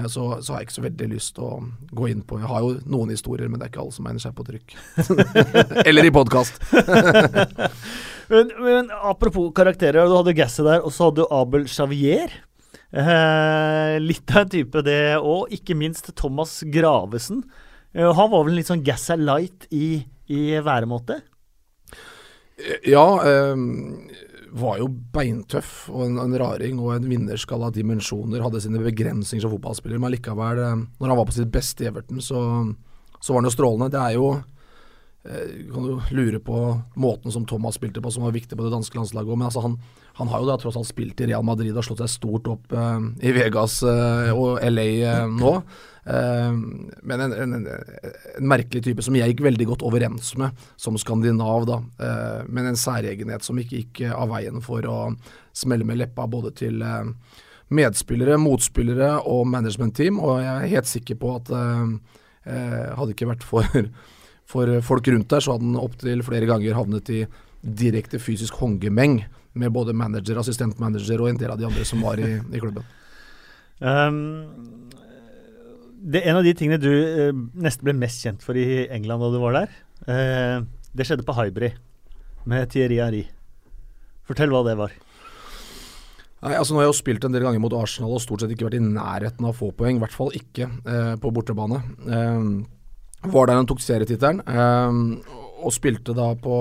Så, 0.07 0.23
så, 0.45 0.53
har 0.53 0.61
jeg 0.61 0.69
ikke 0.69 0.77
så 0.77 0.85
veldig 0.85 1.07
lyst 1.11 1.35
til 1.37 1.47
å 1.47 1.59
gå 1.97 2.07
inn 2.11 2.23
på 2.27 2.39
Jeg 2.39 2.49
har 2.51 2.63
jo 2.63 2.71
noen 2.91 3.11
historier, 3.11 3.51
men 3.51 3.59
det 3.59 3.67
er 3.67 3.73
ikke 3.73 3.83
alle 3.83 3.95
som 3.95 4.07
egner 4.07 4.23
seg 4.23 4.35
på 4.37 4.47
trykk. 4.47 4.77
Eller 5.89 6.07
i 6.07 6.13
podkast. 6.15 6.61
men, 8.33 8.53
men, 8.61 8.93
apropos 9.03 9.51
karakterer, 9.57 10.07
du 10.07 10.17
hadde 10.17 10.37
Gasset 10.39 10.67
der, 10.67 10.85
og 10.85 10.95
så 10.95 11.09
hadde 11.09 11.25
du 11.25 11.35
Abel 11.35 11.67
Xavier. 11.71 12.33
Eh, 12.91 13.97
litt 14.03 14.31
av 14.35 14.45
en 14.45 14.53
type, 14.55 14.85
det. 14.87 15.03
Og 15.19 15.51
ikke 15.55 15.79
minst 15.79 16.13
Thomas 16.19 16.61
Gravesen. 16.67 17.45
Eh, 17.95 18.07
han 18.07 18.33
var 18.33 18.47
vel 18.47 18.59
litt 18.59 18.71
sånn 18.71 18.85
Gassa 18.87 19.19
light 19.19 19.69
i, 19.71 20.01
i 20.31 20.43
væremåte? 20.63 21.21
Ja. 22.89 23.07
Eh, 23.25 24.27
var 24.51 24.81
jo 24.81 24.89
beintøff 25.15 25.85
og 25.93 26.09
en, 26.09 26.17
en 26.19 26.33
raring 26.43 26.81
og 26.83 26.97
en 26.97 27.05
vinnerskala 27.07 27.69
dimensjoner. 27.75 28.43
Hadde 28.43 28.63
sine 28.65 28.83
begrensninger 28.83 29.45
som 29.45 29.53
fotballspiller, 29.55 30.01
men 30.03 30.17
likevel, 30.17 30.63
eh, 30.65 30.81
når 30.99 31.13
han 31.13 31.21
var 31.21 31.29
på 31.29 31.37
sitt 31.39 31.53
beste 31.55 31.87
i 31.87 31.91
Everton, 31.93 32.23
så, 32.25 32.41
så 33.21 33.31
var 33.31 33.45
han 33.45 33.51
jo 33.51 33.55
strålende. 33.55 33.93
Det 33.95 34.03
er 34.03 34.19
jo 34.19 34.33
Eh, 34.35 34.60
kan 35.21 35.85
jo 35.85 35.99
lure 36.17 36.39
på 36.41 36.59
måten 36.97 37.33
som 37.33 37.45
Thomas 37.47 37.77
spilte 37.77 38.01
på, 38.01 38.11
som 38.11 38.25
var 38.25 38.33
viktig 38.33 38.57
på 38.57 38.65
det 38.65 38.73
danske 38.73 38.97
landslaget 38.97 39.29
òg. 39.29 39.37
Men 39.37 39.49
altså 39.51 39.61
han, 39.61 39.75
han, 40.17 40.31
har 40.33 40.41
jo 40.41 40.49
da 40.49 40.57
tross 40.61 40.79
alt 40.81 40.89
spilt 40.89 41.21
i 41.21 41.29
Real 41.29 41.45
Madrid 41.45 41.77
og 41.77 41.85
slått 41.85 42.01
seg 42.01 42.13
stort 42.15 42.49
opp 42.49 42.73
eh, 42.73 43.03
i 43.29 43.35
Vegas 43.37 43.83
eh, 43.85 44.31
og 44.33 44.63
LA 44.65 44.87
eh, 45.11 45.27
nå. 45.29 45.53
men 46.11 47.21
en, 47.21 47.35
en, 47.37 47.53
en, 47.59 47.67
merkelig 48.49 48.81
type 48.87 49.05
som 49.05 49.15
jeg 49.19 49.35
gikk 49.35 49.43
veldig 49.45 49.67
godt 49.69 49.85
overens 49.87 50.33
med 50.41 50.63
som 50.81 50.97
skandinav, 50.99 51.67
da. 51.69 51.77
men 52.49 52.71
en 52.71 52.79
særegenhet 52.81 53.45
som 53.45 53.61
ikke 53.61 53.83
gikk 53.83 54.01
av 54.09 54.33
veien 54.33 54.65
for 54.65 54.89
å 54.89 54.97
smelle 55.53 55.85
med 55.87 56.01
leppa 56.01 56.25
både 56.27 56.55
til 56.57 56.81
medspillere, 57.69 58.41
motspillere 58.41 59.11
og 59.29 59.45
managementteam. 59.53 60.19
Og 60.25 60.41
jeg 60.41 60.55
er 60.55 60.73
helt 60.73 60.91
sikker 60.91 61.21
på 61.21 61.37
at 61.37 61.53
hadde 62.49 63.13
ikke 63.13 63.29
vært 63.31 63.47
for 63.47 63.69
for 64.51 64.81
folk 64.85 65.09
rundt 65.13 65.31
der, 65.31 65.45
så 65.45 65.55
hadde 65.55 65.69
han 65.69 65.81
opptil 65.81 66.25
flere 66.27 66.49
ganger 66.51 66.79
havnet 66.79 67.11
i 67.15 67.25
direkte 67.61 68.21
fysisk 68.23 68.57
håndgemeng 68.61 69.21
med 69.61 69.75
både 69.75 69.95
manager, 69.97 70.39
assistentmanager 70.41 71.23
og 71.23 71.31
en 71.31 71.41
del 71.41 71.53
av 71.53 71.61
de 71.61 71.67
andre 71.69 71.87
som 71.87 72.03
var 72.05 72.23
i, 72.23 72.37
i 72.39 72.63
klubben. 72.63 72.87
Um, 73.81 74.19
det 76.11 76.23
er 76.23 76.31
En 76.31 76.41
av 76.41 76.47
de 76.47 76.55
tingene 76.57 76.81
du 76.81 76.91
uh, 76.91 77.31
nesten 77.61 77.87
ble 77.87 77.97
mest 77.97 78.25
kjent 78.25 78.45
for 78.45 78.59
i 78.59 78.87
England 78.89 79.25
da 79.25 79.31
du 79.33 79.39
var 79.43 79.59
der, 79.59 79.77
uh, 80.09 80.67
det 80.97 81.07
skjedde 81.07 81.27
på 81.27 81.37
Hybrid 81.37 81.79
med 82.51 82.73
Thierry 82.73 82.99
Henry. 83.03 83.25
Fortell 84.27 84.53
hva 84.53 84.65
det 84.67 84.77
var. 84.79 84.95
Nei, 86.41 86.55
altså 86.57 86.73
Nå 86.73 86.81
har 86.81 86.87
jeg 86.87 86.95
jo 86.95 87.01
spilt 87.03 87.25
en 87.27 87.35
del 87.35 87.45
ganger 87.45 87.61
mot 87.61 87.75
Arsenal 87.77 88.15
og 88.17 88.23
stort 88.25 88.43
sett 88.43 88.53
ikke 88.55 88.71
vært 88.71 88.79
i 88.79 88.85
nærheten 88.85 89.45
av 89.45 89.53
å 89.53 89.59
få 89.59 89.75
poeng. 89.77 89.99
I 89.99 90.03
hvert 90.05 90.17
fall 90.17 90.33
ikke 90.37 90.71
uh, 90.87 91.17
på 91.21 91.33
bortebane. 91.37 91.83
Uh, 92.07 92.80
var 93.23 93.47
der 93.47 93.61
han 93.61 93.69
tok 93.69 93.83
serietittelen, 93.85 94.43
um, 94.47 95.21
og 95.61 95.75
spilte 95.77 96.15
da 96.17 96.31
på, 96.41 96.57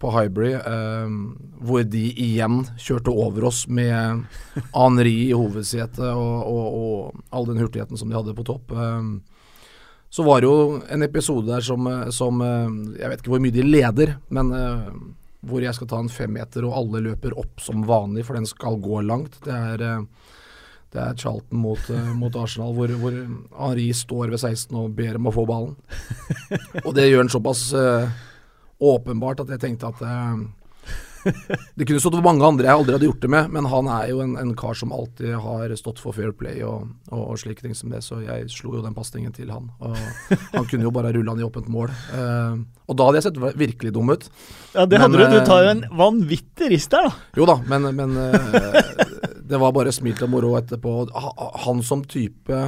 på 0.00 0.12
Hybrid, 0.14 0.56
um, 0.64 1.18
hvor 1.60 1.84
de 1.84 2.04
igjen 2.12 2.62
kjørte 2.80 3.12
over 3.12 3.48
oss 3.50 3.66
med 3.68 4.24
Henri 4.74 5.16
i 5.28 5.34
hovedsetet 5.36 6.06
og, 6.08 6.36
og, 6.48 6.66
og, 6.80 7.24
all 7.30 7.48
den 7.50 7.60
hurtigheten 7.60 8.00
som 8.00 8.08
de 8.10 8.16
hadde 8.16 8.36
på 8.36 8.46
topp. 8.48 8.72
Um, 8.72 9.18
så 10.08 10.24
var 10.24 10.40
det 10.40 10.48
jo 10.48 10.80
en 10.94 11.04
episode 11.04 11.50
der 11.50 11.64
som, 11.66 11.84
som, 12.14 12.38
Jeg 12.96 13.08
vet 13.10 13.20
ikke 13.20 13.32
hvor 13.34 13.42
mye 13.42 13.52
de 13.52 13.64
leder, 13.66 14.14
men 14.32 14.52
uh, 14.54 14.88
hvor 15.46 15.62
jeg 15.62 15.76
skal 15.76 15.90
ta 15.90 15.98
en 16.00 16.10
femmeter 16.10 16.64
og 16.64 16.76
alle 16.78 17.02
løper 17.10 17.36
opp 17.36 17.60
som 17.60 17.84
vanlig, 17.86 18.24
for 18.24 18.38
den 18.38 18.48
skal 18.48 18.78
gå 18.80 19.02
langt. 19.04 19.36
Det 19.44 19.52
er 19.52 19.84
uh, 19.84 20.32
det 20.96 21.04
er 21.04 21.18
Charlton 21.20 21.62
mot, 21.62 21.90
uh, 21.92 22.12
mot 22.16 22.36
Arsenal, 22.40 22.74
hvor, 22.76 22.92
hvor, 23.00 23.16
Henri 23.60 23.90
står 23.96 24.32
ved 24.32 24.40
16 24.40 24.76
og 24.80 24.94
ber 24.96 25.20
om 25.20 25.30
å 25.30 25.34
få 25.34 25.46
ballen. 25.48 25.76
Og 26.86 26.92
det 26.96 27.10
gjør 27.10 27.26
han 27.26 27.32
såpass 27.32 27.68
uh, 27.76 28.06
åpenbart 28.80 29.44
at 29.44 29.52
jeg 29.54 29.62
tenkte 29.62 29.92
at 29.92 30.02
uh, 30.04 30.46
det 31.74 31.86
kunne 31.86 31.98
stått 31.98 32.14
for 32.14 32.24
mange 32.24 32.44
andre 32.46 32.68
jeg 32.68 32.78
aldri 32.78 32.94
hadde 32.94 33.08
gjort 33.08 33.24
det 33.24 33.30
med, 33.32 33.48
men 33.54 33.68
han 33.70 33.88
er 33.90 34.10
jo 34.12 34.20
en, 34.22 34.36
en 34.38 34.52
kar 34.58 34.76
som 34.78 34.92
alltid 34.94 35.34
har 35.42 35.74
stått 35.78 35.98
for 36.02 36.14
fair 36.14 36.30
play 36.36 36.62
og, 36.66 36.86
og, 37.10 37.22
og 37.32 37.40
slike 37.40 37.64
ting 37.64 37.74
som 37.74 37.90
det, 37.90 38.02
så 38.06 38.20
jeg 38.22 38.46
slo 38.52 38.76
jo 38.76 38.84
den 38.84 38.94
pasningen 38.96 39.34
til 39.34 39.50
han. 39.50 39.68
Og 39.82 39.96
han 40.52 40.68
kunne 40.70 40.86
jo 40.86 40.94
bare 40.94 41.12
rulle 41.16 41.34
han 41.34 41.42
i 41.42 41.46
åpent 41.46 41.70
mål. 41.72 41.90
Uh, 42.12 42.62
og 42.86 42.98
da 42.98 43.08
hadde 43.08 43.20
jeg 43.20 43.26
sett 43.26 43.42
virkelig 43.58 43.94
dum 43.96 44.14
ut. 44.14 44.28
Ja, 44.76 44.86
det 44.86 45.02
hadde 45.02 45.18
men, 45.18 45.34
du. 45.34 45.40
Du 45.40 45.48
tar 45.48 45.66
jo 45.66 45.74
en 45.74 45.84
vanvittig 45.98 46.70
rist 46.76 46.94
der, 46.94 47.08
da. 47.10 47.30
Jo 47.40 47.48
da, 47.48 47.58
men, 47.66 47.90
men 47.98 48.14
det 49.48 49.60
var 49.62 49.74
bare 49.76 49.94
smil 49.94 50.18
og 50.26 50.32
moro 50.32 50.56
etterpå. 50.58 50.96
Han 51.66 51.82
som 51.86 52.04
type 52.04 52.58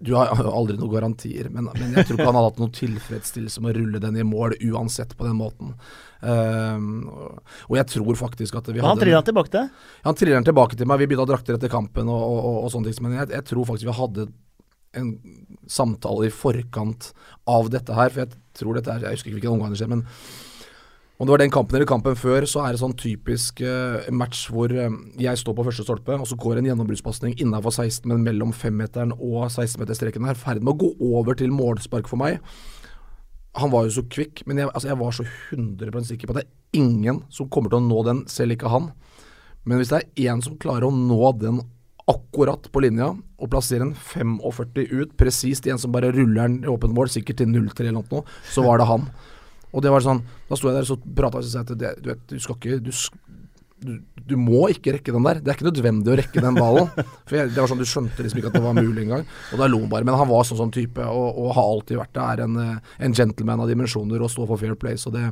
Du 0.00 0.14
har 0.16 0.30
aldri 0.32 0.78
noen 0.78 0.92
garantier, 0.94 1.50
men, 1.52 1.66
men, 1.76 1.90
jeg 1.92 2.06
tror 2.08 2.16
ikke 2.16 2.28
han 2.30 2.36
hadde 2.38 2.48
hatt 2.48 2.60
noen 2.62 2.72
tilfredsstillelse 2.72 3.60
med 3.60 3.74
å 3.74 3.80
rulle 3.82 4.00
den 4.00 4.16
i 4.16 4.24
mål 4.24 4.54
uansett 4.70 5.12
på 5.12 5.26
den 5.26 5.36
måten. 5.36 5.74
Um, 6.24 7.04
og 7.68 7.76
jeg 7.76 7.88
tror 7.94 8.16
faktisk 8.16 8.56
at 8.56 8.70
vi 8.70 8.80
hadde 8.80 8.88
Han 8.94 9.00
triller 9.00 9.24
tilbake 9.24 9.52
til 9.52 9.68
Han 10.04 10.16
triller 10.16 10.40
han 10.40 10.48
tilbake 10.48 10.76
til 10.76 10.88
meg. 10.88 11.02
Vi 11.02 11.08
bytta 11.12 11.26
drakter 11.28 11.56
etter 11.56 11.72
kampen 11.72 12.08
og, 12.08 12.22
og, 12.22 12.38
og, 12.40 12.56
og 12.64 12.72
sånne 12.72 12.88
ting. 12.88 13.04
Men 13.04 13.18
jeg, 13.18 13.30
jeg, 13.36 13.46
tror 13.52 13.68
faktisk 13.68 13.90
vi 13.90 13.98
hadde 14.00 14.26
en 15.00 15.10
samtale 15.70 16.30
i 16.30 16.32
forkant 16.34 17.12
av 17.48 17.68
dette 17.72 17.96
her. 18.00 18.12
For 18.12 18.24
jeg 18.24 18.32
tror 18.56 18.80
dette 18.80 18.94
er 18.94 19.04
Jeg 19.04 19.20
husker 19.20 19.34
ikke 19.34 19.42
hvilken 19.42 19.58
omgang 19.58 19.76
det 19.76 19.82
skjer, 19.82 19.92
men 19.92 20.06
om 21.20 21.28
det 21.28 21.34
var 21.34 21.42
den 21.42 21.52
kampen 21.52 21.76
eller 21.76 21.88
kampen 21.88 22.14
før, 22.16 22.46
så 22.48 22.62
er 22.64 22.72
det 22.72 22.80
sånn 22.80 22.96
typisk 22.96 23.58
uh, 23.60 24.06
match 24.08 24.46
hvor 24.48 24.72
uh, 24.72 24.86
jeg 25.20 25.36
står 25.36 25.56
på 25.56 25.66
første 25.66 25.84
stolpe, 25.84 26.16
og 26.16 26.24
så 26.24 26.38
går 26.40 26.58
en 26.58 26.70
gjennombruddspasning 26.70 27.34
innafor 27.44 27.74
16, 27.74 28.06
men 28.08 28.22
mellom 28.24 28.54
femmeteren 28.56 29.12
og 29.18 29.42
16-meterstreken 29.50 30.24
er 30.24 30.38
i 30.38 30.40
ferd 30.40 30.62
med 30.64 30.72
å 30.72 30.78
gå 30.80 30.94
over 31.10 31.36
til 31.36 31.52
målspark 31.52 32.08
for 32.08 32.22
meg. 32.22 32.38
Han 33.60 33.72
var 33.74 33.84
jo 33.84 33.98
så 33.98 34.06
kvikk, 34.08 34.46
men 34.48 34.62
jeg, 34.62 34.70
altså 34.70 34.88
jeg 34.88 35.00
var 35.02 35.18
så 35.18 35.26
100 35.28 36.08
sikker 36.08 36.30
på 36.30 36.38
at 36.38 36.40
det 36.40 36.46
er 36.46 36.80
ingen 36.80 37.20
som 37.28 37.50
kommer 37.52 37.68
til 37.72 37.82
å 37.82 37.88
nå 37.90 38.00
den, 38.06 38.22
selv 38.30 38.56
ikke 38.56 38.72
han. 38.72 38.88
Men 39.68 39.76
hvis 39.76 39.92
det 39.92 40.00
er 40.00 40.30
én 40.32 40.40
som 40.40 40.56
klarer 40.62 40.88
å 40.88 40.94
nå 40.94 41.34
den 41.36 41.60
akkurat 42.08 42.64
på 42.72 42.82
linja, 42.86 43.10
og 43.36 43.52
plassere 43.52 43.84
en 43.84 43.92
45 43.92 44.72
ut, 44.96 45.12
presist 45.20 45.68
en 45.68 45.80
som 45.80 45.92
bare 45.92 46.14
ruller 46.16 46.48
den 46.48 46.62
i 46.64 46.72
åpent 46.72 46.96
mål, 46.96 47.12
sikkert 47.12 47.42
til 47.42 47.52
0-3 47.52 47.84
eller 47.84 48.00
noe, 48.00 48.24
så 48.48 48.64
var 48.64 48.80
det 48.80 48.88
han. 48.88 49.04
Og 49.70 49.84
det 49.84 49.92
var 49.92 50.04
sånn 50.04 50.22
Da 50.48 50.58
sto 50.58 50.70
jeg 50.70 50.80
der 50.80 50.94
og 50.94 51.10
prata 51.16 51.40
og 51.40 51.46
sa 51.46 51.64
at 51.64 51.74
det, 51.78 51.96
du 52.02 52.10
vet, 52.12 52.22
du 52.30 52.40
skal 52.42 52.56
ikke 52.58 52.80
du, 52.82 52.90
du, 53.80 53.92
du, 54.28 54.34
må 54.36 54.66
ikke 54.72 54.96
rekke 54.96 55.14
den 55.14 55.24
der. 55.24 55.40
Det 55.40 55.52
er 55.52 55.56
ikke 55.56 55.68
nødvendig 55.70 56.12
å 56.12 56.18
rekke 56.20 56.42
den 56.44 56.58
ballen. 56.58 56.90
For 57.28 57.38
jeg, 57.38 57.52
det 57.54 57.62
var 57.62 57.70
sånn 57.70 57.80
Du 57.80 57.88
skjønte 57.88 58.26
liksom 58.26 58.42
ikke 58.42 58.50
at 58.52 58.58
det 58.58 58.64
var 58.66 58.76
mulig 58.76 59.06
engang. 59.06 59.24
Og 59.54 59.62
da 59.62 59.68
lo 59.70 59.80
han 59.84 59.92
bare. 59.92 60.08
Men 60.08 60.18
han 60.20 60.28
var 60.30 60.44
sånn 60.48 60.60
sånn 60.60 60.74
type, 60.74 61.06
og, 61.06 61.40
og 61.40 61.54
har 61.56 61.72
alltid 61.76 62.00
vært 62.02 62.12
det. 62.18 62.26
Er 62.26 62.44
en, 62.44 62.60
en 63.06 63.16
gentleman 63.16 63.64
av 63.64 63.72
dimensjoner 63.72 64.20
og 64.20 64.32
står 64.32 64.50
for 64.50 64.60
fair 64.60 64.76
play. 64.80 65.00
Så 65.00 65.12
det, 65.14 65.24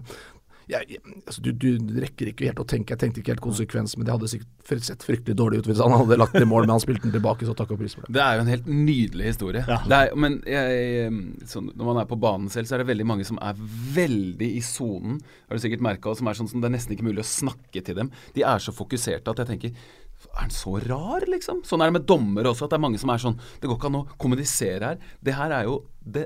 jeg, 0.69 0.99
altså, 1.25 1.43
du, 1.45 1.51
du, 1.57 1.69
rekker 2.03 2.31
ikke 2.31 2.49
helt 2.49 2.61
å 2.61 2.67
tenke. 2.69 2.93
Jeg 2.93 3.01
tenkte 3.01 3.23
ikke 3.23 3.33
helt 3.33 3.45
konsekvens, 3.45 3.95
men 3.97 4.05
det 4.05 4.15
hadde 4.15 4.29
sikkert 4.31 4.85
sett 4.85 5.05
fryktelig 5.07 5.37
dårlig 5.39 5.63
ut 5.63 5.71
hvis 5.71 5.81
han 5.81 5.95
hadde 5.97 6.19
lagt 6.21 6.37
det 6.37 6.45
i 6.45 6.49
mål, 6.49 6.67
men 6.67 6.75
han 6.77 6.83
spilte 6.83 7.07
den 7.07 7.15
tilbake, 7.15 7.47
så 7.49 7.55
takk 7.57 7.73
og 7.73 7.81
pris 7.81 7.97
for 7.97 8.05
det. 8.05 8.13
Det 8.19 8.25
er 8.25 8.37
jo 8.37 8.45
en 8.45 8.53
helt 8.53 8.69
nydelig 8.69 9.31
historie. 9.31 9.65
Ja. 9.65 9.79
Er, 9.99 10.13
men 10.21 10.41
jeg, 10.49 11.13
sånn, 11.49 11.71
når 11.73 11.91
man 11.93 12.03
er 12.03 12.11
på 12.11 12.21
banen 12.21 12.53
selv, 12.53 12.69
så 12.69 12.77
er 12.77 12.85
det 12.85 12.91
veldig 12.91 13.09
mange 13.09 13.29
som 13.29 13.41
er 13.41 13.57
veldig 13.97 14.51
i 14.59 14.65
sonen. 14.65 15.23
Har 15.49 15.57
du 15.57 15.65
sikkert 15.65 15.85
merka, 15.89 16.13
som 16.19 16.29
er 16.29 16.37
sånn 16.39 16.53
som 16.53 16.61
det 16.61 16.69
er 16.69 16.77
nesten 16.77 16.97
ikke 16.97 17.09
mulig 17.09 17.25
å 17.25 17.31
snakke 17.31 17.85
til 17.85 17.97
dem. 18.03 18.13
De 18.37 18.45
er 18.45 18.61
så 18.63 18.75
fokuserte 18.77 19.33
at 19.33 19.45
jeg 19.45 19.53
tenker 19.55 19.89
er 20.29 20.43
han 20.43 20.51
så 20.51 20.73
rar, 20.83 21.25
liksom? 21.31 21.63
Sånn 21.67 21.83
er 21.83 21.91
det 21.91 22.01
med 22.01 22.07
dommere 22.09 22.51
også, 22.51 22.67
at 22.67 22.73
det 22.73 22.79
er 22.79 22.83
mange 22.83 22.99
som 22.99 23.13
er 23.13 23.21
sånn 23.23 23.37
Det 23.63 23.69
går 23.71 23.79
ikke 23.79 23.91
an 23.91 24.01
å 24.01 24.07
kommunisere 24.19 24.91
her. 24.91 25.05
Det 25.23 25.35
her 25.39 25.55
er 25.55 25.69
jo 25.69 25.77
det 26.03 26.25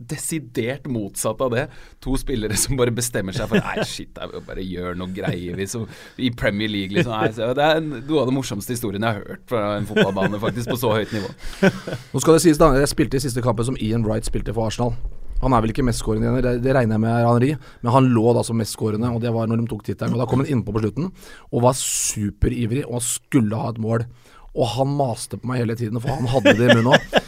desidert 0.00 0.88
motsatt 0.90 1.40
av 1.44 1.52
det. 1.54 1.66
To 2.04 2.16
spillere 2.20 2.56
som 2.58 2.78
bare 2.80 2.94
bestemmer 2.94 3.36
seg 3.36 3.50
for 3.50 3.60
Nei, 3.60 3.84
shit, 3.88 4.16
jeg 4.16 4.42
bare 4.46 4.64
gjør 4.64 4.98
noe 4.98 5.12
greier 5.14 5.58
vi 5.58 5.68
som 5.70 5.86
i 6.16 6.32
Premier 6.32 6.72
League. 6.72 6.96
Liksom. 6.96 7.12
Nei, 7.12 7.30
det 7.30 7.66
er 7.66 7.80
noe 7.84 8.22
av 8.22 8.30
den 8.30 8.38
morsomste 8.38 8.76
historien 8.76 9.04
jeg 9.04 9.20
har 9.20 9.24
hørt 9.34 9.46
fra 9.50 9.64
en 9.76 9.88
fotballbane, 9.88 10.40
faktisk, 10.42 10.72
på 10.72 10.80
så 10.80 10.94
høyt 10.96 11.14
nivå. 11.16 11.30
Nå 12.14 12.22
skal 12.24 12.36
det 12.36 12.44
sies, 12.46 12.60
da, 12.60 12.72
jeg 12.80 12.92
spilte 12.92 13.20
i 13.20 13.24
siste 13.26 13.44
kampen 13.44 13.68
som 13.68 13.78
Ian 13.80 14.06
Wright 14.06 14.28
spilte 14.28 14.56
for 14.56 14.70
Arsenal. 14.70 14.96
Han 15.40 15.54
er 15.56 15.62
vel 15.64 15.72
ikke 15.72 15.84
mestskårende, 15.88 16.42
det, 16.44 16.58
det 16.64 16.74
regner 16.76 16.98
jeg 16.98 17.02
med 17.04 17.24
Henri, 17.24 17.54
men 17.80 17.94
han 17.94 18.10
lå 18.12 18.34
da 18.36 18.42
som 18.44 18.58
mestskårende, 18.60 19.08
og 19.08 19.22
det 19.22 19.32
var 19.32 19.48
når 19.48 19.62
de 19.62 19.70
tok 19.70 19.86
tittelen. 19.86 20.18
Da 20.20 20.28
kom 20.28 20.42
han 20.42 20.50
innpå 20.52 20.74
på 20.76 20.82
slutten 20.84 21.08
og 21.48 21.64
var 21.64 21.78
superivrig 21.80 22.84
og 22.84 23.00
skulle 23.04 23.56
ha 23.56 23.72
et 23.72 23.80
mål. 23.80 24.04
Og 24.50 24.66
han 24.74 24.92
maste 24.98 25.38
på 25.38 25.46
meg 25.46 25.62
hele 25.62 25.76
tiden, 25.78 26.00
for 26.02 26.10
han 26.12 26.28
hadde 26.28 26.56
det 26.58 26.66
i 26.66 26.74
munnen 26.74 26.92
òg. 26.96 27.19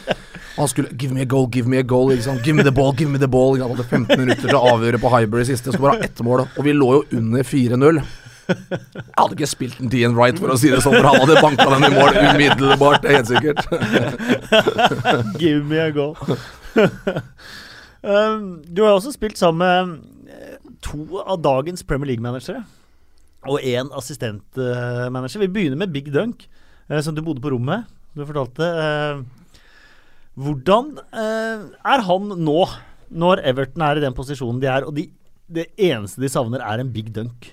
Han 0.55 0.67
skulle 0.67 0.89
Give 0.97 1.13
me 1.13 1.21
a 1.21 1.25
goal, 1.25 1.47
give 1.51 1.69
me 1.69 1.77
a 1.77 1.83
goal. 1.83 2.09
Liksom. 2.09 2.37
Give 2.43 2.55
me 2.57 2.63
the 2.63 2.71
ball, 2.71 2.93
give 2.93 3.09
me 3.09 3.19
the 3.19 3.27
ball. 3.27 3.59
Han 3.59 3.69
hadde 3.69 3.83
15 3.83 4.19
minutter 4.19 4.47
til 4.47 4.57
å 4.57 4.65
avgjøre 4.75 4.99
på 5.01 5.09
Highbury 5.09 5.45
siste. 5.49 5.71
så 5.73 5.81
bare 5.81 6.03
ett 6.05 6.21
mål. 6.21 6.45
Og 6.45 6.63
vi 6.65 6.75
lå 6.77 6.91
jo 6.99 7.03
under 7.17 7.43
4-0. 7.43 8.03
Jeg 8.47 9.15
hadde 9.17 9.35
ikke 9.37 9.47
spilt 9.47 9.79
en 9.79 9.89
Dean 9.91 10.15
Wright, 10.17 10.37
for 10.39 10.51
å 10.51 10.57
si 10.59 10.71
det 10.71 10.81
sånn, 10.83 10.97
for 10.97 11.07
han 11.07 11.21
hadde 11.23 11.43
banka 11.43 11.67
den 11.71 11.85
i 11.87 11.91
mål 11.93 12.17
umiddelbart. 12.19 13.03
Det 13.03 13.11
er 13.11 13.15
helt 13.21 13.31
sikkert. 13.31 13.61
Give 15.41 15.63
me 15.69 15.79
a 15.79 15.91
goal. 15.95 16.17
um, 18.03 18.59
du 18.67 18.83
har 18.83 18.97
også 18.97 19.13
spilt 19.15 19.39
sammen 19.39 19.63
med 19.63 20.33
eh, 20.33 20.57
to 20.83 21.21
av 21.23 21.39
dagens 21.43 21.85
Premier 21.87 22.13
League-managere. 22.13 22.65
Og 23.47 23.63
én 23.63 23.89
assistentmanager. 23.95 25.43
Vi 25.43 25.51
begynner 25.55 25.79
med 25.79 25.95
Big 25.95 26.11
Dunk, 26.13 26.45
uh, 26.91 26.99
som 26.99 27.15
du 27.15 27.23
bodde 27.23 27.43
på 27.43 27.53
rommet. 27.55 27.87
Du 28.13 28.25
fortalte. 28.27 28.67
Hvordan 30.39 30.95
eh, 31.13 31.65
er 31.93 32.05
han 32.07 32.31
nå, 32.41 32.61
når 33.13 33.43
Everton 33.45 33.83
er 33.85 33.99
i 33.99 34.05
den 34.05 34.15
posisjonen 34.17 34.61
de 34.61 34.69
er, 34.71 34.87
og 34.87 34.95
de, 34.97 35.07
det 35.53 35.67
eneste 35.77 36.23
de 36.23 36.31
savner, 36.31 36.63
er 36.65 36.81
en 36.81 36.89
Big 36.93 37.11
Dunk? 37.13 37.51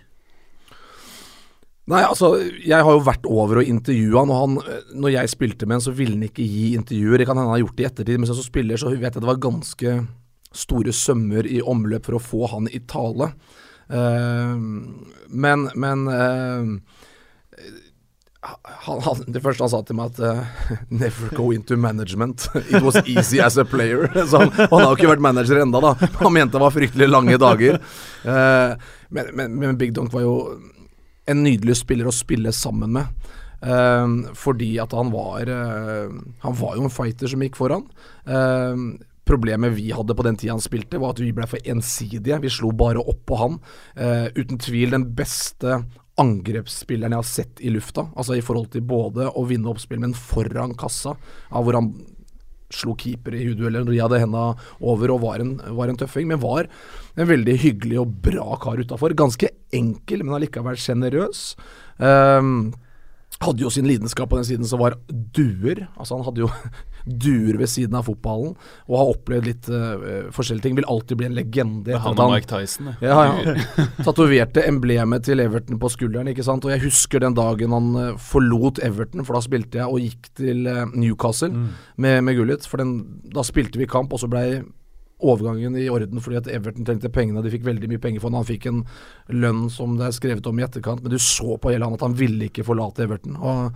Nei, 1.90 2.05
altså, 2.07 2.37
jeg 2.62 2.87
har 2.87 2.95
jo 2.95 3.03
vært 3.03 3.27
over 3.27 3.61
og 3.61 3.69
intervjua 3.69 4.23
han, 4.23 4.31
og 4.31 4.40
han, 4.40 4.81
når 5.03 5.14
jeg 5.16 5.33
spilte 5.33 5.66
med 5.66 5.81
han, 5.81 5.85
så 5.85 5.95
ville 5.97 6.14
han 6.14 6.29
ikke 6.29 6.47
gi 6.47 6.71
intervjuer. 6.79 7.19
Det 7.19 7.27
kan 7.27 7.37
hende 7.37 7.51
han 7.51 7.57
har 7.57 7.64
gjort 7.64 7.77
det 7.77 7.85
i 7.85 7.88
ettertid, 7.88 8.21
men 8.21 8.31
som 8.31 8.45
spiller 8.47 8.81
så 8.81 8.93
vet 8.93 9.03
jeg 9.03 9.11
at 9.11 9.19
det 9.19 9.29
var 9.29 9.43
ganske 9.43 9.95
store 10.57 10.95
sømmer 10.95 11.47
i 11.51 11.61
omløp 11.62 12.07
for 12.07 12.19
å 12.19 12.23
få 12.23 12.51
han 12.55 12.71
i 12.71 12.83
tale. 12.90 13.33
Uh, 13.90 14.55
men 15.35 15.66
men 15.75 16.07
uh, 16.07 17.01
han, 18.42 19.00
han, 19.05 19.24
det 19.29 19.42
første 19.44 19.66
han 19.66 19.72
sa 19.72 19.83
til 19.85 19.98
meg, 19.98 20.14
at 20.14 20.20
uh, 20.24 20.70
'never 21.03 21.35
go 21.37 21.50
into 21.53 21.76
management'. 21.76 22.48
It 22.70 22.83
was 22.83 22.96
easy 23.05 23.40
as 23.40 23.59
a 23.59 23.64
player. 23.64 24.09
Så 24.31 24.38
han, 24.38 24.53
han 24.57 24.81
har 24.81 24.88
jo 24.90 24.96
ikke 24.96 25.12
vært 25.12 25.26
manager 25.29 25.61
enda 25.61 25.83
da. 25.85 25.94
Han 26.22 26.33
mente 26.33 26.57
det 26.57 26.64
var 26.64 26.74
fryktelig 26.74 27.11
lange 27.11 27.37
dager. 27.40 27.81
Men, 29.11 29.35
men, 29.35 29.59
men 29.59 29.76
Big 29.76 29.92
Donk 29.92 30.12
var 30.14 30.24
jo 30.24 30.35
en 31.31 31.44
nydelig 31.44 31.81
spiller 31.83 32.09
å 32.09 32.14
spille 32.14 32.53
sammen 32.55 32.96
med. 32.96 33.29
Uh, 33.61 34.33
fordi 34.38 34.72
at 34.81 34.94
han 34.96 35.11
var 35.12 35.44
uh, 35.44 36.09
Han 36.40 36.55
var 36.57 36.79
jo 36.79 36.87
en 36.87 36.92
fighter 36.92 37.29
som 37.29 37.42
gikk 37.44 37.59
foran. 37.61 37.85
Uh, 38.24 38.96
problemet 39.29 39.76
vi 39.76 39.90
hadde 39.92 40.16
på 40.16 40.24
den 40.26 40.38
tida 40.40 40.57
han 40.57 40.64
spilte, 40.64 40.98
var 40.98 41.12
at 41.14 41.20
vi 41.22 41.31
ble 41.37 41.46
for 41.46 41.68
ensidige. 41.68 42.40
Vi 42.42 42.50
slo 42.50 42.72
bare 42.74 43.03
opp 43.05 43.20
på 43.29 43.37
han. 43.38 43.61
uten 44.35 44.59
tvil 44.59 44.90
den 44.90 45.05
beste 45.14 45.76
angrepsspilleren 46.20 47.14
jeg 47.16 47.22
har 47.22 47.28
sett 47.28 47.62
i 47.64 47.72
lufta. 47.72 48.06
Altså 48.14 48.37
i 48.37 48.44
forhold 48.44 48.70
til 48.74 48.85
både 48.87 49.30
å 49.33 49.44
vinne 49.48 49.70
oppspill, 49.72 50.02
men 50.02 50.16
foran 50.16 50.76
kassa. 50.78 51.16
Av 51.50 51.66
hvor 51.66 51.78
han 51.78 51.92
slo 52.70 52.94
keeper 52.98 53.35
i 53.35 53.44
hudueller 53.48 53.83
når 53.83 53.94
de 53.94 54.02
hadde 54.04 54.20
henda 54.22 54.44
over 54.78 55.11
og 55.14 55.24
var 55.24 55.42
en, 55.42 55.56
var 55.76 55.90
en, 55.90 55.98
tøffing. 55.98 56.28
Men 56.30 56.42
var 56.42 56.68
en 57.16 57.30
veldig 57.30 57.56
hyggelig 57.64 57.98
og 58.02 58.14
bra 58.28 58.54
kar 58.62 58.83
utafor. 58.83 59.16
Ganske 59.18 59.50
enkel, 59.76 60.24
men 60.24 60.37
allikevel 60.38 60.78
sjenerøs. 60.80 61.42
Um, 61.98 62.70
hadde 63.40 63.64
jo 63.64 63.70
sin 63.72 63.87
lidenskap 63.88 64.29
på 64.31 64.37
den 64.37 64.44
siden 64.44 64.68
som 64.68 64.83
var 64.83 64.98
duer. 65.09 65.87
Altså 65.96 66.18
Han 66.18 66.26
hadde 66.26 66.42
jo 66.42 66.50
duer 67.24 67.57
ved 67.57 67.70
siden 67.72 67.96
av 67.96 68.05
fotballen 68.05 68.53
og 68.85 68.96
har 68.98 69.12
opplevd 69.14 69.48
litt 69.48 69.70
uh, 69.72 70.29
forskjellige 70.35 70.66
ting. 70.66 70.76
Vil 70.76 70.88
alltid 70.92 71.20
bli 71.20 71.29
en 71.31 71.37
legende. 71.38 72.00
Han 72.05 72.20
og 72.20 72.35
Mike 72.35 72.50
Tyson, 72.50 72.92
ja. 73.00 73.14
ja, 73.24 73.55
ja. 73.57 73.87
Tatoverte 74.05 74.66
emblemet 74.68 75.24
til 75.29 75.40
Everton 75.40 75.81
på 75.81 75.92
skulderen. 75.92 76.29
ikke 76.33 76.44
sant? 76.46 76.66
Og 76.68 76.74
jeg 76.74 76.85
husker 76.85 77.24
den 77.24 77.38
dagen 77.38 77.76
han 77.76 77.88
uh, 77.96 78.18
forlot 78.20 78.83
Everton, 78.85 79.24
for 79.24 79.38
da 79.38 79.44
spilte 79.46 79.81
jeg 79.81 79.88
og 79.88 80.05
gikk 80.05 80.33
til 80.42 80.68
uh, 80.68 80.85
Newcastle 80.92 81.55
mm. 81.55 81.70
med, 82.05 82.20
med 82.29 82.37
Gullit. 82.37 82.68
For 82.68 82.83
den, 82.83 82.98
da 83.33 83.46
spilte 83.46 83.81
vi 83.81 83.88
kamp, 83.88 84.12
og 84.12 84.20
så 84.20 84.29
blei 84.31 84.61
overgangen 85.20 85.76
i 85.78 85.88
orden 85.92 86.22
fordi 86.22 86.40
at 86.40 86.50
Everton 86.50 86.87
trengte 86.88 87.12
pengene. 87.12 87.42
De 87.44 87.52
fikk 87.52 87.66
veldig 87.66 87.90
mye 87.90 88.02
penger 88.02 88.22
for 88.22 88.30
han. 88.30 88.40
Han 88.42 88.48
fikk 88.48 88.68
en 88.70 88.85
lønn 89.33 89.66
som 89.72 89.96
det 89.98 90.09
er 90.09 90.16
skrevet 90.16 90.46
om 90.50 90.61
i 90.61 90.66
etterkant, 90.66 91.02
men 91.02 91.12
du 91.12 91.18
så 91.20 91.59
på 91.61 91.72
hele 91.72 91.88
han 91.88 91.98
at 91.98 92.06
han 92.06 92.16
ville 92.18 92.48
ikke 92.50 92.66
forlate 92.66 93.06
Everton. 93.06 93.37
Og 93.40 93.74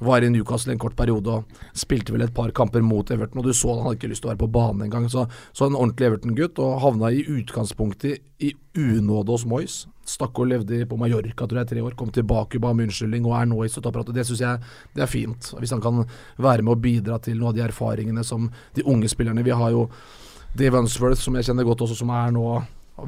var 0.00 0.24
i 0.24 0.30
Newcastle 0.30 0.72
en 0.72 0.80
kort 0.80 0.96
periode 0.96 1.28
og 1.28 1.60
spilte 1.76 2.14
vel 2.14 2.24
et 2.24 2.34
par 2.34 2.52
kamper 2.56 2.80
mot 2.84 3.10
Everton, 3.12 3.42
og 3.42 3.46
du 3.46 3.52
så 3.56 3.74
han 3.74 3.84
hadde 3.84 3.98
ikke 3.98 4.12
lyst 4.14 4.24
til 4.24 4.30
å 4.30 4.32
være 4.32 4.42
på 4.42 4.50
banen 4.54 4.86
engang. 4.86 5.08
Så, 5.12 5.26
så 5.52 5.68
en 5.68 5.76
ordentlig 5.76 6.08
Everton-gutt, 6.08 6.60
og 6.62 6.80
havna 6.84 7.12
i 7.12 7.24
utgangspunktet 7.28 8.24
i 8.40 8.54
unåde 8.80 9.34
hos 9.34 9.44
Moyes. 9.48 9.82
Stakk 10.08 10.40
og 10.40 10.48
levde 10.50 10.80
på 10.88 10.96
Mallorca 10.98 11.46
tror 11.46 11.60
jeg 11.60 11.70
tre 11.74 11.84
år, 11.84 11.98
kom 11.98 12.08
tilbake, 12.14 12.58
ba 12.62 12.72
om 12.72 12.80
unnskyldning 12.86 13.28
og 13.28 13.36
er 13.36 13.50
nå 13.50 13.60
i 13.64 13.70
støtteapparatet. 13.70 14.16
Det 14.16 14.24
syns 14.30 14.42
jeg 14.46 14.64
det 14.96 15.04
er 15.04 15.12
fint. 15.12 15.52
Hvis 15.60 15.74
han 15.76 15.84
kan 15.84 16.02
være 16.40 16.64
med 16.64 16.74
og 16.74 16.82
bidra 16.82 17.20
til 17.22 17.36
noen 17.36 17.52
av 17.52 17.60
de 17.60 17.66
erfaringene 17.68 18.24
som 18.26 18.48
de 18.74 18.86
unge 18.88 19.10
spillerne 19.12 19.44
Vi 19.44 19.54
har 19.54 19.76
jo 19.76 19.86
Dave 20.58 20.80
Unsworth, 20.80 21.20
som 21.22 21.36
jeg 21.38 21.46
kjenner 21.48 21.66
godt 21.66 21.84
også, 21.86 22.00
som 22.02 22.12
er 22.14 22.32
nå 22.34 22.44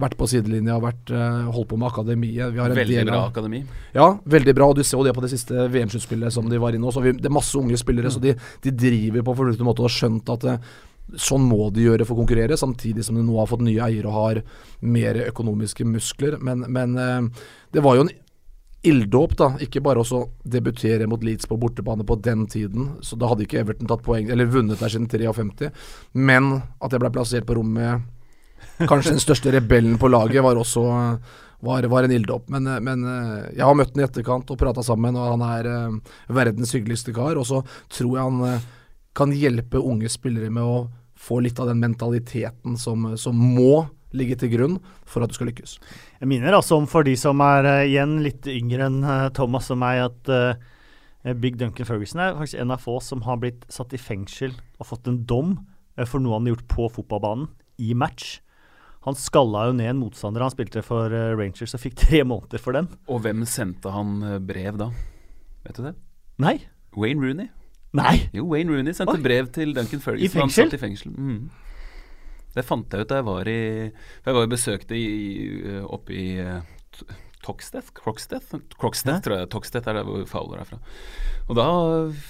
vært 0.01 0.15
på 0.17 0.29
sidelinja 0.31 0.79
vært, 0.83 1.11
uh, 1.13 1.49
holdt 1.53 1.71
på 1.73 1.79
med 1.81 1.89
akademiet. 1.91 2.55
veldig 2.55 3.03
bra 3.09 3.25
akademi. 3.27 3.63
Ja, 3.95 4.07
veldig 4.25 4.55
bra. 4.57 4.71
Og 4.71 4.79
du 4.79 4.85
ser 4.85 4.99
jo 4.99 5.05
det 5.07 5.15
på 5.17 5.25
det 5.25 5.33
siste 5.35 5.67
VM-sluttspillet 5.73 6.33
som 6.33 6.49
de 6.49 6.61
var 6.63 6.77
inne 6.77 6.89
hos. 6.89 6.97
Det 6.97 7.29
er 7.29 7.35
masse 7.35 7.57
unge 7.59 7.77
spillere, 7.81 8.09
mm. 8.09 8.15
så 8.15 8.23
de, 8.23 8.35
de, 8.65 8.73
driver 8.73 9.27
på 9.27 9.37
fornuftig 9.43 9.67
måte 9.67 9.85
og 9.85 9.91
har 9.91 9.97
skjønt 9.99 10.33
at 10.33 10.47
det, 10.47 10.57
eh, 10.57 11.19
sånn 11.19 11.45
må 11.45 11.67
de 11.75 11.85
gjøre 11.85 12.07
for 12.09 12.17
å 12.17 12.23
konkurrere, 12.23 12.57
samtidig 12.57 13.05
som 13.05 13.19
de 13.19 13.25
nå 13.27 13.37
har 13.37 13.51
fått 13.51 13.65
nye 13.67 13.83
eiere 13.85 14.09
og 14.09 14.17
har 14.17 14.43
mer 14.81 15.19
økonomiske 15.27 15.85
muskler. 15.89 16.39
Men, 16.41 16.65
men 16.73 16.97
uh, 16.97 17.49
det 17.75 17.85
var 17.85 17.99
jo 17.99 18.07
en 18.07 18.15
ilddåp, 18.83 19.37
da. 19.38 19.51
Ikke 19.62 19.83
bare 19.85 20.03
å 20.03 20.23
debutere 20.42 21.07
mot 21.11 21.23
Leeds 21.23 21.47
på 21.51 21.59
bortebane 21.61 22.07
på 22.07 22.16
den 22.23 22.47
tiden. 22.51 22.97
Så 23.03 23.18
da 23.18 23.31
hadde 23.31 23.47
ikke 23.47 23.61
Everton 23.62 23.90
tatt 23.90 24.03
poeng, 24.07 24.31
eller 24.31 24.51
vunnet 24.51 24.83
der 24.83 24.92
siden 24.92 25.09
53. 25.11 25.71
Men 26.18 26.57
at 26.83 26.92
jeg 26.92 27.03
ble 27.03 27.12
plassert 27.14 27.49
på 27.49 27.59
rommet 27.59 28.11
Kanskje 28.79 29.12
den 29.12 29.23
største 29.23 29.51
rebellen 29.53 29.97
på 29.99 30.09
laget 30.11 30.42
var 30.42 30.59
også 30.59 30.83
var, 31.62 31.87
var 31.90 32.07
en 32.07 32.14
ilddåp. 32.14 32.49
Men, 32.51 32.66
men, 32.83 33.03
jeg 33.55 33.62
har 33.62 33.77
møtt 33.79 33.92
den 33.95 34.03
i 34.03 34.07
etterkant 34.07 34.51
og 34.51 34.59
prata 34.59 34.83
sammen, 34.87 35.18
og 35.18 35.35
han 35.35 35.45
er 35.47 35.68
uh, 35.71 36.14
verdens 36.35 36.73
hyggeligste 36.75 37.14
kar. 37.14 37.38
Og 37.38 37.47
så 37.47 37.61
tror 37.92 38.16
jeg 38.16 38.27
han 38.31 38.62
kan 39.18 39.35
hjelpe 39.37 39.83
unge 39.83 40.11
spillere 40.11 40.51
med 40.51 40.66
å 40.66 40.87
få 41.23 41.38
litt 41.45 41.61
av 41.62 41.71
den 41.71 41.83
mentaliteten 41.83 42.79
som, 42.81 43.12
som 43.21 43.38
må 43.38 43.85
ligge 44.16 44.37
til 44.40 44.53
grunn 44.53 44.77
for 45.09 45.25
at 45.25 45.33
du 45.33 45.38
skal 45.38 45.51
lykkes. 45.51 45.79
Jeg 46.20 46.31
minner 46.31 46.57
altså 46.59 46.79
om 46.81 46.87
for 46.90 47.07
de 47.07 47.16
som 47.18 47.40
er 47.44 47.68
uh, 47.68 47.88
igjen 47.88 48.18
litt 48.25 48.48
yngre 48.51 48.88
enn 48.88 49.01
Thomas 49.37 49.70
og 49.72 49.81
meg, 49.83 50.05
at 50.11 51.37
Big 51.38 51.59
Duncan 51.59 51.87
Ferguson 51.87 52.20
er 52.22 52.35
faktisk 52.35 52.61
en 52.61 52.75
av 52.75 52.83
få 52.83 52.96
som 53.05 53.22
har 53.27 53.38
blitt 53.42 53.66
satt 53.70 53.92
i 53.94 54.01
fengsel 54.01 54.57
og 54.81 54.88
fått 54.88 55.07
en 55.11 55.20
dom 55.29 55.59
for 56.09 56.22
noe 56.22 56.35
han 56.35 56.48
har 56.48 56.57
gjort 56.57 56.70
på 56.72 56.88
fotballbanen 56.96 57.51
i 57.83 57.92
match. 57.94 58.40
Han 59.03 59.18
skalla 59.18 59.66
jo 59.68 59.75
ned 59.75 59.90
en 59.90 59.98
motstander 59.98 60.44
han 60.44 60.53
spilte 60.53 60.83
for 60.87 61.11
uh, 61.11 61.33
Rangers 61.38 61.75
og 61.75 61.83
fikk 61.83 61.98
tre 62.05 62.22
måneder 62.27 62.62
for 62.62 62.77
den. 62.77 62.90
Og 63.11 63.25
hvem 63.25 63.42
sendte 63.51 63.90
han 63.94 64.20
uh, 64.22 64.37
brev 64.38 64.79
da? 64.79 64.92
Vet 65.66 65.79
du 65.79 65.88
det? 65.88 65.96
Nei. 66.42 66.57
Wayne 66.98 67.25
Rooney. 67.25 67.51
Nei. 67.96 68.29
Jo, 68.33 68.46
Wayne 68.48 68.72
Rooney 68.72 68.94
sendte 68.96 69.18
Oi. 69.18 69.25
brev 69.25 69.51
til 69.53 69.75
Duncan 69.77 70.01
Ferguson. 70.01 70.25
I 70.25 70.31
fengsel? 70.33 70.64
Han 70.64 70.70
satt 70.70 70.79
i 70.79 70.81
fengsel. 70.81 71.12
Mm. 71.12 71.51
Det 72.53 72.65
fant 72.67 72.93
jeg 72.93 73.05
ut 73.05 73.11
da 73.11 73.21
jeg 73.21 73.29
var 73.29 73.49
i 73.49 73.61
Jeg 73.88 74.35
var 74.37 74.41
og 74.45 74.53
besøkte 74.53 74.99
i, 74.99 75.07
oppe 75.83 76.17
i 76.17 76.27
uh, 76.43 76.61
Toxteth? 77.43 77.91
Kroksteth 77.97 78.59
Croxteth, 78.79 79.23
tror 79.25 79.38
jeg. 79.41 79.51
Toxteth 79.51 79.91
er 79.91 79.99
der 79.99 80.07
hvor 80.07 80.27
Fowler 80.31 80.62
er 80.62 80.69
fra. 80.69 80.79
Og 81.49 81.59
da 81.59 81.67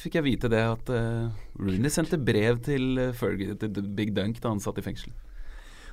fikk 0.02 0.20
jeg 0.20 0.28
vite 0.28 0.52
det 0.52 0.62
at 0.62 0.92
uh, 0.94 1.32
Rooney 1.58 1.92
sendte 1.92 2.20
brev 2.20 2.62
til, 2.64 2.94
uh, 3.00 3.10
Fergie, 3.16 3.58
til 3.58 3.82
Big 3.96 4.14
Dunk 4.16 4.40
da 4.40 4.54
han 4.54 4.62
satt 4.62 4.80
i 4.80 4.86
fengsel. 4.86 5.12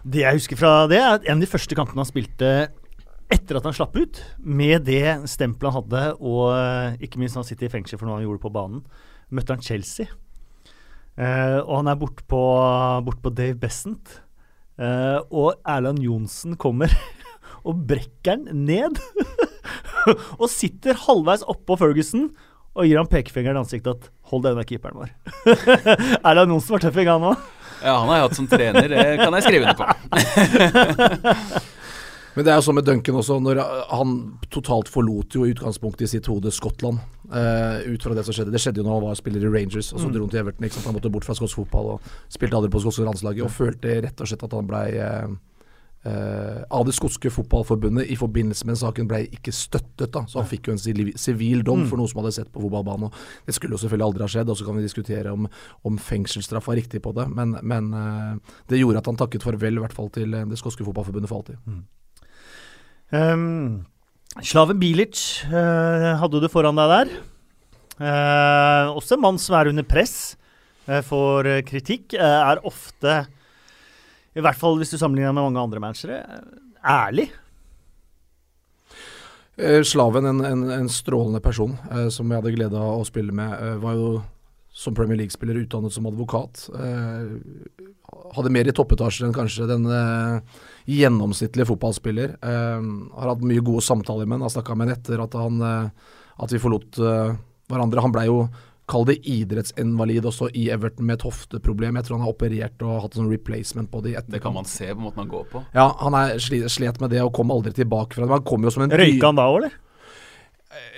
Det 0.07 0.21
jeg 0.23 0.37
husker 0.37 0.59
fra 0.59 0.85
det, 0.87 1.01
er 1.01 1.17
at 1.17 1.25
en 1.27 1.39
av 1.39 1.43
de 1.43 1.49
første 1.49 1.75
kampene 1.75 1.99
han 1.99 2.07
spilte 2.07 2.51
etter 3.29 3.59
at 3.59 3.67
han 3.67 3.75
slapp 3.75 3.97
ut, 3.99 4.21
med 4.41 4.87
det 4.87 5.03
stempelet 5.29 5.69
han 5.69 5.83
hadde, 5.83 6.03
og 6.17 6.45
eh, 6.55 6.95
ikke 7.05 7.21
minst 7.21 7.37
han 7.37 7.45
sitter 7.45 7.67
i 7.67 7.73
fengsel 7.75 7.99
for 7.99 8.09
noe 8.09 8.17
han 8.17 8.25
gjorde 8.25 8.41
på 8.41 8.53
banen, 8.53 8.81
møtte 9.29 9.53
han 9.53 9.65
Chelsea. 9.65 10.09
Uh, 11.19 11.59
og 11.65 11.73
han 11.81 11.91
er 11.91 11.99
borte 11.99 12.23
på, 12.31 12.41
bort 13.03 13.19
på 13.23 13.33
Dave 13.35 13.57
Bessent. 13.59 14.21
Eh, 14.79 15.19
og 15.35 15.59
Erland 15.67 15.99
Johnsen 15.99 16.55
kommer 16.59 16.93
og 17.67 17.81
brekker 17.89 18.37
han 18.37 18.47
ned. 18.63 18.99
og 20.39 20.47
sitter 20.51 20.95
halvveis 21.07 21.43
oppå 21.51 21.75
Ferguson 21.79 22.29
og 22.77 22.85
gir 22.87 22.99
han 22.99 23.09
pekefingeren 23.11 23.57
i 23.57 23.63
ansiktet 23.65 23.91
at 23.91 24.07
'hold 24.29 24.45
denne 24.45 24.63
keeperen 24.63 25.01
vår'. 25.01 25.11
Erland 26.29 26.53
Johnsen 26.53 26.75
var 26.77 26.83
tøff 26.85 26.99
i 27.01 27.07
gang 27.07 27.25
òg. 27.27 27.35
Ja, 27.79 27.97
han 27.99 28.07
har 28.07 28.15
jeg 28.15 28.25
hatt 28.27 28.39
som 28.39 28.47
trener. 28.47 28.87
Det 28.91 29.03
kan 29.19 29.35
jeg 29.35 29.43
skrive 29.43 29.63
under 29.67 29.77
på. 29.79 29.85
Men 32.35 32.45
det 32.45 32.51
er 32.51 32.59
jo 32.59 32.65
sånn 32.67 32.77
med 32.77 32.85
Duncan 32.87 33.19
også, 33.19 33.39
når 33.43 33.59
han 33.89 34.09
totalt 34.53 34.91
forlot 34.91 35.35
jo 35.35 35.43
i 35.43 35.51
utgangspunktet 35.55 36.05
i 36.05 36.11
sitt 36.13 36.27
hode 36.31 36.51
Skottland. 36.55 36.99
Uh, 37.29 37.93
ut 37.93 38.01
fra 38.01 38.15
det 38.17 38.23
som 38.25 38.33
skjedde. 38.33 38.49
Det 38.55 38.61
skjedde 38.63 38.81
jo 38.81 38.87
når 38.87 38.95
han 38.95 39.03
var 39.05 39.17
spiller 39.19 39.43
i 39.45 39.51
Rangers, 39.53 39.91
og 39.93 40.01
så 40.01 40.07
mm. 40.07 40.13
dro 40.15 40.23
han 40.25 40.31
til 40.33 40.39
Everton. 40.41 40.71
Han 40.87 40.95
måtte 40.97 41.11
bort 41.13 41.27
fra 41.27 41.35
skotsk 41.37 41.59
fotball 41.59 41.91
og 41.93 42.07
spilte 42.31 42.57
aldri 42.57 42.71
på 42.73 42.81
skotske 42.81 43.05
landslaget, 43.05 43.45
og 43.45 43.53
følte 43.53 43.99
rett 44.07 44.23
og 44.23 44.31
slett 44.31 44.45
at 44.47 44.57
han 44.57 44.71
blei 44.71 44.87
uh, 44.97 45.37
Uh, 45.99 46.61
av 46.71 46.85
det 46.87 46.93
skotske 46.95 47.27
fotballforbundet 47.27 48.07
i 48.07 48.15
forbindelse 48.15 48.63
med 48.69 48.77
saken 48.79 49.07
ble 49.09 49.17
ikke 49.35 49.51
støttet. 49.51 50.13
da, 50.13 50.21
Så 50.31 50.39
han 50.39 50.47
fikk 50.47 50.69
jo 50.69 50.77
en 50.77 50.79
sivil 51.19 51.59
dom 51.67 51.81
mm. 51.81 51.89
for 51.89 51.99
noe 51.99 52.07
som 52.07 52.21
hadde 52.21 52.31
sett 52.37 52.53
på 52.53 52.61
fotballbanen. 52.63 53.11
Det 53.43 53.57
skulle 53.57 53.75
jo 53.75 53.81
selvfølgelig 53.81 54.07
aldri 54.07 54.23
ha 54.23 54.29
skjedd, 54.31 54.53
og 54.53 54.55
så 54.55 54.69
kan 54.69 54.79
vi 54.79 54.85
diskutere 54.85 55.33
om, 55.35 55.49
om 55.83 55.99
fengselsstraff 55.99 56.71
var 56.71 56.79
riktig 56.79 57.03
på 57.03 57.11
det. 57.19 57.27
Men, 57.35 57.57
men 57.67 57.91
det 58.71 58.79
gjorde 58.79 59.03
at 59.03 59.11
han 59.11 59.19
takket 59.19 59.43
farvel, 59.43 59.75
i 59.75 59.83
hvert 59.83 59.97
fall 59.99 60.07
til 60.15 60.39
det 60.39 60.61
skotske 60.63 60.87
fotballforbundet 60.87 61.33
for 61.33 61.43
alltid. 61.43 61.59
Mm. 61.67 61.83
Um, 63.11 63.85
Slaven 64.37 64.77
Bilic 64.79 65.17
uh, 65.49 66.13
hadde 66.21 66.41
du 66.43 66.47
foran 66.51 66.77
deg 66.77 66.93
der. 66.93 67.17
også 68.93 69.17
en 69.17 69.23
mann 69.25 69.39
som 69.41 69.57
er 69.57 69.71
under 69.73 69.83
press 69.83 70.37
for 71.03 71.43
kritikk. 71.67 72.13
er 72.15 72.61
ofte 72.65 73.25
i 74.37 74.43
hvert 74.43 74.57
fall 74.57 74.77
hvis 74.79 74.93
du 74.93 74.97
sammenligner 74.97 75.33
med 75.33 75.49
mange 75.49 75.61
andre 75.61 75.81
managere, 75.83 76.21
ærlig. 76.85 77.27
Eh, 79.59 79.83
Slaven, 79.83 80.25
en, 80.25 80.43
en, 80.45 80.65
en, 80.71 80.89
strålende 80.89 81.41
person 81.43 81.75
eh, 81.91 82.07
som 82.13 82.29
jeg 82.29 82.39
hadde 82.39 82.55
glede 82.55 82.79
av 82.79 83.01
å 83.01 83.07
spille 83.07 83.35
med, 83.35 83.55
eh, 83.59 83.79
var 83.81 83.97
jo 83.97 84.11
som 84.71 84.95
Premier 84.95 85.19
League-spiller 85.19 85.59
utdannet 85.59 85.91
som 85.91 86.07
advokat. 86.07 86.69
Eh, 86.71 88.13
hadde 88.37 88.53
mer 88.55 88.69
i 88.69 88.75
toppetasjer 88.75 89.27
enn 89.27 89.35
kanskje 89.35 89.67
den 89.67 89.89
eh, 89.91 90.61
gjennomsnittlige 90.89 91.69
fotballspiller. 91.69 92.37
Eh, 92.41 92.87
har 93.19 93.33
hatt 93.33 93.45
mye 93.45 93.65
gode 93.65 93.85
samtaler 93.85 94.25
med 94.25 94.39
han. 94.39 94.47
Har 94.47 94.55
snakka 94.57 94.77
med 94.77 94.89
han 94.89 94.97
etter 94.97 95.23
at, 95.25 95.37
han, 95.37 95.61
at 96.39 96.55
vi 96.55 96.61
forlot 96.61 96.99
hverandre. 97.69 98.03
Han 98.03 98.15
blei 98.15 98.25
jo 98.29 98.41
kall 98.89 99.05
det 99.05 99.19
idrettsinvalid 99.29 100.25
også 100.25 100.49
i 100.57 100.67
Everton 100.73 101.05
med 101.07 101.19
et 101.19 101.25
hofteproblem. 101.27 101.99
Jeg 101.99 102.07
tror 102.07 102.17
han 102.17 102.25
har 102.25 102.33
operert 102.33 102.85
og 102.85 103.03
hatt 103.03 103.15
en 103.15 103.23
sånn 103.23 103.33
replacement 103.33 103.91
på 103.91 104.01
det 104.05 104.15
i 104.15 104.23
Det 104.33 104.41
kan 104.43 104.55
man 104.55 104.67
se 104.69 104.89
på 104.89 105.03
måten 105.03 105.23
han 105.23 105.31
går 105.31 105.45
på? 105.51 105.63
Ja, 105.75 105.91
han 106.01 106.17
er 106.17 106.39
slet 106.41 107.01
med 107.01 107.13
det 107.13 107.21
og 107.25 107.33
kom 107.37 107.53
aldri 107.53 107.73
tilbake 107.75 108.17
fra 108.17 108.25
det. 108.25 108.33
Han 108.33 108.47
kom 108.47 108.65
jo 108.65 108.73
som 108.73 108.85
en 108.85 108.95
Røyka 108.95 109.29
han 109.29 109.39
da 109.39 109.45
òg, 109.51 109.59
eller? 109.61 109.77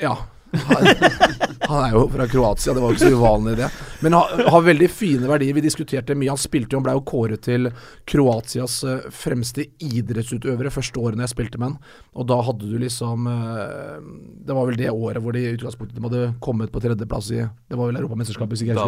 Ja. 0.01 0.15
Han, 0.51 1.85
er 1.85 1.93
jo 1.95 2.01
fra 2.11 2.27
Kroatia, 2.27 2.73
det 2.73 2.81
var 2.83 2.91
jo 2.91 2.97
ikke 2.97 3.09
så 3.09 3.19
uvanlig 3.19 3.53
det. 3.59 3.67
Men 4.03 4.15
har, 4.17 4.41
har 4.51 4.63
veldig 4.65 4.89
fine 4.91 5.29
verdier. 5.29 5.55
Vi 5.55 5.63
diskuterte 5.63 6.15
mye. 6.17 6.31
Han 6.33 6.41
spilte 6.41 6.75
jo, 6.75 6.81
han 6.81 6.87
ble 6.87 6.95
jo 6.97 7.03
kåret 7.07 7.43
til 7.45 7.69
Kroatias 8.09 8.81
uh, 8.87 9.05
fremste 9.15 9.65
idrettsutøvere 9.85 10.73
første 10.73 10.99
årene 10.99 11.23
jeg 11.25 11.33
spilte 11.33 11.61
med 11.61 11.71
han. 11.71 11.77
Og 12.19 12.27
da 12.27 12.41
hadde 12.43 12.67
du 12.67 12.75
liksom 12.81 13.29
uh, 13.29 14.01
Det 14.43 14.57
var 14.57 14.67
vel 14.67 14.79
det 14.81 14.91
året 14.91 15.23
hvor 15.23 15.35
de 15.37 15.45
i 15.45 15.53
utgangspunktet 15.55 15.95
de 15.95 16.05
hadde 16.07 16.33
kommet 16.43 16.73
på 16.73 16.83
tredjeplass 16.83 17.31
i 17.31 17.39
Det 17.45 17.79
var 17.79 17.87
vel 17.91 18.01
Europamesterskapet, 18.01 18.55
hvis 18.55 18.65
ikke 18.65 18.75
jeg 18.75 18.81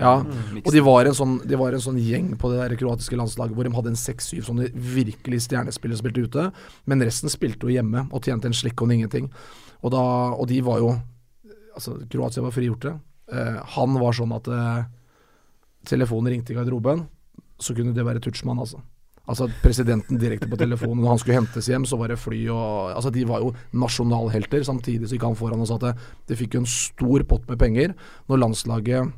Ja. 0.00 0.16
Mm. 0.24 0.62
Og 0.64 0.72
de 0.72 0.84
var, 0.88 1.10
en 1.10 1.20
sånn, 1.20 1.38
de 1.44 1.60
var 1.60 1.76
en 1.76 1.84
sånn 1.84 2.00
gjeng 2.00 2.32
på 2.40 2.52
det 2.54 2.62
der 2.62 2.78
kroatiske 2.80 3.20
landslaget 3.20 3.58
hvor 3.58 3.68
de 3.68 3.76
hadde 3.76 3.92
en 3.92 4.00
seks-syv 4.00 4.48
sånne 4.48 4.72
virkelig 4.72 5.44
stjernespillere 5.48 5.98
som 5.98 6.06
spilte 6.06 6.28
ute. 6.28 6.50
Men 6.88 7.04
resten 7.04 7.32
spilte 7.32 7.68
jo 7.68 7.76
hjemme 7.76 8.08
og 8.08 8.24
tjente 8.24 8.48
en 8.48 8.56
slikk 8.56 8.80
og 8.84 8.94
ingenting. 8.94 9.28
Og, 9.82 9.92
da, 9.94 10.02
og 10.34 10.48
de 10.50 10.62
var 10.66 10.82
jo 10.82 10.96
Altså, 11.78 11.92
Kroatia 12.10 12.42
var 12.42 12.50
frigjorte. 12.50 12.90
Eh, 13.30 13.58
han 13.76 13.92
var 14.02 14.16
sånn 14.16 14.32
at 14.34 14.48
eh, 14.50 14.80
telefonen 15.86 16.32
ringte 16.32 16.50
i 16.50 16.56
garderoben, 16.56 17.04
så 17.62 17.70
kunne 17.76 17.92
det 17.94 18.02
være 18.02 18.18
Tutsjmann, 18.24 18.58
altså. 18.58 18.80
Altså 19.28 19.46
Presidenten 19.62 20.18
direkte 20.18 20.48
på 20.48 20.58
telefonen. 20.58 21.02
Når 21.04 21.12
han 21.12 21.20
skulle 21.22 21.36
hentes 21.36 21.68
hjem, 21.68 21.84
så 21.86 21.98
var 22.00 22.10
det 22.10 22.18
fly 22.18 22.40
og 22.48 22.94
Altså 22.94 23.12
De 23.12 23.26
var 23.28 23.44
jo 23.44 23.52
nasjonalhelter. 23.76 24.64
Samtidig 24.64 25.06
så 25.06 25.18
gikk 25.18 25.26
han 25.28 25.36
foran 25.38 25.62
og 25.62 25.68
sa 25.68 25.76
at 25.76 26.00
de 26.30 26.38
fikk 26.38 26.56
jo 26.56 26.62
en 26.64 26.70
stor 26.72 27.24
pott 27.28 27.44
med 27.50 27.60
penger 27.60 27.92
når 28.30 28.40
landslaget 28.40 29.12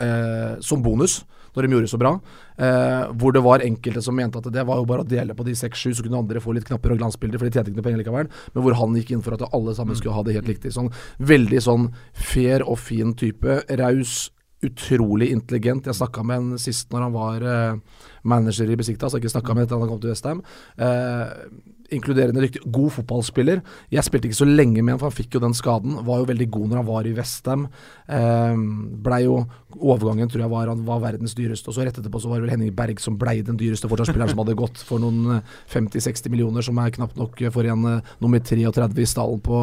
eh, 0.00 0.56
Som 0.64 0.82
bonus 0.82 1.20
når 1.56 1.66
de 1.66 1.72
gjorde 1.72 1.88
det 1.88 1.92
så 1.94 2.00
bra. 2.00 2.12
Eh, 2.60 3.06
hvor 3.16 3.34
det 3.34 3.42
var 3.44 3.64
enkelte 3.64 4.04
som 4.04 4.16
mente 4.16 4.40
at 4.40 4.50
det 4.52 4.66
var 4.68 4.80
jo 4.80 4.88
bare 4.88 5.06
å 5.06 5.08
dele 5.08 5.36
på 5.36 5.46
de 5.46 5.56
seks-sju, 5.56 5.94
så 5.96 6.04
kunne 6.04 6.20
andre 6.20 6.42
få 6.44 6.54
litt 6.56 6.68
knapper 6.68 6.94
og 6.94 7.02
glansbilder, 7.02 7.40
for 7.40 7.48
de 7.48 7.56
tjente 7.56 7.72
ikke 7.72 7.80
noe 7.80 7.88
penger 7.88 8.02
likevel. 8.04 8.30
Men 8.54 8.66
hvor 8.66 8.78
han 8.78 8.96
gikk 9.00 9.14
inn 9.16 9.24
for 9.24 9.36
at 9.36 9.46
alle 9.50 9.74
sammen 9.76 9.98
skulle 9.98 10.16
ha 10.16 10.24
det 10.26 10.36
helt 10.36 10.50
riktig. 10.52 10.74
Sånn 10.76 10.92
veldig 11.18 11.62
sånn 11.64 11.90
fair 12.12 12.64
og 12.66 12.78
fin 12.82 13.14
type. 13.16 13.60
Raus, 13.80 14.26
utrolig 14.66 15.30
intelligent. 15.34 15.88
Jeg 15.88 15.98
snakka 15.98 16.24
med 16.26 16.42
en 16.42 16.60
sist 16.60 16.92
når 16.92 17.06
han 17.06 17.16
var 17.16 17.44
uh, 17.44 18.02
manager 18.24 18.70
i 18.72 18.78
Besiktas, 18.78 19.12
så 19.12 19.18
jeg 19.18 19.26
ikke 19.26 19.36
snakka 19.36 19.56
med 19.56 19.66
etter 19.66 19.80
han 19.80 19.90
kom 19.90 20.00
til 20.02 20.12
Westham. 20.12 20.44
Uh, 20.80 21.32
inkluderende 21.94 22.42
dyktig. 22.44 22.62
God 22.72 22.94
fotballspiller. 22.96 23.62
Jeg 23.92 24.06
spilte 24.06 24.30
ikke 24.30 24.38
så 24.40 24.48
lenge 24.48 24.82
med 24.82 24.94
han, 24.94 25.00
for 25.00 25.10
han 25.10 25.16
fikk 25.16 25.36
jo 25.36 25.42
den 25.44 25.56
skaden. 25.56 25.98
Var 26.06 26.22
jo 26.22 26.30
veldig 26.30 26.48
god 26.56 26.70
når 26.70 26.80
han 26.80 26.88
var 26.88 27.08
i 27.08 27.14
Westham. 27.16 27.66
Eh, 28.08 28.64
blei 29.06 29.22
jo 29.26 29.44
Overgangen 29.76 30.30
tror 30.32 30.40
jeg 30.40 30.48
var 30.48 30.70
han 30.72 30.86
var 30.86 31.02
verdens 31.02 31.34
dyreste. 31.36 31.68
Og 31.68 31.76
så 31.76 31.84
rett 31.84 31.98
etterpå 32.00 32.22
så 32.22 32.30
var 32.30 32.40
det 32.40 32.46
vel 32.46 32.54
Henning 32.54 32.72
Berg 32.76 33.02
som 33.02 33.18
blei 33.20 33.42
den 33.44 33.58
dyreste 33.60 33.90
forsvarsspilleren 33.90 34.32
som 34.32 34.40
hadde 34.40 34.56
gått 34.56 34.80
for 34.80 35.02
noen 35.02 35.42
50-60 35.68 36.32
millioner, 36.32 36.64
som 36.64 36.80
er 36.80 36.94
knapt 36.96 37.20
nok 37.20 37.42
for 37.52 37.68
en 37.68 37.84
nummer 38.22 38.40
33 38.40 39.04
i 39.04 39.08
stallen 39.10 39.42
på 39.44 39.60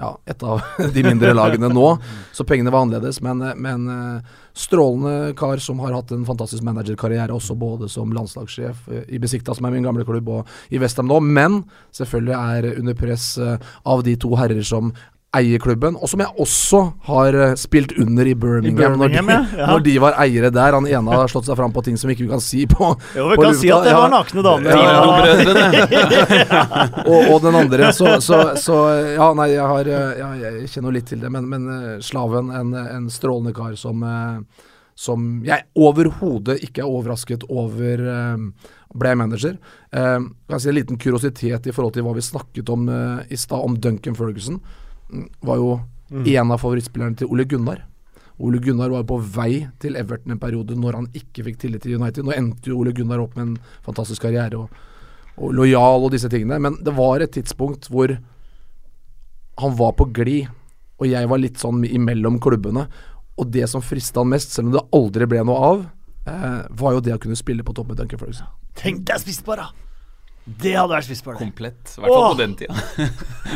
ja, 0.00 0.10
et 0.24 0.42
av 0.42 0.62
de 0.94 1.04
mindre 1.04 1.32
lagene 1.36 1.68
nå, 1.72 1.86
så 2.32 2.46
pengene 2.48 2.72
var 2.72 2.86
annerledes. 2.86 3.20
Men, 3.24 3.44
men 3.60 3.86
eh, 3.92 4.38
strålende 4.56 5.34
kar 5.38 5.60
som 5.62 5.80
har 5.84 5.94
hatt 5.96 6.14
en 6.16 6.26
fantastisk 6.28 6.64
managerkarriere, 6.66 7.34
også 7.36 7.56
både 7.60 7.90
som 7.92 8.14
landslagssjef 8.16 8.88
eh, 8.88 9.04
i 9.12 9.20
Besikta, 9.22 9.54
som 9.56 9.68
er 9.68 9.76
min 9.76 9.86
gamle 9.86 10.06
klubb, 10.08 10.32
og 10.32 10.72
i 10.72 10.80
Westham 10.80 11.10
nå. 11.10 11.20
Men 11.20 11.62
selvfølgelig 11.96 12.36
er 12.38 12.70
under 12.80 12.98
press 12.98 13.32
eh, 13.38 13.72
av 13.84 14.04
de 14.06 14.16
to 14.20 14.32
herrer 14.40 14.64
som 14.66 14.94
eier 15.36 15.60
klubben, 15.62 15.94
og 15.94 16.10
som 16.10 16.22
jeg 16.24 16.32
også 16.42 16.80
har 17.06 17.36
uh, 17.38 17.52
spilt 17.58 17.92
under 18.02 18.26
i 18.26 18.32
Birmingham, 18.34 18.74
I 18.74 18.78
Birmingham 18.80 19.28
når, 19.28 19.42
de, 19.46 19.58
ja. 19.60 19.66
når, 19.70 19.84
de, 19.86 19.92
var 20.02 20.16
eiere 20.24 20.50
der. 20.54 20.74
Han 20.74 20.88
ene 20.90 21.18
har 21.20 21.30
slått 21.30 21.46
seg 21.46 21.58
fram 21.58 21.74
på 21.74 21.84
ting 21.86 21.98
som 22.00 22.10
ikke 22.10 22.24
vi 22.24 22.30
kan 22.32 22.42
si 22.42 22.64
på 22.70 22.88
Jo, 23.14 23.28
vi 23.30 23.38
kan 23.38 23.46
lufta. 23.46 23.60
si 23.60 23.70
at 23.74 23.86
det 23.86 23.94
var 23.94 24.10
nakne 24.10 24.44
damer. 24.46 24.70
Ja, 24.74 24.80
og, 27.12 27.20
og, 27.20 27.36
den 27.46 27.60
andre, 27.60 27.92
så, 27.94 28.16
så, 28.24 28.40
så, 28.58 28.80
Ja, 29.14 29.30
nei, 29.38 29.52
jeg 29.52 29.70
har 29.70 29.92
ja, 29.92 30.32
Jeg 30.40 30.66
kjenner 30.72 30.98
litt 30.98 31.08
til 31.12 31.22
det, 31.22 31.30
men, 31.30 31.46
men 31.50 31.70
uh, 31.70 31.94
Slaven, 32.02 32.50
en, 32.50 32.74
en, 32.82 33.08
strålende 33.10 33.54
kar 33.56 33.78
som 33.78 34.04
som 35.00 35.40
jeg 35.46 35.64
overhodet 35.80 36.58
ikke 36.66 36.82
er 36.82 36.90
overrasket 36.90 37.46
over 37.48 38.02
ble 39.00 39.12
manager. 39.16 39.54
Eh, 39.96 40.18
kan 40.50 40.60
si 40.60 40.68
En 40.68 40.76
liten 40.76 40.98
kuriositet 41.00 41.70
i 41.70 41.72
forhold 41.72 41.94
til 41.94 42.04
hva 42.04 42.12
vi 42.18 42.24
snakket 42.26 42.68
om 42.68 42.84
i 42.90 43.38
stad, 43.38 43.64
om 43.64 43.78
Duncan 43.80 44.18
Ferguson 44.18 44.60
var 45.44 45.60
jo 45.60 45.70
mm. 46.10 46.26
en 46.26 46.52
av 46.54 46.60
favorittspillerne 46.62 47.18
til 47.20 47.30
Ole 47.32 47.46
Gunnar. 47.48 47.84
Ole 48.40 48.60
Gunnar 48.64 48.92
var 48.92 49.04
på 49.08 49.18
vei 49.20 49.66
til 49.82 49.98
Everton 50.00 50.32
en 50.34 50.40
periode 50.40 50.76
når 50.78 50.96
han 50.96 51.08
ikke 51.16 51.44
fikk 51.50 51.60
tillit 51.60 51.84
til 51.84 51.98
United. 52.00 52.24
Nå 52.24 52.32
endte 52.36 52.72
jo 52.72 52.78
Ole 52.80 52.94
Gunnar 52.96 53.20
opp 53.20 53.36
med 53.36 53.46
en 53.46 53.82
fantastisk 53.84 54.24
karriere 54.24 54.62
og, 54.62 54.70
og 55.36 55.52
lojal 55.58 56.06
og 56.06 56.14
disse 56.14 56.30
tingene, 56.32 56.60
men 56.62 56.78
det 56.84 56.94
var 56.96 57.20
et 57.20 57.34
tidspunkt 57.36 57.90
hvor 57.92 58.16
han 59.60 59.76
var 59.76 59.92
på 59.98 60.08
glid, 60.16 60.48
og 61.00 61.08
jeg 61.08 61.28
var 61.28 61.40
litt 61.40 61.60
sånn 61.60 61.84
imellom 61.84 62.38
klubbene. 62.40 62.86
Og 63.40 63.48
det 63.52 63.66
som 63.72 63.84
frista 63.84 64.22
han 64.22 64.32
mest, 64.32 64.54
selv 64.54 64.70
om 64.70 64.74
det 64.76 64.86
aldri 64.96 65.28
ble 65.28 65.44
noe 65.48 65.60
av, 65.66 65.84
eh, 66.28 66.58
var 66.80 66.96
jo 66.96 67.04
det 67.04 67.14
å 67.16 67.20
kunne 67.20 67.36
spille 67.36 67.64
på 67.64 67.76
topp 67.76 67.92
med 67.92 68.00
Duncan 68.00 68.20
Ferguson. 68.20 68.48
Tenk 68.76 69.04
deg 69.08 69.44
da! 69.48 69.70
Det 70.58 70.72
hadde 70.74 70.96
vært 70.96 71.06
spissparty. 71.06 71.44
Komplett. 71.44 71.94
I 71.94 72.02
hvert 72.02 72.14
fall 72.16 72.34
på 72.34 72.40
den 72.40 72.56
tida. 72.58 72.74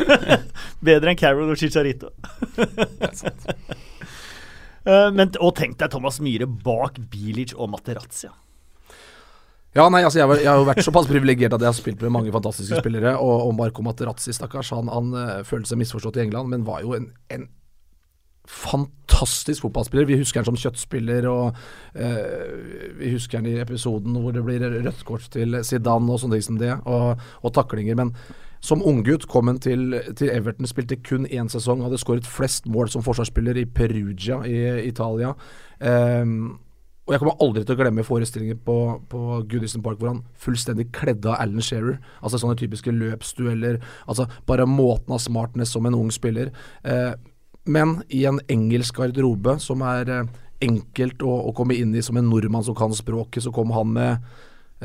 Bedre 0.89 1.11
enn 1.11 1.19
Carol 1.19 1.51
og 1.51 1.59
Chicharito. 1.59 2.11
det 2.55 3.09
er 3.09 3.15
sant. 3.19 3.45
Uh, 4.85 5.09
men, 5.17 5.33
og 5.41 5.55
tenk 5.57 5.77
deg 5.81 5.91
Thomas 5.91 6.21
Myhre 6.23 6.47
bak 6.47 6.99
Bilic 7.11 7.55
og 7.57 7.71
Materazzi. 7.73 8.31
Ja, 9.75 9.89
nei, 9.91 10.05
altså 10.07 10.21
jeg, 10.21 10.37
jeg, 10.39 10.47
har 10.47 10.61
jo 10.61 10.69
vært 10.69 10.85
såpass 10.85 11.07
privilegert 11.09 11.57
at 11.57 11.63
jeg 11.65 11.67
har 11.67 11.75
spilt 11.75 12.03
med 12.05 12.13
mange 12.15 12.31
fantastiske 12.31 12.79
spillere. 12.79 13.17
Og, 13.19 13.49
og 13.49 13.57
Marco 13.57 13.83
Materazzi, 13.83 14.31
stakkars, 14.35 14.71
han, 14.77 14.91
han 14.93 15.11
uh, 15.17 15.43
følte 15.47 15.73
seg 15.73 15.81
misforstått 15.81 16.21
i 16.21 16.23
England, 16.23 16.53
men 16.53 16.63
var 16.67 16.85
jo 16.85 16.95
en, 16.95 17.09
en 17.33 17.49
fantastisk 18.47 19.65
fotballspiller. 19.65 20.07
Vi 20.09 20.19
husker 20.21 20.41
han 20.41 20.49
som 20.49 20.59
kjøttspiller, 20.59 21.27
og 21.29 21.55
uh, 21.97 22.97
vi 22.99 23.13
husker 23.15 23.41
han 23.41 23.49
i 23.49 23.59
episoden 23.61 24.17
hvor 24.21 24.35
det 24.35 24.43
blir 24.45 24.65
rødt 24.65 25.05
kort 25.07 25.29
til 25.33 25.59
Zidane 25.63 26.11
og 26.11 26.21
sånne 26.21 26.39
ting 26.39 26.49
som 26.49 26.59
det, 26.61 26.73
og, 26.85 27.21
og 27.41 27.55
taklinger. 27.55 27.97
Men 27.99 28.13
som 28.65 28.83
unggutt 28.85 29.27
kom 29.29 29.47
han 29.51 29.61
til, 29.61 29.93
til, 30.17 30.31
Everton, 30.33 30.67
spilte 30.69 30.97
kun 31.05 31.27
én 31.29 31.49
sesong, 31.51 31.83
hadde 31.85 32.01
skåret 32.01 32.27
flest 32.27 32.69
mål 32.71 32.89
som 32.89 33.03
forsvarsspiller 33.05 33.59
i 33.61 33.65
Perugia 33.69 34.41
i 34.49 34.87
Italia. 34.87 35.35
Um, 35.79 36.55
og 37.05 37.13
jeg 37.13 37.21
kommer 37.21 37.43
aldri 37.43 37.61
til 37.61 37.75
å 37.75 37.77
glemme 37.77 38.05
forestillinger 38.05 38.57
på, 38.65 38.75
på 39.11 39.19
Goodison 39.45 39.83
Park 39.85 39.99
hvor 40.01 40.09
han 40.09 40.23
fullstendig 40.41 40.87
kledde 40.95 41.29
av 41.29 41.37
Alan 41.43 41.61
Shearer. 41.61 41.99
Altså 42.25 42.39
sånne 42.41 42.57
typiske 42.57 42.89
løpsdueller. 42.89 43.77
Altså 44.09 44.25
bare 44.49 44.65
måten 44.65 45.13
av 45.13 45.21
smartness 45.21 45.75
som 45.75 45.85
en 45.85 45.97
ung 45.99 46.09
spiller. 46.13 46.49
Eh, 46.81 47.13
men 47.65 47.99
i 48.13 48.25
en 48.29 48.39
engelsk 48.51 48.99
garderobe 49.01 49.57
som 49.63 49.83
er 49.85 50.11
eh, 50.11 50.33
enkelt 50.65 51.23
å, 51.25 51.37
å, 51.49 51.53
komme 51.55 51.77
inn 51.77 51.95
i 51.95 52.03
som 52.05 52.17
en 52.19 52.27
nordmann 52.29 52.65
som 52.65 52.77
kan 52.77 52.93
språket, 52.95 53.43
så 53.43 53.53
kom 53.55 53.73
han 53.75 53.91
med 53.95 54.27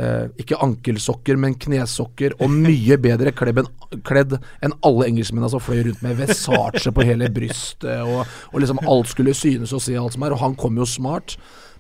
eh, 0.01 0.27
ikke 0.41 0.59
ankelsokker, 0.65 1.39
men 1.41 1.59
knesokker, 1.61 2.37
og 2.41 2.53
mye 2.67 2.99
bedre 3.01 3.35
kledd 3.37 3.63
kledd 4.07 4.37
enn 4.65 4.77
alle 4.87 5.11
engelskmennene 5.11 5.53
som 5.53 5.63
fløy 5.63 5.85
rundt 5.89 6.05
med 6.07 6.19
Versace 6.21 6.93
på 6.95 7.07
hele 7.07 7.31
brystet, 7.33 8.01
og, 8.05 8.25
og, 8.51 8.61
liksom 8.63 8.83
alt 8.87 9.13
skulle 9.13 9.37
synes 9.37 9.75
og 9.77 9.85
se 9.85 9.99
alt 9.99 10.17
som 10.17 10.27
er, 10.27 10.37
og 10.37 10.45
han 10.45 10.57
kom 10.59 10.81
jo 10.81 10.89
smart. 10.89 11.37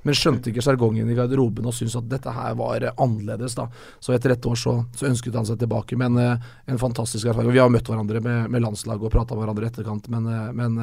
Men 0.06 0.16
skjønte 0.16 0.52
ikke 0.52 0.64
sjargongen 0.64 1.10
i 1.10 1.16
garderoben 1.18 1.66
og 1.68 1.76
syntes 1.76 1.98
at 2.00 2.08
dette 2.10 2.34
her 2.34 2.54
var 2.60 2.86
annerledes. 2.92 3.56
da. 3.58 3.68
Så 4.00 4.14
etter 4.16 4.36
ett 4.36 4.46
år 4.46 4.56
så, 4.58 4.76
så, 4.96 5.08
ønsket 5.10 5.36
han 5.36 5.48
seg 5.48 5.60
tilbake. 5.60 5.98
Men 6.00 6.16
en 6.20 6.80
fantastisk 6.80 7.30
erfaring. 7.30 7.52
Vi 7.52 7.62
har 7.62 7.72
møtt 7.72 7.88
hverandre 7.90 8.22
med, 8.24 8.48
med 8.52 8.64
landslaget 8.64 9.10
og 9.10 9.12
prata 9.12 9.36
med 9.36 9.44
hverandre 9.44 9.68
i 9.68 9.70
etterkant, 9.72 10.08
men, 10.12 10.30
men 10.56 10.80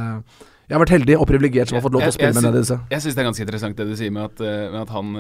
jeg 0.67 0.75
har 0.75 0.81
vært 0.81 0.91
heldig 0.97 1.15
og 1.15 1.29
privilegert 1.29 1.69
som 1.69 1.77
har 1.77 1.83
fått 1.85 1.93
lov 1.95 2.01
til 2.03 2.11
å 2.11 2.15
spille 2.17 2.35
med 2.35 2.43
nede 2.43 2.51
med 2.51 2.65
disse. 2.65 2.75
Jeg 2.91 3.03
syns 3.03 3.15
det 3.15 3.21
er 3.21 3.27
ganske 3.29 3.43
interessant 3.45 3.77
det 3.79 3.85
du 3.87 3.93
sier 3.95 4.11
med 4.11 4.25
at, 4.25 4.41
med 4.73 4.81
at 4.81 4.89
han 4.91 5.13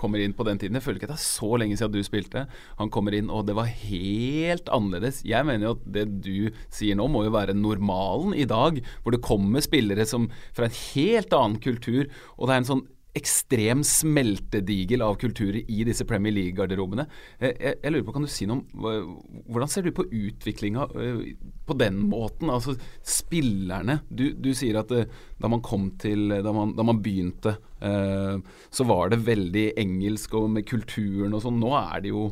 kommer 0.00 0.22
inn 0.24 0.32
på 0.32 0.46
den 0.48 0.60
tiden. 0.62 0.78
Jeg 0.78 0.86
føler 0.86 0.96
ikke 0.96 1.10
at 1.10 1.12
det 1.12 1.18
er 1.18 1.26
så 1.26 1.50
lenge 1.60 1.76
siden 1.76 1.92
du 1.92 2.06
spilte. 2.06 2.46
Han 2.78 2.92
kommer 2.94 3.16
inn, 3.18 3.28
og 3.28 3.44
det 3.44 3.56
var 3.58 3.68
helt 3.68 4.72
annerledes. 4.72 5.20
Jeg 5.28 5.44
mener 5.44 5.68
jo 5.68 5.74
at 5.76 5.84
det 5.98 6.06
du 6.24 6.48
sier 6.72 6.96
nå, 6.96 7.10
må 7.12 7.26
jo 7.26 7.34
være 7.36 7.52
normalen 7.58 8.32
i 8.32 8.48
dag, 8.48 8.80
hvor 9.04 9.12
det 9.12 9.20
kommer 9.28 9.64
spillere 9.64 10.08
som 10.08 10.30
fra 10.56 10.70
en 10.70 10.80
helt 10.80 11.36
annen 11.36 11.60
kultur, 11.60 12.08
og 12.38 12.48
det 12.48 12.56
er 12.56 12.64
en 12.64 12.70
sånn 12.72 12.84
ekstrem 13.14 13.84
smeltedigel 13.86 15.04
av 15.06 15.16
kulturer 15.20 15.60
i 15.62 15.84
disse 15.86 16.06
Premier 16.08 16.34
League-garderobene. 16.34 17.06
Jeg, 17.38 17.54
jeg, 17.60 17.78
jeg, 17.82 17.92
lurer 17.92 18.06
på, 18.06 18.14
Kan 18.16 18.26
du 18.26 18.32
si 18.32 18.48
noe 18.50 18.64
om 18.64 19.20
Hvordan 19.54 19.70
ser 19.70 19.86
du 19.86 19.92
på 19.94 20.06
utviklinga 20.08 20.88
uh, 20.90 21.20
på 21.64 21.76
den 21.78 22.00
måten? 22.10 22.50
Altså 22.50 22.74
spillerne. 23.06 24.00
Du, 24.10 24.26
du 24.34 24.50
sier 24.56 24.80
at 24.82 24.90
uh, 24.94 25.06
da 25.38 25.50
man 25.50 25.62
kom 25.64 25.92
til 26.00 26.34
Da 26.34 26.54
man, 26.54 26.74
da 26.76 26.86
man 26.86 27.02
begynte, 27.04 27.56
så 27.84 28.84
var 28.88 29.10
det 29.12 29.18
veldig 29.26 29.64
engelsk 29.76 30.32
og 30.38 30.46
med 30.54 30.64
kulturen 30.64 31.34
og 31.36 31.42
sånn. 31.44 31.58
Nå 31.60 31.74
er 31.76 32.00
det 32.00 32.14
jo 32.14 32.30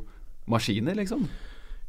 maskiner, 0.48 0.96
liksom. 0.96 1.26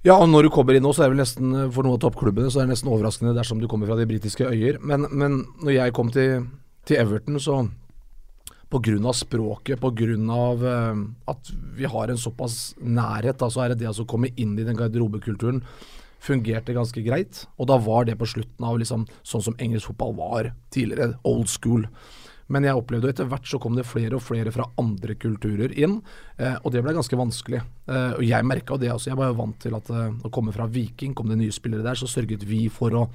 Ja, 0.04 0.18
og 0.18 0.28
når 0.28 0.48
du 0.48 0.50
kommer 0.52 0.76
inn 0.76 0.84
nå, 0.84 0.92
så 0.92 1.06
er 1.06 1.08
det 1.08 1.14
vel 1.14 1.22
nesten 1.22 1.54
for 1.72 1.86
noen 1.86 1.96
av 1.96 2.02
toppklubbene 2.04 2.52
så 2.52 2.60
er 2.60 2.68
det 2.68 2.74
nesten 2.74 2.92
overraskende 2.92 3.36
dersom 3.38 3.62
du 3.62 3.70
kommer 3.72 3.88
fra 3.88 3.96
de 3.96 4.08
britiske 4.10 4.50
øyer. 4.50 4.82
Men, 4.84 5.08
men 5.16 5.38
når 5.64 5.78
jeg 5.78 5.96
kom 5.96 6.12
til, 6.12 6.50
til 6.84 7.00
Everton, 7.00 7.40
så 7.40 7.62
pga. 8.74 9.14
språket, 9.14 9.80
pga. 9.80 10.20
Uh, 10.60 11.04
at 11.30 11.52
vi 11.78 11.86
har 11.86 12.10
en 12.10 12.20
såpass 12.20 12.74
nærhet, 12.82 13.38
da, 13.38 13.50
så 13.54 13.64
er 13.64 13.74
det 13.74 13.84
det 13.86 13.94
å 13.94 14.10
komme 14.10 14.34
inn 14.36 14.58
i 14.58 14.66
den 14.66 14.80
garderobekulturen 14.80 15.62
fungerte 16.24 16.76
ganske 16.76 17.04
greit. 17.04 17.46
Og 17.60 17.68
da 17.70 17.78
var 17.82 18.08
det 18.08 18.18
på 18.20 18.28
slutten 18.30 18.68
av 18.68 18.80
liksom, 18.80 19.08
sånn 19.28 19.48
som 19.50 19.58
engelsk 19.62 19.92
fotball 19.92 20.16
var 20.20 20.52
tidligere, 20.74 21.18
old 21.28 21.50
school. 21.52 21.88
Men 22.52 22.68
jeg 22.68 22.78
opplevde 22.78 23.10
etter 23.12 23.28
hvert 23.30 23.48
så 23.48 23.60
kom 23.62 23.78
det 23.78 23.86
flere 23.88 24.18
og 24.18 24.26
flere 24.26 24.52
fra 24.54 24.68
andre 24.80 25.16
kulturer 25.20 25.72
inn, 25.80 26.02
eh, 26.38 26.58
og 26.60 26.74
det 26.76 26.84
ble 26.84 26.96
ganske 26.96 27.18
vanskelig. 27.18 27.62
Eh, 27.88 28.18
og 28.18 28.26
jeg 28.28 28.48
merka 28.48 28.78
det 28.80 28.92
også. 28.94 29.14
Jeg 29.14 29.20
var 29.20 29.32
jo 29.32 29.40
vant 29.40 29.58
til 29.64 29.78
at 29.78 29.90
eh, 29.94 30.12
å 30.28 30.34
komme 30.34 30.54
fra 30.56 30.68
Viking, 30.70 31.16
kom 31.16 31.32
det 31.32 31.40
nye 31.40 31.56
spillere 31.56 31.86
der, 31.86 32.00
så 32.00 32.10
sørget 32.10 32.44
vi 32.48 32.66
for 32.74 33.00
å 33.00 33.08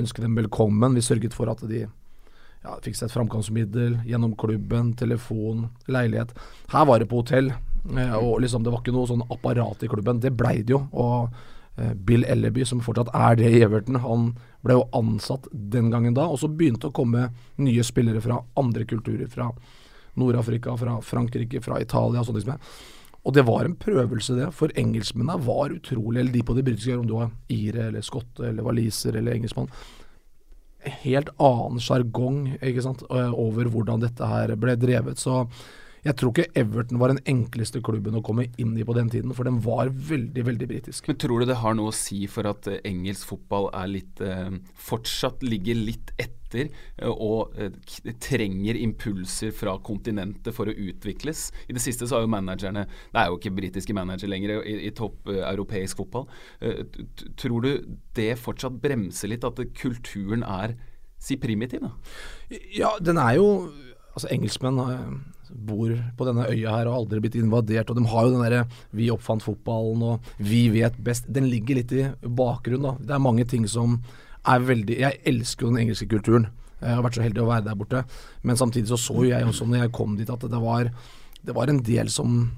ønske 0.00 0.22
dem 0.22 0.36
velkommen. 0.38 0.98
Vi 0.98 1.06
sørget 1.06 1.34
for 1.34 1.50
at 1.50 1.62
de 1.70 1.86
ja, 2.64 2.76
fikk 2.84 2.98
seg 2.98 3.08
et 3.08 3.14
framkomstmiddel 3.14 4.00
gjennom 4.08 4.34
klubben, 4.38 4.92
telefon, 4.98 5.68
leilighet. 5.88 6.34
Her 6.72 6.84
var 6.88 7.00
det 7.00 7.08
på 7.10 7.22
hotell, 7.22 7.52
eh, 7.96 8.16
og 8.18 8.42
liksom 8.44 8.66
det 8.66 8.74
var 8.74 8.82
ikke 8.82 8.94
noe 8.96 9.08
sånn 9.08 9.24
apparat 9.28 9.84
i 9.84 9.90
klubben. 9.90 10.20
Det 10.20 10.34
blei 10.36 10.60
det 10.60 10.76
jo. 10.76 10.82
og 10.92 11.32
eh, 11.80 11.94
Bill 11.94 12.26
Elleby, 12.28 12.66
som 12.68 12.82
fortsatt 12.84 13.12
er 13.16 13.40
det 13.40 13.48
i 13.48 13.64
Everton, 13.64 14.00
han 14.04 14.30
ble 14.64 14.76
jo 14.76 14.88
ansatt 14.96 15.48
den 15.52 15.88
gangen 15.92 16.16
da. 16.16 16.28
Og 16.28 16.42
så 16.42 16.52
begynte 16.52 16.90
å 16.90 16.96
komme 16.96 17.30
nye 17.56 17.84
spillere 17.86 18.20
fra 18.20 18.42
andre 18.60 18.84
kulturer. 18.84 19.28
Fra 19.32 19.48
Nord-Afrika, 20.20 20.76
fra 20.76 20.98
Frankrike, 21.00 21.62
fra 21.64 21.80
Italia 21.80 22.20
og 22.20 22.28
sånn. 22.28 22.40
Liksom. 22.40 22.58
Og 23.20 23.34
det 23.36 23.44
var 23.48 23.64
en 23.64 23.76
prøvelse, 23.76 24.36
det. 24.36 24.50
For 24.56 24.72
engelskmennene 24.80 25.40
var 25.44 25.72
utrolig, 25.72 26.20
eller 26.20 26.32
de 26.34 26.44
på 26.44 26.56
de 26.56 26.64
britiske, 26.66 26.98
om 26.98 27.08
du 27.08 27.16
var 27.16 27.32
ire 27.52 27.88
eller 27.88 28.04
skotte 28.04 28.48
eller 28.48 28.64
waliser 28.64 29.16
eller 29.16 29.36
engelskmann, 29.36 29.68
helt 31.04 31.30
annen 31.36 31.82
sjargong 31.82 32.56
over 33.34 33.70
hvordan 33.70 34.02
dette 34.04 34.32
her 34.32 34.54
ble 34.60 34.76
drevet. 34.80 35.20
Så 35.20 35.44
jeg 36.04 36.16
tror 36.16 36.32
ikke 36.32 36.56
Everton 36.56 37.00
var 37.00 37.12
den 37.12 37.20
enkleste 37.28 37.82
klubben 37.84 38.16
å 38.16 38.24
komme 38.24 38.46
inn 38.56 38.72
i 38.80 38.86
på 38.88 38.96
den 38.96 39.10
tiden, 39.12 39.34
for 39.36 39.44
den 39.44 39.60
var 39.60 39.92
veldig, 39.92 40.46
veldig 40.48 40.68
britisk. 40.70 41.10
Men 41.10 41.20
Tror 41.20 41.42
du 41.42 41.50
det 41.50 41.60
har 41.60 41.76
noe 41.76 41.92
å 41.92 41.96
si 41.96 42.24
for 42.30 42.48
at 42.48 42.70
engelsk 42.80 43.34
fotball 43.34 43.68
er 43.76 43.92
litt 43.98 44.22
fortsatt 44.88 45.44
ligger 45.44 45.76
litt 45.76 46.14
etter 46.16 46.39
uh, 46.58 47.10
og 47.10 47.56
trenger 48.22 48.78
impulser 48.80 49.54
fra 49.56 49.76
kontinentet 49.86 50.54
for 50.56 50.70
å 50.70 50.74
utvikles? 50.74 51.48
I 51.68 51.76
det 51.76 51.84
siste 51.84 52.08
så 52.08 52.18
har 52.18 52.26
jo 52.26 52.32
managerne 52.32 52.86
Det 52.86 53.20
er 53.20 53.30
jo 53.30 53.38
ikke 53.38 53.56
britiske 53.58 53.96
managere 53.96 54.32
lenger 54.32 54.60
i, 54.60 54.76
i 54.88 54.94
topp 54.96 55.30
europeisk 55.30 56.00
fotball. 56.02 56.26
tror 57.38 57.64
du 57.64 57.70
det 58.16 58.32
fortsatt 58.40 58.78
bremser 58.82 59.30
litt, 59.32 59.44
at 59.46 59.60
kulturen 59.78 60.44
er 60.46 60.76
si 61.20 61.36
primitiv? 61.40 61.84
da? 61.84 61.92
Ja, 62.74 62.96
den 63.00 63.20
er 63.20 63.38
jo 63.38 63.50
Altså, 64.10 64.26
engelskmenn 64.34 64.80
bor 65.50 65.92
på 66.18 66.26
denne 66.26 66.46
øya 66.50 66.72
her 66.74 66.88
og 66.90 66.96
aldri 66.96 67.20
blitt 67.24 67.36
invadert. 67.38 67.90
Og 67.90 67.98
de 67.98 68.06
har 68.10 68.26
jo 68.26 68.32
den 68.34 68.42
derre 68.42 68.66
'vi 68.92 69.10
oppfant 69.10 69.42
fotballen' 69.42 70.02
og 70.02 70.20
'vi 70.38 70.68
vet 70.68 70.98
best'. 70.98 71.30
Den 71.32 71.48
ligger 71.50 71.76
litt 71.76 71.92
i 71.92 72.10
bakgrunnen, 72.22 72.82
da. 72.82 72.96
Det 72.98 73.14
er 73.14 73.18
mange 73.18 73.44
ting 73.44 73.66
som 73.68 74.02
er 74.46 74.64
veldig 74.64 74.98
Jeg 75.00 75.20
elsker 75.26 75.66
jo 75.66 75.72
den 75.74 75.84
engelske 75.84 76.08
kulturen. 76.08 76.48
Jeg 76.80 76.96
har 76.96 77.04
vært 77.04 77.18
så 77.18 77.24
heldig 77.24 77.42
å 77.44 77.50
være 77.50 77.66
der 77.68 77.76
borte. 77.76 78.04
Men 78.42 78.56
samtidig 78.56 78.88
så 78.88 78.96
så 79.00 79.24
jeg 79.28 79.46
også 79.46 79.68
når 79.68 79.84
jeg 79.84 79.92
kom 79.92 80.16
dit 80.16 80.30
at 80.30 80.40
det 80.40 80.60
var, 80.62 80.90
det 81.44 81.54
var 81.56 81.68
en 81.68 81.82
del 81.84 82.10
som 82.12 82.50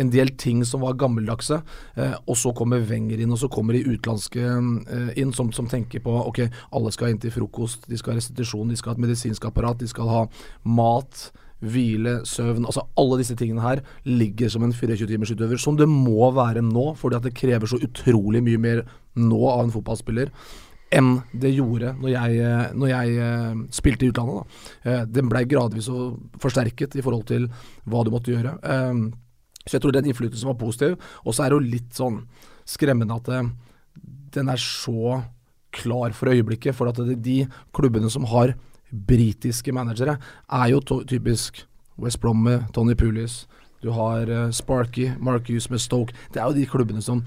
en 0.00 0.10
del 0.12 0.30
ting 0.38 0.62
som 0.64 0.84
var 0.84 0.98
gammeldagse. 1.00 1.60
Eh, 1.96 2.14
og 2.26 2.38
så 2.38 2.52
kommer 2.56 2.84
Wenger 2.88 3.20
inn, 3.20 3.32
og 3.34 3.40
så 3.40 3.50
kommer 3.52 3.76
de 3.76 3.84
utenlandske 3.84 4.46
eh, 4.46 5.12
inn 5.20 5.34
som, 5.36 5.50
som, 5.52 5.68
tenker 5.70 6.02
på 6.04 6.14
ok, 6.30 6.44
alle 6.76 6.92
skal 6.94 7.12
inn 7.12 7.20
til 7.20 7.34
frokost, 7.34 7.88
de 7.90 7.98
skal 7.98 8.14
ha 8.14 8.20
restitusjon, 8.20 8.70
de 8.70 8.78
skal 8.78 8.94
ha 8.94 8.98
et 8.98 9.04
medisinsk 9.06 9.44
apparat, 9.50 9.80
de 9.80 9.90
skal 9.90 10.10
ha 10.10 10.24
mat 10.64 11.30
hvile, 11.60 12.22
søvn 12.24 12.64
altså 12.64 12.86
Alle 12.96 13.18
disse 13.20 13.34
tingene 13.36 13.60
her 13.60 13.82
ligger 14.08 14.48
som 14.48 14.64
en 14.64 14.72
24-timersutøver, 14.72 15.60
som 15.60 15.76
det 15.76 15.88
må 15.90 16.30
være 16.32 16.62
nå, 16.64 16.94
fordi 16.96 17.18
at 17.18 17.26
det 17.28 17.36
krever 17.36 17.68
så 17.68 17.76
utrolig 17.84 18.40
mye 18.46 18.60
mer 18.60 18.82
nå 19.20 19.40
av 19.50 19.66
en 19.66 19.74
fotballspiller 19.74 20.32
enn 20.90 21.10
det 21.30 21.52
gjorde 21.54 21.94
når 22.00 22.12
jeg, 22.12 22.52
når 22.74 22.90
jeg 22.90 23.16
uh, 23.22 23.64
spilte 23.74 24.06
i 24.06 24.10
utlandet. 24.12 24.38
Da. 24.40 24.68
Uh, 24.84 25.02
den 25.18 25.30
blei 25.30 25.44
gradvis 25.48 25.90
forsterket 26.42 26.96
i 26.98 27.04
forhold 27.04 27.26
til 27.30 27.48
hva 27.86 28.04
du 28.04 28.12
måtte 28.14 28.34
gjøre. 28.34 28.56
Så 29.66 29.76
jeg 29.76 29.84
tror 29.84 29.94
den 29.94 30.08
innflytelsen 30.10 30.48
var 30.50 30.58
positiv. 30.58 30.96
Og 31.24 31.36
så 31.36 31.44
er 31.44 31.52
det 31.52 31.58
jo 31.58 31.74
litt 31.76 31.92
sånn 31.94 32.22
skremmende 32.68 33.18
at 33.20 33.28
den 34.34 34.50
er 34.50 34.62
så 34.62 35.20
klar 35.74 36.14
for 36.16 36.32
øyeblikket. 36.32 36.74
For 36.74 36.90
at 36.90 36.98
de 36.98 37.44
klubbene 37.76 38.10
som 38.10 38.26
har 38.32 38.56
britiske 38.90 39.74
managere 39.76 40.16
er 40.50 40.72
jo 40.72 40.80
typisk 40.82 41.62
West 42.00 42.22
Brom 42.22 42.40
med 42.46 42.66
Tony 42.74 42.96
Pulis. 42.98 43.44
Du 43.84 43.92
har 43.94 44.26
Sparky, 44.56 45.10
Mark 45.20 45.46
Hughes 45.48 45.70
med 45.70 45.84
Stoke. 45.84 46.16
Det 46.32 46.40
er 46.40 46.48
jo 46.48 46.56
de 46.56 46.66
klubbene 46.66 47.04
som 47.04 47.22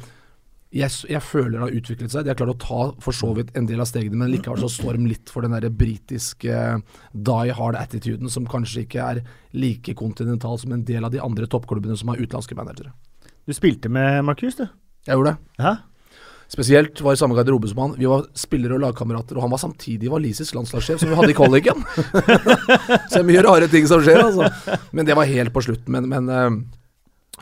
jeg, 0.73 0.89
jeg, 1.05 1.21
føler 1.21 1.61
har 1.61 1.75
utviklet 1.77 2.09
seg. 2.09 2.25
De 2.25 2.31
har 2.31 2.37
klart 2.39 2.55
å 2.55 2.61
ta 2.61 2.79
for 3.03 3.15
så 3.15 3.29
vidt 3.37 3.53
en 3.57 3.67
del 3.69 3.83
av 3.83 3.89
stegene, 3.89 4.17
men 4.23 4.31
likevel 4.33 4.63
så 4.63 4.71
står 4.73 4.97
de 4.97 5.11
litt 5.11 5.29
for 5.29 5.45
den 5.45 5.53
der 5.53 5.69
britiske 5.69 6.49
uh, 6.49 6.99
die 7.13 7.53
hard 7.53 7.77
attituden, 7.77 8.31
som 8.33 8.49
kanskje 8.49 8.87
ikke 8.87 9.05
er 9.05 9.23
like 9.53 9.93
kontinental 9.99 10.57
som 10.61 10.73
en 10.73 10.85
del 10.87 11.05
av 11.05 11.13
de 11.13 11.21
andre 11.21 11.49
toppklubbene 11.49 11.97
som 11.99 12.09
har 12.09 12.21
utenlandske 12.21 12.57
managere. 12.57 12.93
Du 13.45 13.53
spilte 13.53 13.91
med 13.91 14.23
Marcus, 14.25 14.57
du? 14.57 14.65
Jeg 15.05 15.19
gjorde 15.19 15.35
det. 15.35 15.63
Ja? 15.63 15.77
spesielt 16.53 17.01
var 17.01 17.15
i 17.15 17.17
samme 17.17 17.35
garderobe 17.35 17.67
som 17.67 17.79
han. 17.81 17.95
Vi 17.97 18.05
var 18.09 18.27
spillere 18.37 18.77
og 18.77 18.83
lagkamerater, 18.83 19.37
og 19.37 19.45
han 19.45 19.53
var 19.53 19.61
samtidig 19.61 20.11
walisisk 20.11 20.55
landslagssjef, 20.57 21.01
som 21.01 21.09
vi 21.09 21.17
hadde 21.17 21.33
i 21.33 21.37
kvaliken. 21.37 21.81
så 23.09 23.15
det 23.15 23.21
er 23.23 23.29
mye 23.29 23.43
rare 23.45 23.69
ting 23.71 23.87
som 23.89 24.03
skjer, 24.05 24.21
altså. 24.27 24.77
Men 24.93 25.07
det 25.07 25.17
var 25.17 25.29
helt 25.29 25.53
på 25.55 25.63
slutten. 25.65 25.95
Men, 25.95 26.09
men 26.11 26.29
uh, 26.29 26.51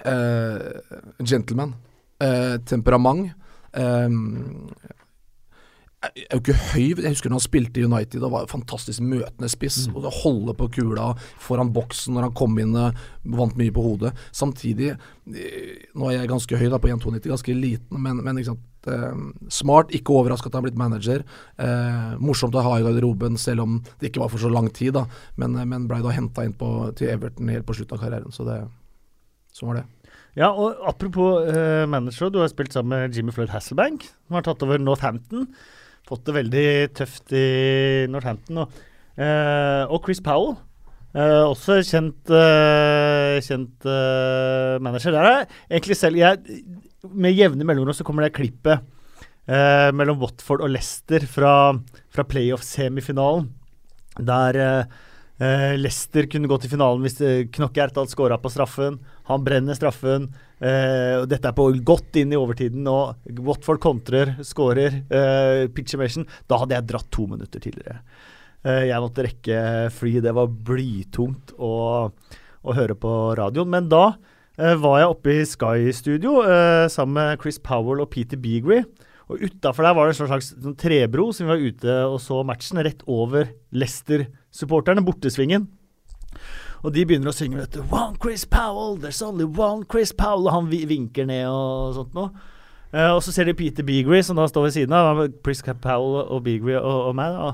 uh, 0.06 1.26
gentleman. 1.28 1.76
Uh, 2.22 2.58
temperament. 2.70 3.32
jeg 6.02 6.26
er 6.28 6.36
jo 6.36 6.42
ikke 6.42 6.62
høy. 6.74 6.88
Jeg 7.02 7.14
husker 7.14 7.30
når 7.32 7.40
han 7.40 7.46
spilte 7.46 7.80
i 7.82 7.86
United 7.86 8.24
og 8.26 8.34
var 8.34 8.50
fantastisk 8.52 9.02
møtende 9.02 9.50
spiss. 9.50 9.88
Mm. 9.88 9.96
og 9.96 10.06
det 10.06 10.14
Holde 10.22 10.54
på 10.58 10.68
kula 10.78 11.12
foran 11.40 11.74
boksen 11.74 12.14
når 12.14 12.28
han 12.28 12.36
kom 12.38 12.60
inn 12.62 12.74
vant 12.76 13.56
mye 13.58 13.74
på 13.74 13.86
hodet. 13.86 14.12
Samtidig, 14.32 14.96
nå 15.26 16.10
er 16.10 16.20
jeg 16.20 16.34
ganske 16.34 16.60
høy 16.62 16.68
da 16.70 16.82
på 16.82 16.92
1,92, 16.92 17.32
ganske 17.32 17.58
liten, 17.58 18.02
men, 18.02 18.22
men 18.26 18.42
ikke 18.42 18.52
sant 18.54 18.68
Eh, 18.88 19.18
smart, 19.50 19.92
ikke 19.94 20.14
overraska 20.16 20.50
at 20.50 20.56
han 20.58 20.64
er 20.64 20.70
blitt 20.70 20.80
manager. 20.80 21.24
Eh, 21.62 22.14
morsomt 22.22 22.56
å 22.58 22.64
ha 22.66 22.78
i 22.80 22.86
garderoben, 22.86 23.38
selv 23.38 23.66
om 23.66 23.80
det 24.00 24.10
ikke 24.10 24.24
var 24.24 24.32
for 24.34 24.42
så 24.42 24.50
lang 24.50 24.70
tid. 24.70 24.94
da 24.94 25.06
Men, 25.38 25.56
eh, 25.56 25.66
men 25.66 25.88
blei 25.88 26.02
da 26.02 26.10
henta 26.10 26.44
inn 26.44 26.54
på, 26.54 26.94
til 26.96 27.10
Everton 27.10 27.48
helt 27.50 27.66
på 27.66 27.74
slutten 27.74 27.98
av 27.98 28.02
karrieren. 28.02 28.32
Så 28.32 28.46
det, 28.46 28.68
sånn 29.54 29.68
var 29.68 29.76
det. 29.76 29.86
Ja, 30.40 30.50
og 30.52 30.80
apropos 30.88 31.48
uh, 31.52 31.84
manager, 31.92 32.32
du 32.32 32.40
har 32.40 32.52
spilt 32.52 32.74
sammen 32.76 32.96
med 32.96 33.16
Jimmy 33.18 33.34
Floyd 33.36 33.52
Hasselbank, 33.52 34.06
som 34.28 34.38
har 34.38 34.46
tatt 34.48 34.64
over 34.64 34.80
Northampton. 34.80 35.50
Fått 36.08 36.24
det 36.28 36.38
veldig 36.38 36.68
tøft 36.98 37.34
i 37.36 37.48
Northampton. 38.12 38.64
Og, 38.64 38.84
uh, 39.20 39.84
og 39.92 40.00
Chris 40.06 40.24
Powell, 40.24 40.56
uh, 41.18 41.44
også 41.50 41.82
kjent, 41.84 42.32
kjent 43.44 43.92
manager. 44.80 45.18
Der 45.18 45.32
er 45.34 45.44
egentlig 45.68 46.00
selv 46.00 46.22
jeg 46.22 46.64
med 47.10 47.36
jevne 47.36 47.66
mellomrom 47.66 47.96
så 47.96 48.06
kommer 48.06 48.26
det 48.26 48.36
klippet 48.36 48.82
eh, 49.50 49.90
mellom 49.96 50.20
Watford 50.22 50.64
og 50.66 50.74
Leicester 50.74 51.26
fra, 51.30 51.74
fra 52.14 52.26
playoff-semifinalen. 52.30 53.50
Der 54.22 54.60
eh, 55.42 55.74
Leicester 55.80 56.28
kunne 56.30 56.50
gå 56.50 56.58
til 56.62 56.72
finalen 56.72 57.04
hvis 57.06 57.18
uh, 57.22 57.44
hadde 57.52 57.82
Ertald 57.84 58.12
scora 58.12 58.38
på 58.42 58.52
straffen. 58.54 59.00
Han 59.30 59.46
brenner 59.46 59.78
straffen. 59.78 60.30
og 60.62 61.26
dette 61.32 61.50
er 61.50 61.56
på 61.58 61.66
godt 61.82 62.20
inn 62.22 62.34
i 62.34 62.38
overtiden, 62.38 62.86
og 62.86 63.18
Watford 63.42 63.80
kontrer, 63.82 64.36
skårer. 64.46 65.00
Eh, 65.10 65.66
Pitcher 65.74 66.04
Da 66.48 66.60
hadde 66.62 66.78
jeg 66.78 66.88
dratt 66.92 67.10
to 67.10 67.26
minutter 67.28 67.60
tidligere. 67.60 68.02
jeg 68.64 69.02
måtte 69.02 69.24
rekke 69.26 69.90
fly. 69.90 70.20
Det 70.22 70.36
var 70.38 70.48
blytungt 70.48 71.56
å, 71.58 72.12
å 72.62 72.76
høre 72.78 72.94
på 72.94 73.36
radioen. 73.40 73.72
Men 73.74 73.90
da 73.90 74.14
var 74.56 75.00
jeg 75.00 75.10
oppe 75.10 75.34
i 75.34 75.46
Sky-studio 75.50 76.44
sammen 76.94 77.18
med 77.18 77.42
Chris 77.42 77.58
Powell 77.58 78.04
og 78.04 78.12
Peter 78.14 78.38
Beagrey. 78.38 78.86
Og 79.32 79.42
Utafor 79.48 79.88
der 79.88 79.96
var 79.96 80.06
det 80.06 80.20
en 80.20 80.30
slags 80.30 80.52
sånn 80.52 80.78
trebro 80.78 81.32
som 81.34 81.48
vi 81.48 81.54
var 81.54 81.66
ute 81.66 81.98
og 82.12 82.20
så 82.22 82.42
matchen, 82.46 82.84
rett 82.84 83.02
over 83.10 83.50
Leicester-supporterne, 84.52 85.04
bortesvingen. 85.04 85.68
Og 86.84 86.94
de 86.94 87.06
begynner 87.06 87.30
å 87.30 87.36
synge 87.36 87.58
vet 87.58 87.72
du, 87.72 87.82
'One 87.82 88.18
Chris 88.18 88.46
Powell, 88.46 88.98
there's 88.98 89.22
only 89.22 89.46
one 89.46 89.86
Chris 89.86 90.12
Powell', 90.12 90.48
og 90.48 90.52
han 90.52 90.70
vinker 90.70 91.26
ned 91.26 91.48
og 91.48 91.94
sånt 91.96 92.14
noe. 92.14 92.32
Uh, 92.94 93.16
og 93.16 93.24
så 93.24 93.32
ser 93.32 93.46
de 93.46 93.54
Peter 93.54 93.84
Beagrey, 93.84 94.22
som 94.22 94.36
da 94.36 94.48
står 94.48 94.64
ved 94.64 94.72
siden 94.72 94.94
av. 94.94 95.28
Chris 95.44 95.62
Powell 95.62 96.28
og 96.28 96.44
Beagrey 96.44 96.76
og, 96.76 97.08
og 97.08 97.16
meg. 97.16 97.32
Og, 97.32 97.54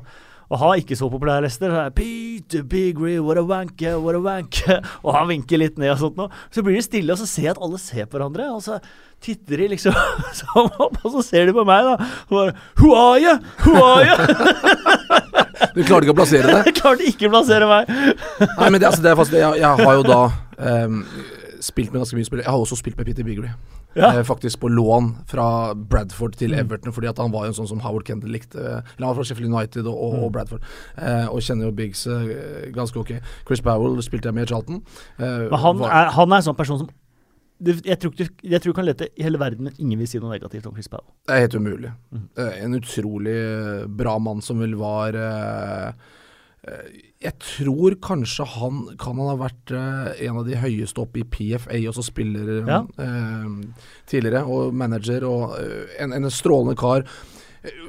og 0.50 0.60
har 0.60 0.76
ikke 0.76 0.96
så 0.96 1.10
populær 1.10 1.42
lester. 1.42 1.70
Er 1.70 1.90
Peter 1.90 2.64
Beagrey, 2.64 3.20
what 3.20 3.38
a 3.38 3.44
wanker, 3.44 4.00
what 4.00 4.16
a 4.16 4.20
wanker. 4.20 4.80
Og 5.04 5.14
han 5.14 5.28
vinker 5.28 5.58
litt 5.58 5.78
ned 5.78 5.92
og 5.92 6.00
sånt 6.00 6.16
noe. 6.16 6.30
Så 6.50 6.64
blir 6.64 6.78
de 6.78 6.82
stille, 6.82 7.12
og 7.12 7.20
så 7.20 7.28
ser 7.28 7.44
jeg 7.44 7.52
at 7.52 7.62
alle 7.62 7.78
ser 7.78 8.06
på 8.06 8.16
hverandre. 8.18 8.48
Og 8.56 8.64
så 8.64 8.80
titter 9.20 9.58
de 9.58 9.68
liksom 9.76 9.92
sånn 10.40 10.72
opp, 10.80 10.98
og 11.04 11.12
så 11.18 11.22
ser 11.22 11.46
de 11.46 11.54
på 11.54 11.68
meg, 11.68 11.84
da. 11.84 12.00
Og 12.30 12.40
bare 12.40 12.56
Who 12.80 12.96
are 12.96 13.20
you? 13.20 13.36
Who 13.66 13.76
are 13.84 14.08
you? 14.08 15.44
du 15.76 15.82
klarte 15.84 16.06
ikke 16.06 16.16
å 16.16 16.20
plassere 16.20 16.52
det? 16.52 16.62
Jeg 16.70 16.78
klarte 16.82 17.10
ikke 17.10 17.30
å 17.30 17.34
plassere 17.34 17.70
meg. 17.70 17.90
Nei, 18.44 18.70
men 18.70 18.80
det, 18.80 18.90
altså, 18.92 19.04
det 19.06 19.12
er 19.12 19.20
fast, 19.20 19.34
jeg, 19.34 19.60
jeg, 19.62 19.88
har 19.88 19.98
jo 19.98 20.06
da 20.06 20.22
um, 20.86 21.02
spilt 21.64 21.92
med 21.92 22.02
ganske 22.02 22.18
mye 22.18 22.28
spillere. 22.28 22.46
Jeg 22.46 22.54
har 22.54 22.64
også 22.64 22.78
spilt 22.80 22.98
med 23.00 23.10
Peter 23.10 23.28
Beagley. 23.28 23.54
Ja. 23.98 24.12
Eh, 24.14 24.24
faktisk 24.24 24.60
på 24.60 24.70
lån 24.70 25.16
fra 25.28 25.74
Bradford 25.74 26.38
til. 26.38 26.54
Everton, 26.54 26.94
fordi 26.94 27.08
at 27.08 27.18
han 27.18 27.32
var 27.34 27.48
jo 27.48 27.54
en 27.54 27.58
sånn 27.58 27.70
som 27.72 27.82
Howard 27.82 28.06
Kendall 28.06 28.34
likte. 28.36 28.60
Eller 28.62 29.06
han 29.06 29.10
var 29.10 29.18
fra 29.20 29.26
Sheffield 29.26 29.50
United 29.50 29.88
og, 29.88 29.96
og, 29.96 30.20
og 30.20 30.28
mm. 30.28 30.36
Bradford, 30.36 30.70
eh, 30.98 31.26
og 31.32 31.42
kjenner 31.42 31.70
jo 31.70 31.74
Biggs 31.78 32.06
eh, 32.12 32.70
ganske 32.76 33.02
ok. 33.02 33.18
Chris 33.48 33.64
Powell 33.66 33.98
spilte 34.06 34.30
jeg 34.30 34.38
med 34.38 34.48
i 34.48 34.52
Charlton. 34.54 34.84
Eh, 35.18 35.58
han, 35.66 35.84
er, 35.90 36.14
han 36.18 36.32
er 36.32 36.42
en 36.42 36.50
sånn 36.52 36.60
person 36.60 36.84
som 36.84 36.92
jeg 37.58 37.98
tror, 37.98 38.14
ikke, 38.14 38.46
jeg 38.46 38.62
tror 38.62 38.74
du 38.74 38.78
kan 38.78 38.86
lete 38.86 39.08
i 39.18 39.26
hele 39.26 39.40
verden, 39.42 39.66
men 39.68 39.80
ingen 39.82 39.98
vil 40.00 40.10
si 40.10 40.20
noe 40.22 40.36
negativt 40.36 40.68
om 40.70 40.76
Chris 40.76 40.90
Powell. 40.92 41.08
Det 41.26 41.34
er 41.34 41.44
helt 41.48 41.58
umulig. 41.58 41.92
Mm. 42.14 42.28
En 42.38 42.78
utrolig 42.78 43.34
eh, 43.34 43.88
bra 43.90 44.18
mann 44.22 44.44
som 44.46 44.62
vel 44.62 44.76
var 44.78 45.18
uh, 45.18 45.90
Jeg 47.24 47.34
tror 47.42 47.98
kanskje 48.04 48.46
han 48.58 48.84
kan 49.02 49.18
han 49.18 49.32
ha 49.32 49.38
vært 49.40 49.74
uh, 49.74 50.12
en 50.28 50.42
av 50.44 50.46
de 50.46 50.60
høyeste 50.62 51.02
oppe 51.02 51.24
i 51.24 51.26
PFA, 51.26 51.82
også 51.90 52.06
spiller 52.12 52.54
ja. 52.62 52.84
uh, 52.86 53.90
tidligere, 54.06 54.46
og 54.46 54.78
manager, 54.78 55.26
og 55.26 55.58
en, 55.98 56.14
en 56.14 56.30
strålende 56.34 56.78
kar. 56.78 57.08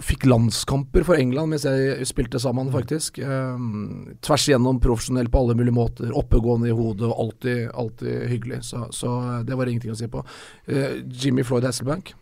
Fikk 0.05 0.25
landskamper 0.29 1.05
for 1.07 1.19
England 1.19 1.53
mens 1.53 1.67
jeg 1.67 2.07
spilte 2.09 2.41
sammen, 2.43 2.71
faktisk. 2.75 3.21
Um, 3.23 4.15
tvers 4.25 4.47
igjennom 4.49 4.81
profesjonell 4.83 5.31
på 5.33 5.43
alle 5.43 5.57
mulige 5.59 5.77
måter. 5.77 6.15
Oppegående 6.17 6.71
i 6.71 6.77
hodet 6.77 7.09
og 7.11 7.19
alltid, 7.27 7.69
alltid 7.75 8.25
hyggelig. 8.33 8.63
Så, 8.71 8.87
så, 8.95 9.13
det 9.47 9.59
var 9.59 9.71
ingenting 9.71 9.95
å 9.95 9.99
si 9.99 10.09
på. 10.11 10.25
Uh, 10.71 10.99
Jimmy 11.07 11.45
Floyd 11.47 11.69
Hasselbank. 11.69 12.15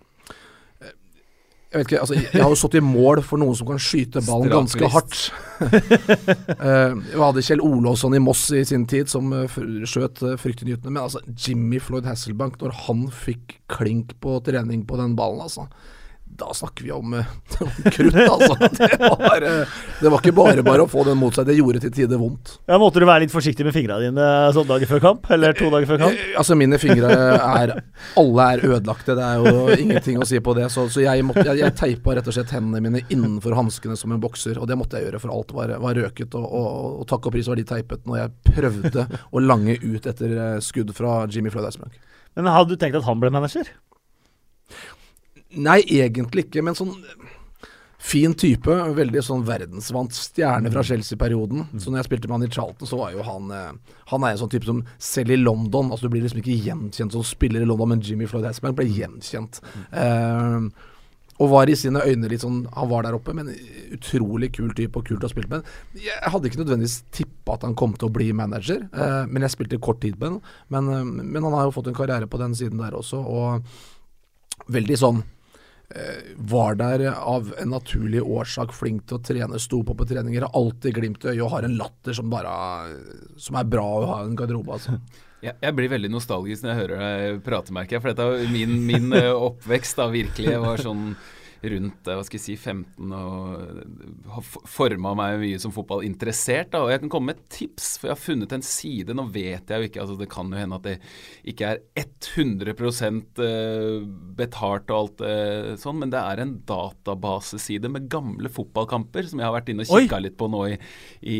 Uh, 0.82 0.92
jeg 1.72 1.80
vet 1.80 1.90
ikke, 1.90 2.02
altså, 2.04 2.18
jeg 2.20 2.42
har 2.42 2.52
jo 2.52 2.61
stått 2.61 2.78
i 2.80 2.84
mål 2.84 3.22
for 3.26 3.42
noen 3.42 3.59
som 3.59 3.70
kan 3.70 3.82
skyte 3.82 4.24
ballen 4.26 4.52
ganske 4.52 4.92
hardt. 4.96 5.18
uh, 5.62 6.94
vi 7.12 7.20
hadde 7.22 7.44
Kjell 7.46 7.64
Olåsson 7.64 8.16
i 8.18 8.22
Moss 8.22 8.48
i 8.57 8.64
sin 8.68 8.88
tid 8.90 9.12
som 9.12 9.32
skjøt 9.48 10.24
fryktinngytende. 10.42 10.92
Men 10.92 11.04
altså, 11.07 11.24
Jimmy 11.30 11.80
Floyd 11.82 12.09
Hasselbank, 12.11 12.61
når 12.61 12.80
han 12.86 13.07
fikk 13.12 13.61
klink 13.72 14.16
på 14.24 14.40
trening 14.46 14.84
på 14.88 14.98
den 15.00 15.14
ballen, 15.18 15.46
altså 15.46 15.70
da 16.39 16.55
snakker 16.55 16.84
vi 16.84 16.93
om, 16.93 17.14
om 17.66 17.72
krutt, 17.93 18.16
altså. 18.16 18.57
Det 18.76 18.99
var, 19.01 19.43
uh, 19.43 19.76
det 20.01 20.12
var, 20.12 20.20
ikke 20.20 20.34
bare 20.37 20.64
bare 20.66 20.84
å 20.84 20.91
få 20.91 21.05
den 21.07 21.18
mot 21.20 21.34
seg, 21.34 21.49
det 21.49 21.57
gjorde 21.59 21.82
til 21.84 21.95
tider 21.95 22.20
vondt. 22.20 22.57
Ja, 22.68 22.78
Måtte 22.80 23.03
du 23.03 23.07
være 23.09 23.24
litt 23.24 23.34
forsiktig 23.34 23.66
med 23.66 23.74
fingrene 23.76 24.09
dine 24.09 24.26
sånne 24.55 24.74
dager 24.74 24.91
før 24.91 25.03
kamp? 25.05 25.28
Eller 25.32 25.57
to 25.57 25.70
dager 25.72 25.89
før 25.91 26.03
kamp? 26.05 26.24
Altså, 26.37 26.59
mine 26.59 26.78
fingre 26.82 27.12
er 27.37 27.74
Alle 28.20 28.49
er 28.53 28.64
ødelagte, 28.68 29.16
det 29.18 29.26
er 29.26 29.43
jo 29.43 29.76
ingenting 29.76 30.20
å 30.20 30.28
si 30.28 30.41
på 30.45 30.57
det. 30.59 30.68
Så, 30.74 30.87
så 30.93 31.05
jeg, 31.05 31.24
måtte, 31.26 31.47
jeg, 31.49 31.62
jeg, 31.62 31.76
teipa 31.78 32.16
rett 32.18 32.30
og 32.30 32.37
slett 32.37 32.55
hendene 32.57 32.82
mine 32.84 33.05
innenfor 33.07 33.57
hanskene 33.59 33.97
som 33.99 34.14
en 34.14 34.22
bokser, 34.22 34.61
og 34.61 34.68
det 34.70 34.78
måtte 34.78 35.01
jeg 35.01 35.09
gjøre, 35.09 35.22
for 35.22 35.34
alt 35.37 35.57
var, 35.57 35.76
var 35.82 35.99
røket. 35.99 36.37
Og, 36.39 36.47
og, 36.47 36.68
og, 37.01 37.07
takk 37.11 37.30
og 37.30 37.37
pris 37.37 37.49
var 37.51 37.61
de 37.61 37.66
teipet 37.68 38.05
når 38.09 38.22
jeg 38.22 38.55
prøvde 38.57 39.09
å 39.32 39.43
lange 39.45 39.78
ut 39.82 40.07
etter 40.07 40.61
skudd 40.64 40.93
fra 40.97 41.22
Jimmy 41.30 41.53
Floyd 41.53 41.70
Eisberg. 41.70 41.97
Men 42.37 42.53
hadde 42.53 42.74
du 42.74 42.80
tenkt 42.80 42.99
at 42.99 43.07
han 43.07 43.20
ble 43.22 43.32
manager? 43.32 43.68
Nei, 45.57 45.80
egentlig 45.98 46.46
ikke, 46.46 46.64
men 46.64 46.76
sånn 46.78 46.94
fin 48.07 48.34
type. 48.38 48.72
Veldig 48.96 49.22
sånn 49.24 49.44
verdensvant 49.46 50.14
stjerne 50.16 50.70
fra 50.72 50.82
mm. 50.82 50.88
Chelsea-perioden. 50.90 51.66
Mm. 51.66 51.82
Så 51.82 51.90
når 51.92 52.02
jeg 52.02 52.09
spilte 52.11 52.30
med 52.30 52.38
han 52.38 52.48
i 52.48 52.52
Charlton, 52.52 52.88
så 52.88 53.00
var 53.00 53.14
jo 53.14 53.24
han 53.26 53.54
eh, 53.54 53.94
Han 54.12 54.26
er 54.26 54.34
en 54.34 54.42
sånn 54.42 54.52
type 54.52 54.68
som 54.68 54.82
selv 55.02 55.34
i 55.34 55.38
London 55.40 55.90
Altså 55.90 56.07
Du 56.07 56.12
blir 56.12 56.22
liksom 56.24 56.42
ikke 56.42 56.59
gjenkjent 56.68 57.16
som 57.16 57.24
spiller 57.26 57.64
i 57.64 57.68
London, 57.68 57.94
men 57.94 58.04
Jimmy 58.04 58.28
Floyd 58.30 58.46
Hasman 58.46 58.76
ble 58.76 58.86
gjenkjent. 58.90 59.62
Mm. 59.74 59.88
Uh, 59.96 60.92
og 61.36 61.50
var 61.52 61.68
i 61.68 61.74
sine 61.76 62.00
øyne 62.00 62.30
litt 62.32 62.40
sånn 62.40 62.62
Han 62.72 62.88
var 62.88 63.04
der 63.04 63.16
oppe, 63.18 63.34
men 63.36 63.50
utrolig 63.92 64.52
kul 64.57 64.70
type 64.76 64.96
og 64.96 65.09
kult 65.09 65.26
å 65.26 65.32
spille 65.32 65.50
med. 65.50 65.66
Jeg 66.00 66.32
hadde 66.32 66.48
ikke 66.48 66.62
nødvendigvis 66.62 67.02
tippa 67.12 67.59
at 67.59 67.66
han 67.66 67.76
kom 67.76 67.92
til 67.96 68.09
å 68.09 68.14
bli 68.14 68.30
manager, 68.36 68.86
uh, 68.94 69.24
men 69.28 69.44
jeg 69.44 69.57
spilte 69.57 69.82
kort 69.82 70.00
tid 70.04 70.16
med 70.20 70.36
ham. 70.36 70.40
Men, 70.72 70.92
uh, 70.94 71.26
men 71.26 71.42
han 71.42 71.59
har 71.59 71.68
jo 71.68 71.74
fått 71.76 71.90
en 71.92 71.98
karriere 71.98 72.30
på 72.30 72.40
den 72.40 72.57
siden 72.57 72.80
der 72.80 72.96
også, 72.96 73.20
og 73.20 74.70
veldig 74.72 74.96
sånn 75.00 75.24
var 76.51 76.74
der 76.80 77.05
av 77.14 77.53
en 77.62 77.70
naturlig 77.70 78.18
årsak 78.24 78.72
flink 78.74 79.05
til 79.07 79.20
å 79.20 79.22
trene, 79.22 79.61
sto 79.62 79.84
på 79.87 79.95
på 79.95 80.07
treninger, 80.11 80.43
har 80.43 80.59
alltid 80.59 80.97
glimt 80.97 81.22
i 81.22 81.30
øyet 81.30 81.45
og 81.45 81.53
har 81.53 81.68
en 81.68 81.76
latter 81.78 82.16
som 82.16 82.26
bare 82.32 82.51
Som 83.39 83.61
er 83.61 83.68
bra 83.70 83.84
å 83.87 84.09
ha 84.11 84.18
i 84.24 84.26
en 84.26 84.34
garderobe, 84.39 84.74
altså. 84.74 84.97
Jeg, 85.45 85.74
blir 85.76 85.91
veldig 85.93 86.11
nostalgisk 86.11 86.64
når 86.64 86.72
jeg 86.72 86.80
hører 86.80 87.03
deg 87.03 87.41
prate, 87.47 87.74
merker 87.74 87.97
jeg. 87.97 88.03
For 88.03 88.12
dette 88.12 88.26
er 88.26 88.53
min, 88.53 88.78
min 88.89 89.12
eh, 89.14 89.30
oppvekst 89.30 90.01
da 90.01 90.09
virkelig 90.11 90.57
var 90.64 90.82
sånn 90.82 91.11
rundt 91.62 92.09
hva 92.09 92.24
skal 92.26 92.38
jeg 92.38 92.44
si, 92.44 92.57
15 92.57 93.12
og 93.16 94.30
har 94.34 94.44
forma 94.46 95.14
meg 95.18 95.38
mye 95.40 95.61
som 95.62 95.72
fotballinteressert. 95.74 96.72
Da. 96.72 96.82
Og 96.84 96.92
jeg 96.92 97.02
kan 97.04 97.12
komme 97.12 97.32
med 97.32 97.40
et 97.40 97.48
tips, 97.59 97.88
for 97.98 98.11
jeg 98.11 98.16
har 98.16 98.22
funnet 98.22 98.54
en 98.57 98.66
side. 98.66 99.16
Nå 99.16 99.26
vet 99.34 99.72
jeg 99.72 99.82
jo 99.82 99.90
ikke, 99.90 100.02
altså 100.04 100.18
det 100.20 100.30
kan 100.32 100.52
jo 100.52 100.61
hende 100.61 100.78
at 100.78 100.86
det 100.86 100.96
ikke 101.52 101.72
er 101.72 101.82
100 101.96 102.74
eh, 103.46 104.07
betalt 104.38 104.92
og 104.92 104.98
alt 104.98 105.24
eh, 105.26 105.72
sånn, 105.80 106.00
men 106.02 106.12
det 106.12 106.20
er 106.20 106.42
en 106.42 106.57
databaseside 106.68 107.90
med 107.92 108.11
gamle 108.12 108.50
fotballkamper 108.52 109.30
som 109.30 109.40
jeg 109.40 109.48
har 109.48 109.57
vært 109.57 109.72
inne 109.72 109.86
og 109.86 110.02
kikka 110.02 110.20
litt 110.22 110.36
på 110.38 110.50
nå 110.52 110.62
i, 110.72 110.78
i, 111.22 111.38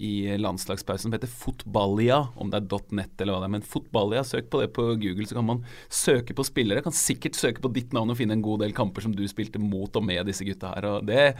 i 0.00 0.12
landslagspausen, 0.40 1.08
som 1.08 1.16
heter 1.16 1.30
Fotballia. 1.30 2.22
Om 2.40 2.52
det 2.52 2.60
er 2.62 2.68
.net 2.96 3.20
eller 3.20 3.34
hva 3.34 3.42
det 3.42 3.48
er. 3.48 3.54
Men 3.56 3.66
Fotballia, 3.66 4.24
søk 4.26 4.50
på 4.52 4.60
det 4.62 4.70
på 4.76 4.86
Google, 5.00 5.26
så 5.28 5.36
kan 5.38 5.48
man 5.48 5.64
søke 5.92 6.36
på 6.36 6.46
spillere. 6.46 6.84
Kan 6.84 6.96
sikkert 6.96 7.38
søke 7.38 7.62
på 7.64 7.72
ditt 7.74 7.94
navn 7.96 8.12
og 8.12 8.18
finne 8.18 8.36
en 8.36 8.44
god 8.44 8.64
del 8.64 8.74
kamper 8.76 9.04
som 9.04 9.09
du 9.16 9.24
spilte 9.30 9.62
mot 9.62 9.94
og 9.96 10.04
med 10.04 10.26
disse 10.30 10.46
gutta 10.46 10.74
her. 10.74 10.88
og 10.94 11.06
det 11.08 11.34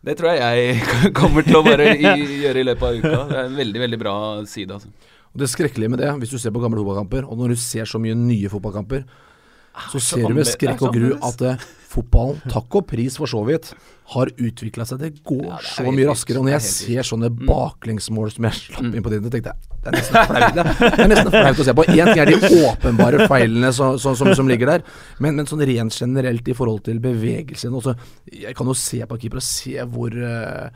det 0.00 0.14
tror 0.16 0.32
jeg 0.32 0.40
jeg 0.40 1.12
kommer 1.18 1.44
til 1.44 1.58
å 1.58 1.64
bare 1.64 1.90
gjøre 1.92 2.62
i 2.62 2.64
løpet 2.64 2.84
av 2.86 3.00
uka. 3.00 3.24
Det 3.28 3.36
er 3.36 3.48
en 3.50 3.58
veldig 3.58 3.80
veldig 3.82 3.98
bra 4.00 4.14
side. 4.48 4.78
altså. 4.78 4.88
Og 5.34 5.42
Det 5.42 5.48
skrekkelige 5.52 5.92
med 5.92 6.00
det, 6.00 6.08
hvis 6.22 6.32
du 6.32 6.38
ser 6.40 6.54
på 6.54 6.62
gamle 6.62 6.80
fotballkamper, 6.80 7.26
og 7.28 7.36
når 7.38 7.52
du 7.52 7.60
ser 7.60 7.84
så 7.84 8.00
mye 8.02 8.16
nye 8.16 8.48
fotballkamper, 8.48 9.04
så 9.90 10.00
ah, 10.00 10.02
ser 10.02 10.24
du 10.24 10.34
med 10.34 10.48
skrekk 10.48 10.80
og 10.82 10.96
gru 10.96 11.12
at 11.14 11.44
uh, 11.46 11.68
fotballen, 11.90 12.38
takk 12.50 12.80
og 12.80 12.86
pris 12.90 13.16
for 13.18 13.30
så 13.30 13.42
vidt, 13.46 13.72
har 14.14 14.30
utvikla 14.30 14.86
seg. 14.86 15.02
Det 15.02 15.10
går 15.26 15.44
ja, 15.46 15.58
det 15.58 15.70
så 15.70 15.92
mye 15.94 16.06
raskere. 16.08 16.40
Og 16.40 16.46
når 16.46 16.56
jeg 16.56 16.66
ser 16.68 17.06
sånne 17.06 17.30
mm. 17.32 17.42
baklengsmål 17.48 18.32
som 18.34 18.46
jeg 18.48 18.58
slapp 18.58 18.86
mm. 18.86 18.94
inn 18.94 19.06
på 19.06 19.12
tiden, 19.12 19.32
tenkte 19.32 19.52
jeg 19.52 19.70
det 19.80 19.88
er 19.88 19.94
nesten 19.96 20.26
flaut, 20.28 20.56
det. 20.56 20.88
er 20.90 21.08
nesten 21.08 21.32
flaut 21.32 21.60
å 21.62 21.64
se 21.64 21.74
på. 21.78 21.84
Én 21.94 22.10
ting 22.10 22.18
er 22.20 22.28
de 22.28 22.64
åpenbare 22.68 23.28
feilene 23.30 23.70
så, 23.72 23.94
så, 24.02 24.12
som, 24.18 24.28
som, 24.36 24.50
ligger 24.50 24.74
der, 24.74 24.84
men, 25.24 25.38
men, 25.38 25.48
sånn 25.48 25.64
rent 25.64 25.96
generelt 25.96 26.50
i 26.52 26.56
forhold 26.56 26.82
til 26.90 27.00
bevegelsen 27.00 27.76
også, 27.78 27.94
Jeg 28.28 28.52
kan 28.58 28.68
jo 28.68 28.76
se 28.76 29.00
på 29.08 29.18
keeper 29.22 29.40
og 29.40 29.46
se 29.46 29.86
hvor 29.88 30.12
uh, 30.20 30.68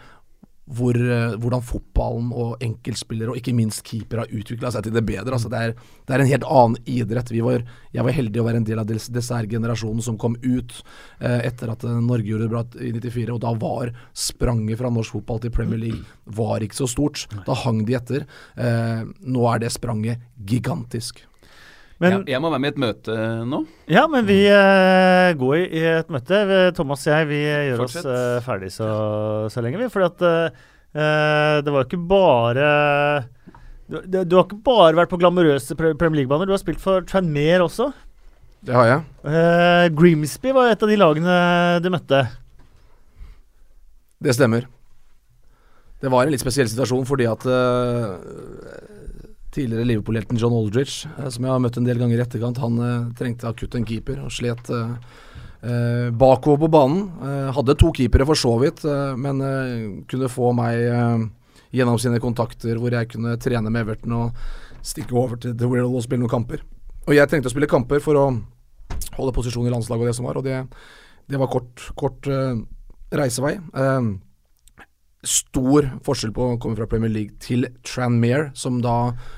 hvor, 0.64 0.96
eh, 0.96 1.34
hvordan 1.40 1.64
fotballen 1.64 2.30
og 2.32 2.62
enkeltspillere, 2.64 3.32
og 3.32 3.40
ikke 3.40 3.54
minst 3.56 3.82
keeper, 3.84 4.22
har 4.22 4.32
utvikla 4.32 4.70
seg 4.72 4.86
til 4.86 4.94
det 4.96 5.04
bedre. 5.04 5.36
Altså 5.36 5.50
det, 5.52 5.60
er, 5.60 5.74
det, 5.74 6.14
er, 6.14 6.24
en 6.24 6.30
helt 6.30 6.46
annen 6.48 6.78
idrett. 6.88 7.32
Var, 7.34 7.66
jeg 7.92 8.06
var 8.06 8.16
heldig 8.16 8.40
å 8.40 8.46
være 8.46 8.62
en 8.62 8.68
del 8.68 8.80
av 8.80 8.88
dessertgenerasjonen 8.88 10.04
som 10.04 10.18
kom 10.20 10.38
ut 10.40 10.76
eh, 11.20 11.44
etter 11.50 11.74
at 11.74 11.84
eh, 11.84 12.00
Norge 12.00 12.30
gjorde 12.30 12.48
det 12.48 12.54
bra 12.54 12.64
i 12.80 12.94
94, 12.96 13.34
og 13.36 13.42
da 13.44 13.52
var 13.60 13.92
spranget 14.16 14.80
fra 14.80 14.92
norsk 14.94 15.18
fotball 15.18 15.44
til 15.44 15.54
Premier 15.54 15.82
League 15.84 16.02
var 16.24 16.64
ikke 16.64 16.80
så 16.80 16.88
stort. 16.90 17.26
Da 17.44 17.56
hang 17.64 17.84
de 17.84 17.98
etter. 17.98 18.24
Eh, 18.56 19.04
nå 19.04 19.46
er 19.52 19.64
det 19.64 19.74
spranget 19.74 20.24
gigantisk. 20.48 21.26
Men, 22.02 22.16
ja, 22.24 22.34
jeg 22.34 22.42
må 22.42 22.50
være 22.50 22.62
med 22.64 22.72
i 22.72 22.74
et 22.74 22.82
møte 22.82 23.16
nå. 23.46 23.60
Ja, 23.92 24.04
men 24.10 24.26
vi 24.26 24.40
uh, 24.50 25.30
går 25.38 25.56
i 25.62 25.82
et 25.94 26.08
møte. 26.12 26.40
Thomas 26.74 27.06
og 27.06 27.12
jeg 27.12 27.28
vi 27.30 27.40
gjør 27.44 27.84
Fortsett. 27.84 28.08
oss 28.08 28.08
uh, 28.10 28.44
ferdig 28.44 28.70
så, 28.74 28.88
så, 29.52 29.62
lenge, 29.62 29.78
vi. 29.78 29.90
Fordi 29.92 30.08
at 30.10 30.24
uh, 30.26 30.64
Eh, 30.94 31.56
det 31.66 31.72
var 31.74 31.82
jo 31.82 31.88
ikke 31.88 32.04
bare 32.06 32.66
du, 33.90 33.96
du, 34.06 34.20
du, 34.22 34.36
har 34.36 34.44
ikke 34.44 34.60
bare 34.62 34.94
vært 34.94 35.10
på 35.10 35.18
glamorøse 35.18 35.74
Premier 35.74 36.20
League-baner, 36.20 36.46
du 36.46 36.54
har 36.54 36.60
spilt 36.62 36.78
for 36.80 37.02
Tranmere 37.08 37.66
også. 37.66 37.88
Det 38.64 38.72
har 38.72 38.86
jeg. 38.88 39.00
Uh, 39.26 39.86
Grimsby 39.92 40.54
var 40.56 40.70
et 40.70 40.84
av 40.86 40.88
de 40.88 40.96
lagene 40.96 41.34
du 41.84 41.90
møtte. 41.92 42.22
Det 44.24 44.32
stemmer. 44.38 44.64
Det 46.00 46.12
var 46.12 46.24
en 46.24 46.32
litt 46.32 46.40
spesiell 46.40 46.70
situasjon 46.70 47.04
fordi 47.08 47.26
at 47.28 47.44
uh, 47.44 48.14
tidligere 49.54 49.86
Liverpool-helten 49.88 50.40
John 50.40 50.56
Aldridge, 50.56 51.08
uh, 51.18 51.28
som 51.32 51.46
jeg 51.46 51.52
har 51.54 51.62
møtt 51.62 51.78
en 51.80 51.86
del 51.86 52.00
ganger 52.00 52.18
i 52.18 52.24
etterkant, 52.24 52.60
han 52.62 52.80
uh, 52.82 53.06
trengte 53.18 53.48
akutt 53.50 53.76
en 53.78 53.86
keeper 53.88 54.20
og 54.24 54.34
slet 54.34 54.74
bakover 56.20 56.58
på 56.60 56.68
banen. 56.68 57.06
hadde 57.56 57.72
to 57.80 57.88
keepere 57.96 58.26
for 58.28 58.36
så 58.36 58.50
vidt, 58.60 58.82
men 59.16 59.38
kunne 60.04 60.28
få 60.28 60.50
meg 60.52 60.82
gjennom 61.72 61.96
sine 61.96 62.20
kontakter 62.20 62.76
hvor 62.76 62.92
jeg 62.92 63.08
kunne 63.14 63.38
trene 63.40 63.72
med 63.72 63.86
Everton 63.86 64.12
og 64.18 64.42
stikke 64.84 65.16
over 65.16 65.40
til 65.40 65.54
The 65.56 65.70
Wirral 65.70 65.96
og 65.96 66.04
spille 66.04 66.20
noen 66.20 66.34
kamper. 66.34 66.60
Og 67.08 67.16
jeg 67.16 67.30
trengte 67.32 67.48
å 67.48 67.54
spille 67.54 67.70
kamper 67.72 68.04
for 68.04 68.20
å 68.20 68.26
holde 69.16 69.32
posisjon 69.38 69.64
i 69.64 69.72
landslaget 69.72 70.04
og 70.04 70.12
det 70.12 70.16
som 70.20 70.28
var, 70.28 70.36
og 70.36 70.44
det, 70.44 70.60
det 71.32 71.40
var 71.40 71.48
kort, 71.56 71.88
kort 71.96 72.28
reisevei. 73.14 73.56
Uh, 73.72 74.16
stor 75.24 75.88
forskjell 76.04 76.34
på 76.36 76.50
å 76.50 76.58
komme 76.60 76.76
fra 76.78 76.88
Premier 76.90 77.12
League 77.12 77.38
til 77.42 77.66
Tranmere, 77.86 78.50
som 78.58 78.82
da 78.84 78.98
uh, 79.14 79.32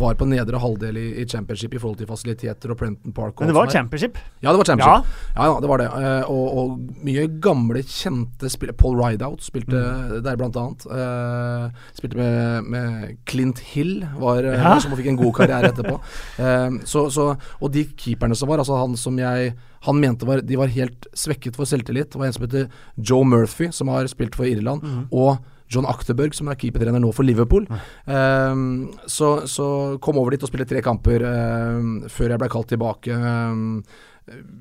var 0.00 0.14
på 0.16 0.24
nedre 0.24 0.56
halvdel 0.56 0.96
i, 0.96 1.06
i, 1.20 1.26
championship 1.28 1.74
i 1.74 1.80
forhold 1.80 1.98
til 2.00 2.08
fasiliteter 2.08 2.72
og 2.72 2.78
Prenton 2.80 3.12
Park. 3.12 3.40
Men 3.40 3.50
det 3.50 3.56
var 3.56 3.68
championship? 3.70 4.16
Ja, 4.40 4.54
det 4.54 4.60
var 4.62 4.68
championship. 4.70 5.10
Ja, 5.36 5.48
ja 5.50 5.58
det 5.60 5.68
var 5.68 5.82
det. 5.82 5.88
Uh, 5.92 6.30
og, 6.32 6.46
og, 6.56 7.02
mye 7.04 7.26
gamle, 7.44 7.82
kjente 7.84 8.48
spillere. 8.52 8.78
Paul 8.80 8.96
Rideout 8.96 9.44
spilte 9.44 9.76
mm. 9.76 10.14
der, 10.24 10.38
blant 10.40 10.56
annet. 10.56 10.86
Uh, 10.88 11.90
spilte 11.96 12.16
med, 12.16 12.70
med, 12.72 13.16
Clint 13.28 13.60
Hill, 13.74 13.98
var, 14.20 14.48
ja. 14.48 14.78
som 14.80 14.96
fikk 14.96 15.12
en 15.12 15.20
god 15.20 15.34
karriere 15.42 15.74
etterpå. 15.74 15.98
så, 16.92 17.06
så, 17.12 17.32
og 17.60 17.74
de 17.74 17.84
keeperne 17.92 18.38
som 18.38 18.48
var, 18.50 18.62
altså 18.62 18.80
han 18.80 18.96
som 19.00 19.18
jeg 19.20 19.52
han 19.86 20.00
mente 20.00 20.26
var, 20.28 20.42
de 20.44 20.58
var 20.60 20.72
helt 20.72 21.06
svekket 21.16 21.56
for 21.56 21.68
selvtillit. 21.68 22.10
Det 22.12 22.20
var 22.20 22.28
en 22.28 22.36
som 22.36 22.44
heter 22.44 22.68
Joe 22.96 23.24
Murphy, 23.24 23.70
som 23.72 23.88
har 23.88 24.08
spilt 24.12 24.36
for 24.36 24.48
Irland. 24.48 24.84
Mm. 24.84 25.06
og 25.10 25.40
John 25.70 25.88
Achterberg, 25.88 26.34
som 26.34 26.50
er 26.50 26.58
keepertrener 26.58 27.02
nå 27.02 27.12
for 27.14 27.26
Liverpool. 27.26 27.66
Um, 28.06 28.90
så, 29.06 29.46
så, 29.50 29.66
kom 30.02 30.18
over 30.18 30.34
dit 30.34 30.42
og 30.42 30.50
spilte 30.50 30.68
tre 30.72 30.82
kamper 30.84 31.24
um, 31.26 32.00
før 32.10 32.34
jeg 32.34 32.42
ble 32.42 32.50
kalt 32.50 32.72
tilbake. 32.72 33.14
Um, 33.14 33.82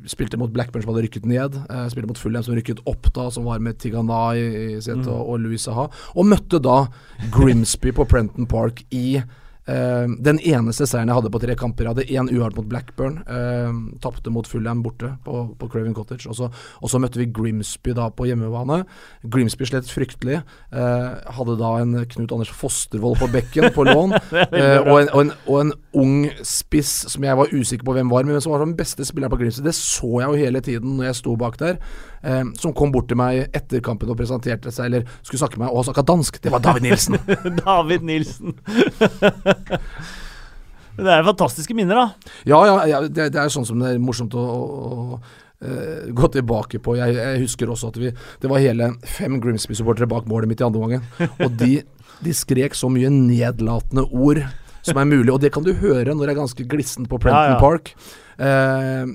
spilte 0.10 0.38
mot 0.40 0.52
Blackburn 0.54 0.84
som 0.84 0.94
hadde 0.94 1.06
rykket 1.08 1.28
ned. 1.30 1.58
Uh, 1.70 1.86
spilte 1.92 2.10
mot 2.10 2.22
Fulham 2.22 2.46
som 2.46 2.58
rykket 2.58 2.84
opp 2.90 3.10
da, 3.16 3.28
som 3.34 3.50
var 3.50 3.62
med 3.64 3.82
Tigana 3.82 4.22
i, 4.38 4.46
i 4.46 4.68
setet 4.78 5.08
mm. 5.08 5.14
og, 5.16 5.22
og 5.34 5.44
Louis 5.46 5.66
Saha. 5.66 5.90
Og 6.16 6.30
møtte 6.30 6.62
da 6.64 6.84
Grimsby 7.34 7.94
på 7.98 8.08
Prenton 8.10 8.50
Park 8.50 8.86
i 8.94 9.22
Uh, 9.70 10.10
den 10.26 10.40
eneste 10.42 10.88
seieren 10.90 11.12
jeg 11.12 11.20
hadde 11.20 11.32
på 11.34 11.42
tre 11.44 11.56
kamper. 11.60 11.86
Jeg 11.86 11.94
hadde 11.94 12.08
én 12.10 12.32
uart 12.40 12.58
mot 12.58 12.68
Blackburn. 12.70 13.20
Uh, 13.30 13.94
Tapte 14.02 14.34
mot 14.34 14.48
Fulham 14.50 14.82
borte 14.86 15.12
på, 15.26 15.44
på 15.60 15.70
Craven 15.70 15.94
Cottage. 15.98 16.30
Og 16.30 16.38
så, 16.40 17.02
møtte 17.02 17.22
vi 17.22 17.30
Grimsby 17.30 17.94
da 17.98 18.10
på 18.14 18.28
hjemmebane. 18.30 18.82
Grimsby 19.30 19.70
slet 19.70 19.92
fryktelig. 19.94 20.42
Uh, 20.74 21.20
hadde 21.38 21.60
da 21.62 21.76
en 21.84 22.00
Knut 22.16 22.34
Anders 22.36 22.54
Fostervold 22.56 23.20
på 23.22 23.30
bekken 23.36 23.70
på 23.76 23.86
lån. 23.88 24.18
og, 24.90 24.96
en, 24.98 25.14
og, 25.14 25.22
en, 25.22 25.34
og, 25.46 25.56
en, 25.62 25.74
ung 25.98 26.28
spiss 26.46 26.92
som 27.10 27.24
jeg 27.26 27.38
var 27.40 27.50
usikker 27.50 27.86
på 27.88 27.96
hvem 27.96 28.12
var, 28.12 28.28
men 28.28 28.42
som 28.42 28.54
var 28.54 28.62
den 28.62 28.76
beste 28.78 29.06
spilleren 29.08 29.34
på 29.34 29.40
Grimsby. 29.42 29.64
Det 29.66 29.74
så 29.78 30.10
jeg 30.22 30.30
jo 30.30 30.44
hele 30.44 30.62
tiden 30.66 30.98
når 31.00 31.10
jeg 31.10 31.20
sto 31.22 31.36
bak 31.40 31.58
der. 31.60 31.80
som 32.60 32.74
kom 32.76 32.92
bort 32.92 33.08
til 33.08 33.18
meg 33.18 33.48
etter 33.56 33.82
kampen 33.82 34.10
og 34.12 34.18
presenterte 34.20 34.72
seg, 34.76 34.86
eller 34.86 35.06
skulle 35.24 35.40
snakke 35.40 35.58
med 35.58 35.68
meg 35.68 35.76
og 35.76 35.86
snakka 35.88 36.04
dansk. 36.06 36.42
Det 36.44 36.52
var 36.52 36.60
David 36.60 36.84
Nilsen. 36.84 37.18
David 37.66 38.06
Nilsen. 38.06 38.56
det 41.00 41.14
er 41.16 41.24
fantastiske 41.24 41.74
minner, 41.74 41.96
da. 41.96 42.34
Ja, 42.46 42.64
ja, 42.68 42.76
ja 42.86 43.02
det, 43.08 43.32
det, 43.34 43.40
er 43.40 43.54
sånn 43.54 43.66
som 43.66 43.80
det 43.82 43.96
er 43.96 44.04
morsomt 44.04 44.36
å, 44.38 44.46
å 44.46 45.20
uh, 45.20 46.10
gå 46.14 46.32
tilbake 46.36 46.84
på. 46.84 47.00
Jeg, 47.00 47.18
jeg, 47.18 47.44
husker 47.48 47.72
også 47.72 47.94
at 47.94 48.02
vi 48.04 48.12
Det 48.14 48.52
var 48.52 48.62
hele 48.62 48.94
fem 49.08 49.40
Grimsby-supportere 49.42 50.12
bak 50.12 50.30
målet 50.30 50.52
mitt 50.52 50.62
i 50.62 50.68
andre 50.68 50.86
omgang. 50.86 51.06
Og 51.40 51.56
de, 51.58 51.80
de 52.22 52.36
skrek 52.36 52.78
så 52.78 52.92
mye 52.92 53.10
nedlatende 53.10 54.06
ord 54.12 54.44
som 54.86 55.00
er 55.00 55.10
mulig, 55.10 55.32
og 55.34 55.42
det 55.44 55.54
kan 55.56 55.66
du 55.66 55.74
høre 55.74 56.14
når 56.14 56.26
det 56.26 56.34
er 56.34 56.42
ganske 56.42 56.68
glissent 56.72 57.10
på 57.12 57.20
Prenton 57.22 57.54
ja, 57.54 57.56
ja. 57.56 57.62
Park. 57.62 57.94
Eh, 58.40 59.06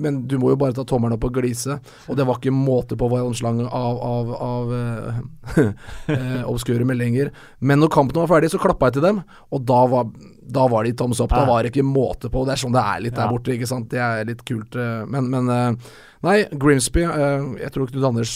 men 0.00 0.26
du 0.26 0.38
må 0.40 0.54
jo 0.54 0.58
bare 0.60 0.72
ta 0.72 0.84
tommelen 0.88 1.18
opp 1.18 1.26
og 1.28 1.34
glise. 1.36 1.76
Og 2.08 2.16
det 2.16 2.26
var 2.28 2.38
ikke 2.40 2.54
måte 2.54 2.96
på 2.98 3.08
vannslang 3.12 3.60
av, 3.66 3.98
av, 4.06 4.30
av 4.36 4.76
eh, 4.76 5.66
eh, 6.14 6.38
obskure 6.48 6.86
meldinger. 6.88 7.32
Men 7.60 7.82
når 7.82 7.92
kampen 7.92 8.22
var 8.22 8.30
ferdig, 8.30 8.52
så 8.54 8.60
klappa 8.62 8.88
jeg 8.88 8.98
til 8.98 9.08
dem, 9.10 9.20
og 9.52 9.66
da 9.68 9.82
var, 9.92 10.08
da 10.56 10.68
var 10.72 10.88
de 10.88 10.94
toms 10.96 11.20
opp. 11.24 11.34
Da 11.36 11.44
var 11.48 11.62
det 11.62 11.74
ikke 11.74 11.86
måte 11.86 12.32
på. 12.32 12.46
Det 12.48 12.56
er 12.56 12.64
sånn 12.64 12.76
det 12.76 12.86
er 12.94 13.04
litt 13.04 13.18
der 13.18 13.34
borte, 13.34 13.52
ikke 13.56 13.68
sant. 13.68 13.90
Det 13.92 14.00
er 14.00 14.24
litt 14.28 14.44
kult. 14.48 14.78
Eh, 14.78 15.04
men, 15.10 15.28
men 15.32 15.52
eh, 15.52 15.92
Nei, 16.22 16.36
Grimsby 16.54 17.02
Jeg 17.02 17.72
tror 17.74 17.88
Knut 17.90 18.04
Anders 18.06 18.32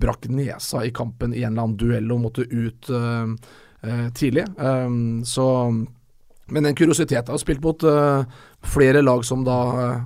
brakk 0.00 0.24
nesa 0.32 0.80
i 0.86 0.92
kampen 0.96 1.34
i 1.36 1.42
en 1.42 1.50
eller 1.50 1.66
annen 1.66 1.74
duell 1.76 2.14
og 2.14 2.22
måtte 2.22 2.46
ut 2.48 2.88
tidlig. 4.16 4.46
så 5.28 5.48
men 6.52 6.66
en 6.66 6.76
kuriositet. 6.78 7.26
Jeg 7.26 7.32
har 7.32 7.42
spilt 7.42 7.64
mot 7.64 7.82
uh, 7.86 8.22
flere 8.62 9.02
lag 9.02 9.24
som 9.26 9.42
da 9.46 9.56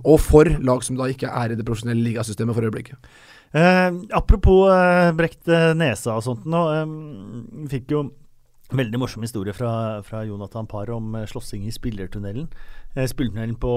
Og 0.09 0.16
for 0.24 0.49
lag 0.64 0.84
som 0.86 0.97
da 0.97 1.09
ikke 1.11 1.28
er 1.28 1.53
i 1.53 1.59
det 1.59 1.66
profesjonelle 1.68 2.05
ligasystemet 2.07 2.57
for 2.57 2.64
øyeblikket. 2.68 2.97
Eh, 3.51 3.91
apropos 4.14 4.70
eh, 4.70 5.11
brekt 5.18 5.49
eh, 5.51 5.72
nesa 5.74 6.14
og 6.14 6.22
sånt 6.22 6.47
nå. 6.47 6.61
Eh, 6.70 7.66
fikk 7.72 7.95
jo 7.95 8.05
veldig 8.70 9.01
morsom 9.03 9.24
historie 9.26 9.55
fra, 9.57 9.72
fra 10.07 10.22
Jonathan 10.28 10.68
Parr 10.70 10.93
om 10.95 11.16
eh, 11.18 11.26
slåssing 11.30 11.66
i 11.66 11.74
spillertunnelen. 11.74 12.47
Eh, 12.95 13.09
spillertunnelen 13.11 13.59
på 13.59 13.72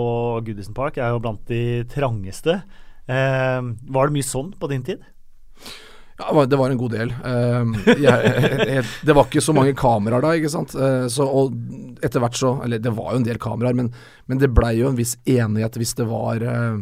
Goodison 0.45 0.77
Park 0.77 1.01
er 1.01 1.13
jo 1.13 1.23
blant 1.23 1.41
de 1.49 1.83
trangeste. 1.89 2.61
var 3.03 4.07
det 4.07 4.15
mye 4.15 4.23
sånn 4.23 4.53
på 4.55 4.69
din 4.71 4.85
tid? 4.87 5.01
Ja, 6.17 6.45
det 6.45 6.55
var 6.55 6.69
en 6.69 6.77
god 6.77 6.93
del. 6.93 7.13
Uh, 7.25 7.73
jeg, 7.87 8.33
jeg, 8.69 8.85
det 9.05 9.15
var 9.17 9.25
ikke 9.27 9.41
så 9.41 9.55
mange 9.55 9.73
kameraer 9.77 10.23
da, 10.23 10.33
ikke 10.37 10.51
sant. 10.53 10.75
Uh, 10.77 11.05
så, 11.11 11.25
og 11.25 11.55
etter 12.05 12.21
hvert 12.21 12.37
så 12.37 12.55
Eller 12.65 12.81
det 12.83 12.93
var 12.93 13.13
jo 13.13 13.21
en 13.21 13.27
del 13.27 13.39
kameraer, 13.41 13.77
men, 13.77 13.89
men 14.29 14.41
det 14.41 14.51
blei 14.53 14.75
jo 14.77 14.91
en 14.91 14.99
viss 14.99 15.15
enighet 15.25 15.79
hvis 15.79 15.95
det 15.97 16.05
var 16.09 16.45
uh, 16.45 16.77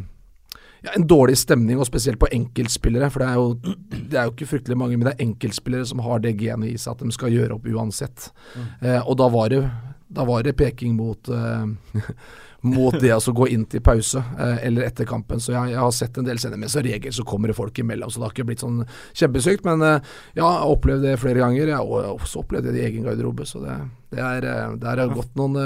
ja, 0.84 0.96
en 0.96 1.08
dårlig 1.08 1.38
stemning, 1.40 1.80
og 1.80 1.88
spesielt 1.88 2.20
på 2.20 2.32
enkeltspillere. 2.34 3.12
For 3.14 3.24
det 3.24 3.30
er, 3.30 3.40
jo, 3.40 3.78
det 4.12 4.20
er 4.20 4.28
jo 4.28 4.36
ikke 4.36 4.52
fryktelig 4.56 4.80
mange, 4.82 5.00
men 5.00 5.08
det 5.08 5.16
er 5.16 5.26
enkeltspillere 5.30 5.88
som 5.88 6.04
har 6.04 6.24
det 6.24 6.36
genet 6.42 6.74
i 6.74 6.78
seg 6.82 6.98
at 6.98 7.06
de 7.06 7.16
skal 7.16 7.36
gjøre 7.36 7.56
opp 7.56 7.72
uansett. 7.72 8.32
Mm. 8.58 8.72
og 9.06 9.14
da 9.22 9.28
var 9.32 9.52
det, 9.54 9.62
da 10.12 10.26
var 10.28 10.44
det 10.44 10.58
peking 10.60 10.98
mot 10.98 11.30
mot 12.62 12.94
det 13.02 13.14
å 13.16 13.34
gå 13.34 13.48
inn 13.50 13.64
til 13.70 13.82
pause 13.84 14.22
eh, 14.38 14.60
eller 14.68 14.86
etter 14.86 15.08
kampen. 15.10 15.42
Så 15.42 15.54
jeg, 15.56 15.74
jeg, 15.74 15.80
har 15.82 15.96
sett 15.96 16.20
en 16.20 16.28
del 16.28 16.42
scener, 16.42 16.60
men 16.62 16.70
som 16.70 16.86
regel 16.86 17.14
så 17.16 17.26
kommer 17.28 17.50
det 17.50 17.58
folk 17.58 17.82
imellom. 17.82 18.12
Så 18.12 18.22
det 18.22 18.28
har 18.28 18.36
ikke 18.36 18.48
blitt 18.52 18.66
sånn 18.66 18.84
kjempesykt. 19.18 19.66
Men 19.68 19.82
eh, 19.88 20.14
ja, 20.36 20.44
jeg 20.44 20.46
har 20.46 20.76
opplevd 20.76 21.08
det 21.08 21.18
flere 21.22 21.42
ganger. 21.42 21.74
Jeg 21.74 21.80
har 21.80 22.14
også 22.14 22.44
opplevd 22.44 22.70
det 22.70 22.78
i 22.78 22.86
egen 22.86 23.10
garderobe. 23.10 23.48
Så 23.50 23.64
det, 23.64 23.80
det 24.14 24.22
er, 24.22 24.48
eh, 24.52 24.78
der 24.84 25.04
har 25.04 25.18
gått 25.18 25.34
noen 25.40 25.58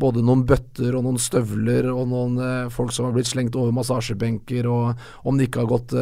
både 0.00 0.24
noen 0.24 0.46
bøtter 0.48 0.96
og 0.96 1.04
noen 1.06 1.20
støvler 1.20 1.90
og 1.92 2.08
noen 2.08 2.40
folk 2.72 2.94
som 2.96 3.08
har 3.08 3.16
blitt 3.16 3.28
slengt 3.28 3.58
over 3.60 3.76
massasjebenker. 3.76 4.68
Og 4.70 5.28
om 5.28 5.36
det 5.36 5.50
ikke 5.50 5.66
har 5.66 5.72
gått 5.76 5.96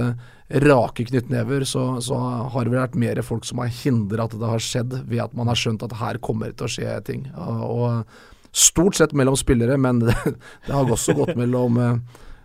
rake 0.49 1.05
knyttnever, 1.11 1.66
så, 1.68 1.99
så, 2.01 2.16
har 2.55 2.64
det 2.64 2.72
vel 2.72 2.80
vært 2.80 2.97
mer 2.97 3.18
folk 3.26 3.45
som 3.45 3.61
har 3.61 3.74
hindra 3.82 4.24
at 4.24 4.39
det 4.39 4.49
har 4.55 4.62
skjedd, 4.62 5.01
ved 5.11 5.26
at 5.26 5.34
man 5.36 5.51
har 5.51 5.59
skjønt 5.59 5.82
at 5.84 5.99
her 5.99 6.22
kommer 6.24 6.53
det 6.53 6.62
til 6.62 6.70
å 6.70 6.74
skje 6.78 6.99
ting. 7.11 7.26
og 7.36 8.07
Stort 8.59 8.99
sett 8.99 9.15
mellom 9.17 9.37
spillere, 9.39 9.79
men 9.81 10.03
det, 10.03 10.17
det 10.67 10.75
har 10.75 10.89
også 10.91 11.15
gått 11.19 11.37
mellom 11.39 11.79
uh, 11.79 11.99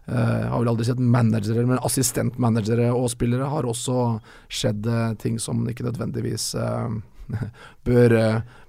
har 0.05 0.57
vel 0.59 0.74
aldri 0.74 0.88
sett 0.88 0.99
managere, 1.01 1.66
men 1.68 1.82
assistentmanagere 1.82 2.91
og 2.93 3.09
spillere 3.14 3.49
har 3.49 3.68
også 3.70 4.20
skjedd 4.51 4.89
uh, 4.89 5.14
ting 5.20 5.39
som 5.41 5.64
ikke 5.70 5.88
nødvendigvis 5.88 6.51
bør, 7.88 8.16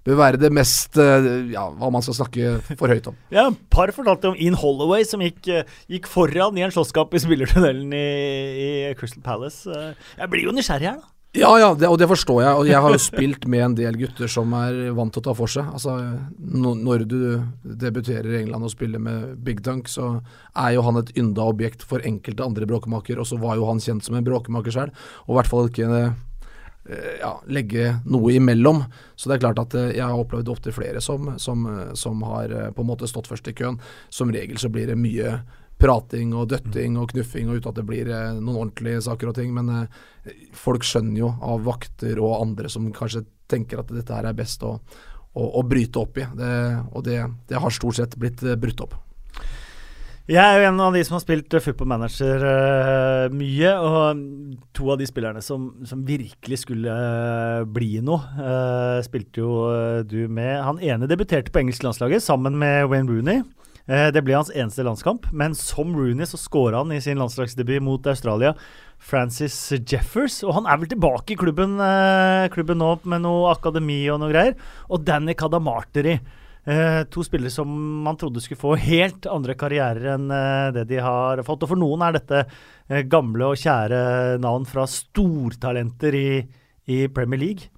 bør, 0.07 0.19
være 0.21 0.39
det 0.39 0.53
mest 0.55 0.95
Ja, 0.97 1.65
hva 1.75 1.89
man 1.91 2.05
skal 2.07 2.17
snakke 2.21 2.77
for 2.79 2.89
høyt 2.89 3.09
om. 3.11 3.17
Ja, 3.35 3.49
Par 3.75 3.91
fortalte 3.93 4.31
om 4.31 4.39
Ian 4.39 4.57
Holloway 4.61 5.05
som 5.09 5.25
gikk, 5.25 5.51
gikk 5.91 6.07
foran 6.09 6.57
i 6.57 6.65
en 6.65 6.73
slåsskamp 6.73 7.13
i 7.13 7.23
spillertunnelen 7.25 7.91
i, 7.99 8.07
i 8.63 8.95
Crystal 8.97 9.27
Palace. 9.27 9.67
Jeg 10.15 10.31
blir 10.33 10.47
jo 10.47 10.55
nysgjerrig 10.55 10.93
her, 10.93 11.03
da. 11.03 11.14
Ja, 11.35 11.49
ja, 11.59 11.72
det, 11.74 11.89
og 11.91 11.97
det 11.99 12.07
forstår 12.07 12.43
jeg. 12.45 12.59
Og 12.61 12.68
jeg 12.68 12.80
har 12.85 12.95
jo 12.95 13.01
spilt 13.03 13.47
med 13.51 13.64
en 13.64 13.72
del 13.74 13.97
gutter 13.99 14.30
som 14.30 14.53
er 14.55 14.76
vant 14.95 15.11
til 15.14 15.18
å 15.18 15.24
ta 15.26 15.32
for 15.35 15.51
seg. 15.51 15.66
Altså, 15.74 15.97
når 16.39 17.07
du 17.11 17.18
debuterer 17.64 18.28
i 18.30 18.39
England 18.45 18.68
og 18.68 18.70
spiller 18.70 19.03
med 19.03 19.32
Big 19.43 19.64
Dunk, 19.66 19.91
så 19.91 20.12
er 20.55 20.76
jo 20.76 20.85
han 20.87 21.01
et 21.01 21.11
ynda 21.18 21.49
objekt 21.51 21.82
for 21.82 22.05
enkelte 22.07 22.47
andre 22.47 22.68
bråkemaker, 22.70 23.18
og 23.18 23.26
så 23.26 23.41
var 23.43 23.59
jo 23.59 23.66
han 23.66 23.82
kjent 23.82 24.07
som 24.07 24.14
en 24.14 24.26
bråkemaker 24.26 24.76
selv, 24.76 25.03
og 25.26 25.35
i 25.35 25.39
hvert 25.41 25.51
fall 25.51 25.72
ikke 25.72 25.91
eh, 26.05 27.11
ja, 27.18 27.32
legge 27.51 27.97
noe 28.07 28.37
imellom. 28.39 28.85
Så 29.18 29.26
det 29.26 29.41
er 29.41 29.45
klart 29.49 29.64
at 29.64 29.74
eh, 29.80 29.91
jeg 29.99 30.07
har 30.07 30.14
opplevd 30.14 30.55
opptil 30.55 30.78
flere 30.78 31.03
som, 31.03 31.32
som, 31.43 31.66
som, 31.99 32.22
har 32.30 32.55
eh, 32.55 32.70
på 32.70 32.87
en 32.87 32.93
måte 32.95 33.11
stått 33.11 33.32
først 33.32 33.51
i 33.51 33.59
køen. 33.59 33.82
Som 34.07 34.30
regel 34.30 34.62
så 34.62 34.70
blir 34.70 34.87
det 34.93 35.01
mye 35.03 35.41
prating 35.81 36.35
og 36.37 36.49
døtting 36.53 36.99
og 37.01 37.11
knuffing 37.12 37.51
og 37.51 37.59
uten 37.59 37.72
at 37.72 37.79
det 37.81 37.87
blir 37.89 38.11
eh, 38.11 38.37
noen 38.39 38.61
ordentlige 38.66 39.03
saker 39.09 39.31
og 39.31 39.39
ting. 39.39 39.55
Men 39.57 39.72
eh, 39.75 40.45
folk 40.57 40.87
skjønner 40.87 41.25
jo 41.25 41.33
av 41.43 41.64
vakter 41.66 42.20
og 42.22 42.39
andre 42.41 42.70
som 42.72 42.93
kanskje 42.95 43.25
tenker 43.51 43.83
at 43.83 43.91
dette 43.93 44.14
her 44.14 44.31
er 44.31 44.39
best 44.39 44.64
å, 44.64 44.77
å, 44.79 45.43
å 45.61 45.64
bryte 45.66 46.01
opp 46.01 46.20
i. 46.20 46.29
Det, 46.39 46.55
og 46.93 47.05
det, 47.09 47.18
det, 47.51 47.61
har 47.61 47.75
stort 47.75 48.01
sett 48.01 48.16
blitt 48.20 48.45
eh, 48.47 48.59
brutt 48.61 48.87
opp. 48.87 49.01
Jeg 50.25 50.41
er 50.41 50.62
jo 50.62 50.68
en 50.70 50.79
av 50.81 50.95
de 50.97 51.03
som 51.05 51.18
har 51.18 51.20
spilt 51.20 51.53
football 51.61 51.89
manager 51.91 52.41
uh, 52.41 53.27
mye. 53.29 53.72
Og 53.77 54.62
to 54.72 54.87
av 54.95 54.97
de 54.97 55.05
spillerne 55.05 55.43
som, 55.45 55.66
som 55.85 56.01
virkelig 56.09 56.62
skulle 56.62 56.89
uh, 56.89 57.66
bli 57.68 57.99
noe, 58.01 58.22
uh, 58.39 59.03
spilte 59.05 59.43
jo 59.43 59.59
du 60.09 60.22
med. 60.33 60.55
Han 60.64 60.81
ene 60.81 61.11
debuterte 61.11 61.53
på 61.53 61.61
engelsk 61.61 61.85
landslaget 61.85 62.25
sammen 62.25 62.57
med 62.57 62.89
Wayne 62.89 63.12
Rooney. 63.12 63.45
Eh, 63.85 64.09
det 64.16 64.22
ble 64.24 64.37
hans 64.39 64.53
eneste 64.55 64.85
landskamp, 64.87 65.26
men 65.37 65.53
som 65.59 65.91
Rooney 65.93 66.24
så 66.28 66.41
skåra 66.41 66.80
han 66.80 66.93
i 66.95 67.03
sin 67.05 67.20
landslagsdebut 67.20 67.85
mot 67.85 68.07
Australia. 68.09 68.55
Francis 68.97 69.57
Jeffers, 69.85 70.39
og 70.47 70.55
han 70.57 70.68
er 70.70 70.78
vel 70.80 70.89
tilbake 70.89 71.35
i 71.35 71.37
klubben, 71.37 71.76
eh, 71.85 72.49
klubben 72.55 72.80
nå 72.80 72.95
med 73.05 73.20
noe 73.26 73.53
akademi 73.53 74.09
og 74.09 74.22
noe 74.22 74.32
greier. 74.32 74.57
Og 74.89 75.05
Danny 75.05 75.35
Kadamarteri. 75.35 76.18
Eh, 76.66 77.05
to 77.12 77.20
spillere 77.20 77.53
som 77.53 77.68
man 78.03 78.16
trodde 78.16 78.41
skulle 78.41 78.57
få 78.57 78.72
helt 78.80 79.26
andre 79.28 79.53
karrierer 79.53 80.14
enn 80.14 80.28
det 80.72 80.89
de 80.89 80.97
har 80.97 81.37
fått. 81.45 81.62
Og 81.62 81.68
for 81.68 81.76
noen 81.76 82.01
er 82.01 82.16
dette 82.16 83.05
gamle 83.05 83.53
og 83.53 83.61
kjære 83.61 84.41
navn 84.41 84.64
fra 84.64 84.87
stortalenter 84.89 86.14
i, 86.16 86.49
i 86.89 87.07
Premier 87.09 87.39
League. 87.39 87.74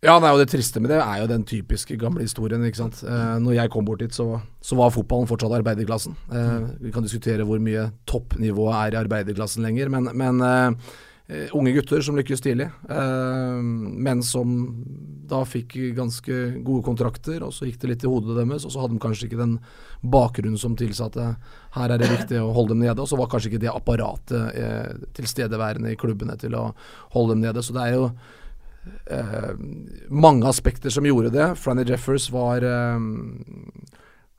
Ja, 0.00 0.14
nei, 0.16 0.30
og 0.32 0.40
Det 0.40 0.48
triste 0.48 0.80
med 0.80 0.94
det 0.94 1.00
er 1.02 1.18
jo 1.20 1.28
den 1.28 1.42
typiske 1.44 1.96
gamle 2.00 2.24
historien. 2.24 2.64
ikke 2.64 2.80
sant? 2.80 3.02
Eh, 3.04 3.36
når 3.44 3.58
jeg 3.58 3.72
kom 3.74 3.84
bort 3.84 4.00
dit, 4.00 4.14
så, 4.16 4.40
så 4.64 4.78
var 4.78 4.94
fotballen 4.94 5.28
fortsatt 5.28 5.52
arbeiderklassen. 5.58 6.16
Eh, 6.32 6.56
vi 6.86 6.92
kan 6.94 7.04
diskutere 7.04 7.44
hvor 7.44 7.60
mye 7.60 7.90
toppnivået 8.08 8.78
er 8.78 8.96
i 8.96 9.00
arbeiderklassen 9.02 9.66
lenger, 9.66 9.92
men, 9.92 10.08
men 10.16 10.40
eh, 10.40 11.52
unge 11.52 11.74
gutter 11.76 12.00
som 12.00 12.16
lykkes 12.16 12.40
tidlig, 12.40 12.70
eh, 12.88 13.60
men 13.60 14.24
som 14.24 14.56
da 15.30 15.44
fikk 15.44 15.76
ganske 16.00 16.40
gode 16.64 16.82
kontrakter, 16.88 17.44
og 17.44 17.52
så 17.52 17.68
gikk 17.68 17.82
det 17.84 17.92
litt 17.92 18.08
i 18.08 18.10
hodet 18.10 18.40
deres, 18.40 18.64
og 18.64 18.72
så 18.72 18.80
hadde 18.82 18.96
de 18.96 19.04
kanskje 19.04 19.28
ikke 19.28 19.44
den 19.44 19.58
bakgrunnen 20.00 20.58
som 20.58 20.80
tilsatte 20.80 21.34
her 21.76 21.92
er 21.92 22.00
det 22.00 22.08
viktig 22.10 22.40
å 22.40 22.50
holde 22.56 22.72
dem 22.72 22.86
nede, 22.86 22.98
og 22.98 23.12
så 23.12 23.20
var 23.20 23.28
kanskje 23.30 23.52
ikke 23.52 23.64
det 23.68 23.76
apparatet 23.76 24.58
eh, 24.64 25.06
tilstedeværende 25.20 25.92
i 25.92 26.00
klubbene 26.00 26.40
til 26.40 26.56
å 26.56 26.70
holde 27.12 27.36
dem 27.36 27.44
nede. 27.44 27.62
Så 27.62 27.76
det 27.76 27.84
er 27.84 27.98
jo 28.00 28.14
eh, 29.10 29.52
mange 30.08 30.48
aspekter 30.48 30.92
som 30.92 31.06
gjorde 31.06 31.32
det. 31.34 31.52
Franny 31.60 31.84
Jeffers 31.88 32.30
var 32.32 32.64
eh, 32.66 33.08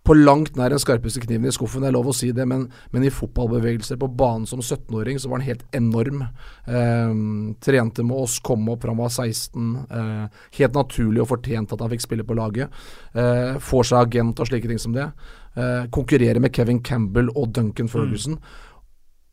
på 0.01 0.15
langt 0.17 0.55
nær 0.57 0.73
den 0.73 0.81
skarpeste 0.81 1.21
kniven 1.21 1.45
i 1.45 1.53
skuffen, 1.53 1.83
det 1.83 1.91
er 1.91 1.93
lov 1.93 2.09
å 2.09 2.15
si 2.15 2.31
det, 2.33 2.47
men, 2.49 2.63
men 2.93 3.03
i 3.05 3.11
fotballbevegelser 3.13 3.99
på 4.01 4.09
banen 4.17 4.47
som 4.49 4.63
17-åring 4.63 5.19
så 5.21 5.29
var 5.29 5.41
han 5.41 5.49
helt 5.51 5.77
enorm. 5.77 6.23
Eh, 6.65 7.13
trente 7.61 8.05
med 8.07 8.23
oss, 8.23 8.39
kom 8.41 8.65
opp 8.73 8.81
fra 8.81 8.95
han 8.95 9.03
var 9.03 9.13
16. 9.13 9.69
Eh, 9.85 10.41
helt 10.57 10.79
naturlig 10.79 11.21
og 11.21 11.29
fortjent 11.35 11.75
at 11.75 11.85
han 11.85 11.93
fikk 11.93 12.07
spille 12.07 12.25
på 12.25 12.37
laget. 12.39 12.73
Eh, 13.13 13.61
får 13.61 13.91
seg 13.91 14.01
agent 14.01 14.41
og 14.41 14.49
slike 14.49 14.71
ting 14.71 14.81
som 14.81 14.97
det. 14.97 15.05
Eh, 15.53 15.85
konkurrerer 15.93 16.41
med 16.41 16.55
Kevin 16.55 16.81
Campbell 16.81 17.29
og 17.35 17.53
Duncan 17.53 17.91
Ferguson. 17.91 18.39
Mm. 18.41 18.67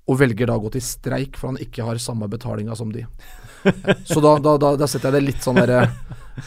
Og 0.08 0.18
velger 0.20 0.48
da 0.48 0.56
å 0.56 0.62
gå 0.64 0.72
til 0.74 0.84
streik 0.84 1.36
for 1.38 1.52
han 1.52 1.60
ikke 1.62 1.84
har 1.86 2.00
samme 2.02 2.28
betalinga 2.30 2.76
som 2.78 2.92
de. 2.94 3.04
Så 4.10 4.22
da, 4.24 4.38
da, 4.40 4.56
da, 4.60 4.74
da, 4.78 4.88
setter 4.88 5.10
jeg 5.10 5.18
det 5.18 5.26
litt 5.32 5.44
sånn 5.44 5.58
derre 5.58 5.82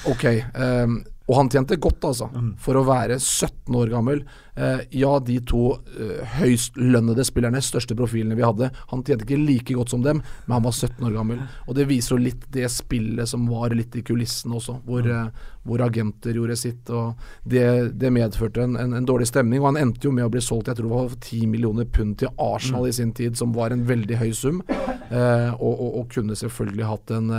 Ok. 0.08 0.24
Um, 0.56 1.02
og 1.28 1.38
han 1.38 1.50
tjente 1.52 1.78
godt, 1.80 2.04
altså. 2.08 2.28
Mm. 2.32 2.54
For 2.60 2.80
å 2.80 2.86
være 2.88 3.18
17 3.20 3.76
år 3.78 3.92
gammel. 3.94 4.24
Eh, 4.56 4.80
ja, 4.90 5.20
de 5.20 5.38
to 5.48 5.78
eh, 5.96 6.20
høystlønnede 6.36 7.24
spillerne, 7.24 7.62
største 7.64 7.96
profilene 7.96 8.36
vi 8.36 8.44
hadde, 8.44 8.72
han 8.92 9.04
tjente 9.08 9.24
ikke 9.24 9.40
like 9.40 9.76
godt 9.78 9.94
som 9.94 10.04
dem, 10.04 10.20
men 10.46 10.56
han 10.58 10.66
var 10.66 10.76
17 10.76 11.06
år 11.08 11.16
gammel. 11.16 11.40
Og 11.68 11.78
det 11.78 11.88
viser 11.90 12.18
jo 12.18 12.26
litt 12.26 12.44
det 12.52 12.68
spillet 12.72 13.30
som 13.32 13.48
var 13.48 13.76
litt 13.76 13.96
i 13.96 14.04
kulissene 14.06 14.58
også, 14.60 14.82
hvor, 14.88 15.08
mm. 15.08 15.14
eh, 15.16 15.52
hvor 15.68 15.84
agenter 15.86 16.36
gjorde 16.36 16.58
sitt. 16.60 16.92
Og 16.92 17.22
det, 17.48 17.66
det 18.02 18.12
medførte 18.12 18.66
en, 18.66 18.76
en, 18.80 18.98
en, 19.00 19.08
dårlig 19.08 19.30
stemning. 19.32 19.62
Og 19.64 19.72
han 19.72 19.82
endte 19.86 20.10
jo 20.10 20.16
med 20.16 20.28
å 20.28 20.34
bli 20.34 20.44
solgt, 20.44 20.72
jeg 20.72 20.82
tror 20.82 20.90
det 20.90 20.98
var 20.98 21.16
10 21.16 21.52
millioner 21.54 21.88
pund 21.88 22.18
til 22.20 22.34
Arsenal 22.36 22.88
mm. 22.88 22.90
i 22.92 22.98
sin 23.00 23.14
tid, 23.16 23.40
som 23.40 23.56
var 23.56 23.72
en 23.72 23.86
veldig 23.88 24.20
høy 24.20 24.32
sum. 24.36 24.60
Eh, 24.76 25.52
og, 25.54 25.72
og, 25.72 25.88
og, 26.02 26.10
kunne 26.12 26.36
selvfølgelig 26.36 26.88
hatt 26.90 27.12
en 27.16 27.32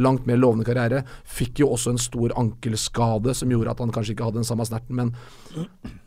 langt 0.00 0.24
mer 0.24 0.38
lovende 0.40 0.64
karriere. 0.64 1.02
Fikk 1.28 1.60
jo 1.60 1.74
også 1.74 1.92
en 1.92 2.00
stor 2.00 2.32
ankelskade 2.40 3.34
som 3.36 3.52
gjorde 3.52 3.74
at 3.74 3.84
han 3.84 3.92
kanskje 3.92 4.16
ikke 4.16 4.30
hadde 4.30 4.40
den 4.40 4.48
samme 4.48 4.64
snerten, 4.64 4.96
men 4.96 6.00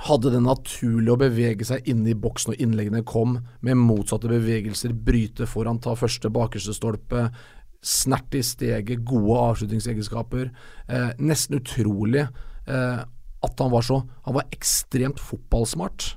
hadde 0.00 0.32
det 0.32 0.40
naturlig 0.40 1.12
å 1.12 1.18
bevege 1.20 1.66
seg 1.68 1.88
inne 1.90 2.12
i 2.12 2.18
boksen 2.18 2.52
når 2.52 2.62
innleggene 2.64 3.02
kom, 3.06 3.36
med 3.60 3.80
motsatte 3.80 4.30
bevegelser, 4.30 4.94
bryte 4.96 5.46
foran, 5.46 5.80
ta 5.82 5.94
første 5.98 6.30
bakerste 6.32 6.74
stolpe, 6.76 7.26
snert 7.82 8.34
i 8.38 8.42
steget, 8.46 9.04
gode 9.04 9.36
avslutningsegenskaper. 9.50 10.48
Eh, 10.88 11.10
nesten 11.20 11.58
utrolig 11.58 12.24
eh, 12.24 13.02
at 13.42 13.58
han 13.58 13.72
var 13.72 13.82
så 13.82 14.04
Han 14.22 14.36
var 14.36 14.46
ekstremt 14.54 15.18
fotballsmart. 15.18 16.16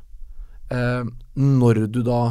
Eh, 0.71 1.03
når 1.35 1.85
du 1.89 2.03
da 2.05 2.21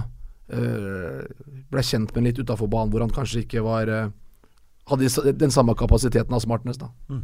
eh, 0.49 1.25
ble 1.71 1.83
kjent 1.83 2.15
med 2.15 2.29
litt 2.29 2.39
utafor 2.39 2.71
banen, 2.71 2.95
hvor 2.95 3.03
han 3.03 3.15
kanskje 3.15 3.45
ikke 3.45 3.65
var 3.67 3.91
eh, 3.91 4.13
Hadde 4.85 5.33
den 5.41 5.49
samme 5.49 5.73
kapasiteten 5.81 6.35
av 6.37 6.43
smartness, 6.45 6.77
da. 6.77 6.91
Mm. 7.09 7.23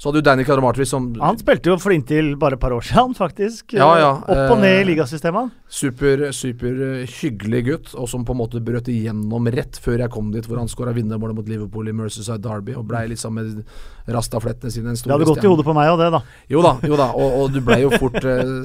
Så 0.00 0.08
hadde 0.08 0.22
jo 0.22 0.24
Danny 0.24 0.44
Karamatri 0.48 0.86
som 0.88 1.10
Han 1.20 1.36
spilte 1.36 1.68
jo 1.68 1.74
for 1.76 1.92
inntil 1.92 2.32
bare 2.40 2.56
et 2.56 2.60
par 2.62 2.72
år 2.72 2.86
siden, 2.88 3.12
faktisk. 3.18 3.74
Ja, 3.76 3.90
ja. 4.00 4.12
Opp 4.16 4.54
og 4.54 4.62
ned 4.62 4.78
i 4.78 4.80
eh, 4.80 4.86
ligasystemet. 4.88 5.50
Super, 5.68 6.22
super 6.32 6.78
eh, 6.86 7.10
hyggelig 7.20 7.60
gutt, 7.66 7.90
og 7.92 8.08
som 8.08 8.24
på 8.24 8.32
en 8.32 8.38
måte 8.40 8.62
brøt 8.64 8.88
igjennom 8.88 9.50
rett 9.52 9.76
før 9.76 10.00
jeg 10.00 10.12
kom 10.14 10.30
dit, 10.32 10.48
hvor 10.48 10.56
han 10.56 10.72
skåra 10.72 10.94
vinnermålet 10.96 11.36
mot 11.36 11.52
Liverpool 11.52 11.92
i 11.92 11.94
Mercyside 11.98 12.40
Derby, 12.40 12.72
og 12.80 12.86
blei 12.88 13.02
liksom 13.12 13.36
med 13.36 13.60
rastaflettene 14.08 14.72
sine 14.72 14.94
en 14.94 14.96
stor 14.96 15.10
stjerne. 15.10 15.20
Det 15.20 15.28
hadde 15.28 15.36
gått 15.36 15.44
i 15.44 15.52
hodet 15.52 15.68
på 15.68 15.76
meg 15.76 15.92
òg, 15.92 16.00
det, 16.00 16.08
da. 16.16 16.22
Jo 16.56 16.64
da, 16.64 16.72
jo 16.88 17.00
da. 17.02 17.10
Og, 17.20 17.36
og 17.42 17.52
du 17.52 17.60
blei 17.68 17.82
jo 17.82 17.92
fort 18.00 18.16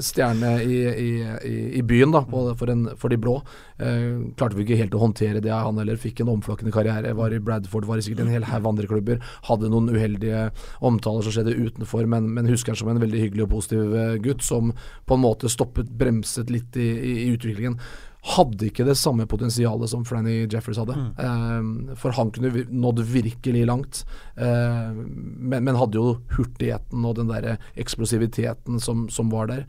stjerne 0.08 0.54
i, 0.64 0.80
i, 0.88 1.10
i, 1.20 1.54
i, 1.82 1.84
byen, 1.84 2.16
da, 2.16 2.24
for, 2.32 2.72
en, 2.72 2.88
for, 2.96 3.12
de 3.12 3.20
blå. 3.20 3.36
Uh, 3.76 4.32
klarte 4.38 4.56
vi 4.56 4.64
ikke 4.64 4.78
helt 4.80 4.94
å 4.96 5.02
håndtere 5.02 5.42
det, 5.44 5.52
han 5.52 5.76
heller. 5.80 6.00
Fikk 6.00 6.22
en 6.24 6.32
omflakkende 6.32 6.72
karriere. 6.74 7.12
Var 7.16 7.36
i 7.36 7.42
Bradford, 7.44 7.88
var 7.88 8.00
i 8.00 8.06
sikkert 8.06 8.24
en 8.24 8.32
hel 8.32 8.48
haug 8.48 8.70
andre 8.72 8.88
klubber. 8.88 9.20
Hadde 9.50 9.70
noen 9.72 9.90
uheldige 9.92 10.48
omtaler 10.84 11.26
som 11.26 11.36
skjedde 11.36 11.56
utenfor, 11.58 12.08
men, 12.08 12.30
men 12.36 12.50
husker 12.50 12.72
han 12.72 12.80
som 12.80 12.92
en 12.92 13.02
veldig 13.02 13.22
hyggelig 13.26 13.46
og 13.46 13.54
positiv 13.58 13.94
eh, 13.96 14.18
gutt, 14.24 14.44
som 14.46 14.72
på 15.06 15.16
en 15.16 15.24
måte 15.24 15.52
stoppet, 15.52 15.92
bremset 16.00 16.52
litt 16.52 16.76
i, 16.80 16.90
i, 16.96 17.16
i 17.26 17.32
utviklingen 17.36 17.80
hadde 18.26 18.66
ikke 18.66 18.82
det 18.82 18.96
samme 18.98 19.22
potensialet 19.30 19.86
som 19.86 20.02
Franny 20.02 20.48
Jeffers 20.50 20.80
hadde. 20.80 20.96
Mm. 20.98 21.10
Uh, 21.14 21.92
for 22.00 22.16
han 22.16 22.32
kunne 22.34 22.64
nådd 22.66 23.04
virkelig 23.06 23.60
langt, 23.68 24.00
men, 24.36 25.60
men, 25.62 25.76
hadde 25.78 26.00
jo 26.00 26.16
hurtigheten 26.34 27.04
og 27.06 27.20
den 27.20 27.30
der 27.30 27.60
eksplosiviteten 27.78 28.80
som, 28.82 29.06
som 29.12 29.30
var 29.30 29.52
der. 29.52 29.62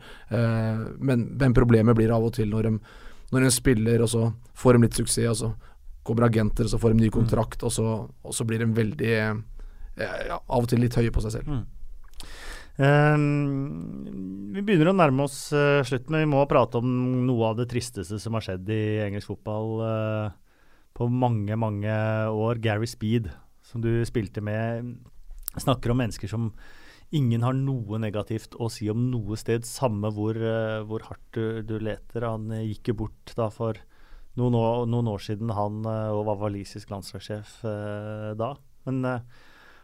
Men, 0.98 1.28
men, 1.38 1.54
problemet 1.54 1.96
blir 1.96 2.10
av 2.14 2.26
og 2.26 2.34
til 2.36 2.50
når 2.50 2.72
en, 2.72 2.80
når 3.34 3.46
en 3.46 3.54
spiller, 3.54 4.02
og 4.04 4.10
så 4.12 4.28
får 4.58 4.76
de 4.76 4.86
litt 4.86 4.98
suksess, 4.98 5.30
og 5.32 5.38
så 5.40 5.50
kommer 6.06 6.28
agenter, 6.28 6.64
og 6.64 6.72
så 6.72 6.80
får 6.80 6.94
de 6.94 7.02
ny 7.02 7.10
mm. 7.10 7.16
kontrakt, 7.18 7.60
mm. 7.60 7.66
og, 7.68 7.74
så, 7.74 7.88
og, 8.08 8.34
så, 8.34 8.46
blir 8.48 8.62
de 8.64 8.70
veldig 8.76 9.12
ja, 9.14 10.38
av 10.38 10.62
og 10.62 10.68
til 10.70 10.80
litt 10.82 10.96
høye 10.96 11.12
på 11.12 11.24
seg 11.24 11.38
selv. 11.38 11.52
Mm. 11.52 11.66
Um, 12.78 14.52
vi 14.54 14.62
begynner 14.62 14.92
å 14.92 14.96
nærme 14.96 15.24
oss 15.26 15.48
uh, 15.50 15.82
slutten, 15.86 16.14
men 16.14 16.22
vi 16.22 16.30
må 16.30 16.44
prate 16.50 16.78
om 16.78 16.90
noe 17.26 17.50
av 17.50 17.58
det 17.58 17.66
tristeste 17.72 18.20
som 18.22 18.36
har 18.38 18.44
skjedd 18.46 18.70
i 18.70 18.82
engelsk 19.02 19.32
fotball 19.32 19.72
uh, 19.82 20.28
på 20.94 21.08
mange, 21.10 21.58
mange 21.58 21.94
år. 22.30 22.62
Gary 22.62 22.86
Speed, 22.86 23.26
som 23.66 23.82
du 23.82 23.90
spilte 24.06 24.42
med, 24.44 24.94
snakker 25.58 25.90
om 25.90 25.98
mennesker 26.04 26.30
som 26.30 26.52
ingen 27.14 27.44
har 27.46 27.56
noe 27.56 28.00
negativt 28.02 28.56
å 28.60 28.68
si 28.72 28.90
om 28.92 29.08
noe 29.12 29.38
sted, 29.40 29.66
samme 29.68 30.10
hvor, 30.14 30.36
uh, 30.36 30.84
hvor 30.88 31.06
hardt 31.08 31.28
du, 31.36 31.62
du, 31.66 31.78
leter. 31.82 32.26
Han 32.28 32.50
gikk 32.62 32.92
jo 32.92 32.98
bort 33.04 33.36
da 33.38 33.48
for 33.52 33.80
noen 34.38 34.54
år, 34.54 34.86
noen 34.86 35.08
år 35.10 35.22
siden, 35.24 35.50
han 35.56 35.80
og 35.82 36.24
var 36.28 36.42
walisisk 36.44 36.92
landslagssjef 36.92 37.56
da. 38.38 38.52
Men 38.86 39.00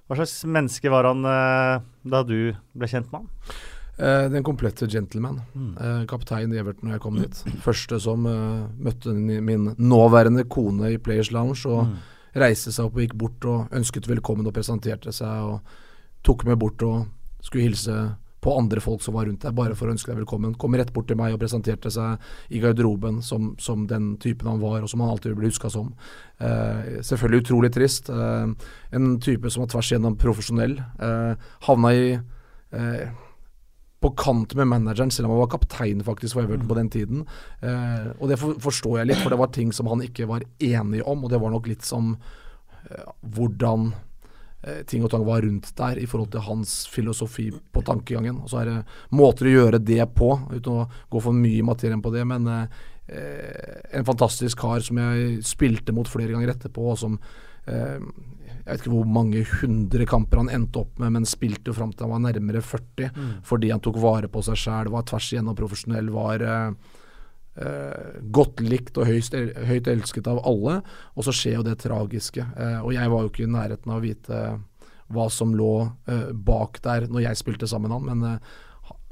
hva 0.05 0.19
slags 0.19 0.43
menneske 0.45 0.91
var 0.93 1.07
han 1.09 1.25
eh, 1.25 1.85
da 2.13 2.21
du 2.29 2.53
ble 2.77 2.89
kjent 2.91 3.09
med 3.13 3.23
han? 3.25 3.55
Eh, 3.95 4.27
den 4.35 4.45
komplette 4.45 4.89
gentleman. 4.91 5.39
Mm. 5.55 5.71
Eh, 5.81 6.03
kaptein 6.11 6.53
i 6.53 6.59
Everton 6.61 6.91
da 6.91 6.99
jeg 6.99 7.05
kom 7.05 7.17
dit. 7.17 7.41
Første 7.65 8.01
som 8.03 8.27
møtte 8.27 9.15
min 9.15 9.71
nåværende 9.79 10.45
kone 10.51 10.93
i 10.93 11.01
Players 11.01 11.33
Lounge 11.33 11.63
og 11.71 11.87
mm. 11.89 11.97
reiste 12.45 12.75
seg 12.75 12.91
opp 12.91 12.99
og 12.99 13.07
gikk 13.07 13.17
bort 13.23 13.49
og 13.49 13.79
ønsket 13.81 14.11
velkommen 14.11 14.51
og 14.51 14.57
presenterte 14.57 15.15
seg 15.15 15.55
og 15.55 15.81
tok 16.25 16.47
meg 16.49 16.61
bort 16.61 16.83
og 16.87 17.07
skulle 17.45 17.69
hilse 17.69 17.97
på 18.45 18.53
andre 18.59 18.81
folk 18.85 19.01
som 19.01 19.17
var 19.17 19.25
rundt 19.25 19.41
deg, 19.41 19.57
bare 19.57 19.77
for 19.77 19.89
å 19.89 19.95
ønske 19.95 20.11
deg 20.11 20.21
velkommen. 20.21 20.53
Kom 20.61 20.77
rett 20.77 20.93
bort 20.93 21.09
til 21.09 21.17
meg 21.17 21.33
og 21.33 21.41
presenterte 21.41 21.89
seg 21.93 22.21
i 22.53 22.61
garderoben 22.61 23.23
som, 23.25 23.55
som 23.61 23.87
den 23.89 24.15
typen 24.21 24.51
han 24.51 24.61
var, 24.61 24.83
og 24.83 24.91
som 24.93 25.01
han 25.01 25.15
alltid 25.15 25.37
bli 25.39 25.49
huska 25.49 25.71
som. 25.73 25.95
Eh, 26.45 27.01
selvfølgelig 27.09 27.47
utrolig 27.47 27.73
trist. 27.73 28.13
Eh, 28.13 28.69
en 28.99 29.11
type 29.25 29.53
som 29.53 29.65
var 29.65 29.73
tvers 29.73 29.93
igjennom 29.95 30.21
profesjonell. 30.21 30.77
Eh, 30.77 31.49
havna 31.71 31.95
i 31.97 32.07
eh, 32.13 33.07
på 34.05 34.13
kant 34.21 34.53
med 34.59 34.69
manageren, 34.69 35.13
selv 35.15 35.31
om 35.31 35.39
han 35.39 35.47
var 35.47 35.53
kaptein 35.55 36.05
faktisk 36.05 36.37
for 36.37 36.45
Everton 36.45 36.69
på 36.69 36.77
den 36.77 36.93
tiden. 36.93 37.27
Eh, 37.65 38.11
og 38.19 38.29
det 38.29 38.37
for, 38.43 38.61
forstår 38.61 39.01
jeg 39.01 39.15
litt, 39.15 39.25
for 39.25 39.33
det 39.33 39.41
var 39.41 39.55
ting 39.57 39.73
som 39.73 39.89
han 39.89 40.05
ikke 40.05 40.29
var 40.29 40.45
enig 40.61 41.01
om, 41.01 41.25
og 41.25 41.33
det 41.33 41.41
var 41.41 41.55
nok 41.55 41.71
litt 41.73 41.89
som 41.89 42.13
eh, 42.91 43.07
hvordan 43.25 43.95
ting 44.89 45.05
og 45.05 45.13
tang 45.13 45.25
var 45.27 45.45
rundt 45.45 45.71
der 45.77 45.99
i 46.01 46.07
forhold 46.09 46.31
til 46.33 46.45
hans 46.47 46.75
filosofi 46.93 47.51
på 47.53 47.83
tankegangen. 47.85 48.41
Og 48.43 48.53
så 48.53 48.63
er 48.63 48.71
det 48.71 48.77
måter 49.15 49.49
å 49.49 49.55
gjøre 49.55 49.81
det 49.83 50.03
på, 50.17 50.31
uten 50.55 50.85
å 50.85 50.87
gå 51.13 51.25
for 51.25 51.37
mye 51.37 51.61
i 51.61 51.67
materien 51.67 52.03
på 52.05 52.13
det. 52.15 52.25
Men 52.29 52.49
eh, 52.51 52.85
en 53.93 54.07
fantastisk 54.09 54.63
kar 54.65 54.85
som 54.85 55.01
jeg 55.03 55.43
spilte 55.47 55.93
mot 55.97 56.09
flere 56.09 56.33
ganger 56.33 56.55
etterpå, 56.55 56.87
og 56.95 57.01
som 57.03 57.19
eh, 57.69 58.01
jeg 58.65 58.71
vet 58.71 58.81
ikke 58.81 58.95
hvor 58.95 59.09
mange 59.13 59.43
hundre 59.61 60.07
kamper 60.09 60.41
han 60.41 60.53
endte 60.57 60.81
opp 60.81 61.01
med, 61.03 61.13
men 61.19 61.29
spilte 61.29 61.69
jo 61.69 61.77
fram 61.77 61.93
til 61.93 62.07
han 62.07 62.15
var 62.15 62.23
nærmere 62.31 62.63
40. 62.65 63.11
Mm. 63.13 63.33
Fordi 63.45 63.73
han 63.75 63.83
tok 63.85 63.99
vare 64.01 64.31
på 64.33 64.41
seg 64.47 64.57
sjæl, 64.57 64.93
var 64.95 65.05
tvers 65.05 65.27
igjennom 65.35 65.59
profesjonell, 65.59 66.09
var 66.15 66.45
uh, 66.49 66.95
uh, 67.61 68.21
godt 68.35 68.63
likt 68.65 68.99
og 68.99 69.09
høyst, 69.09 69.37
høyt 69.69 69.91
elsket 69.91 70.29
av 70.31 70.43
alle. 70.47 70.81
Og 71.15 71.27
så 71.27 71.35
skjer 71.35 71.59
jo 71.59 71.67
det 71.67 71.79
tragiske. 71.83 72.45
Eh, 72.45 72.79
og 72.83 72.95
jeg 72.97 73.11
var 73.13 73.25
jo 73.25 73.33
ikke 73.33 73.47
i 73.47 73.51
nærheten 73.51 73.91
av 73.91 74.01
å 74.01 74.05
vite 74.05 74.45
hva 75.15 75.27
som 75.31 75.53
lå 75.55 75.73
bak 76.33 76.79
der 76.83 77.05
når 77.13 77.27
jeg 77.27 77.39
spilte 77.39 77.69
sammen 77.69 77.93
med 77.93 77.99
han, 77.99 78.23
men 78.23 78.41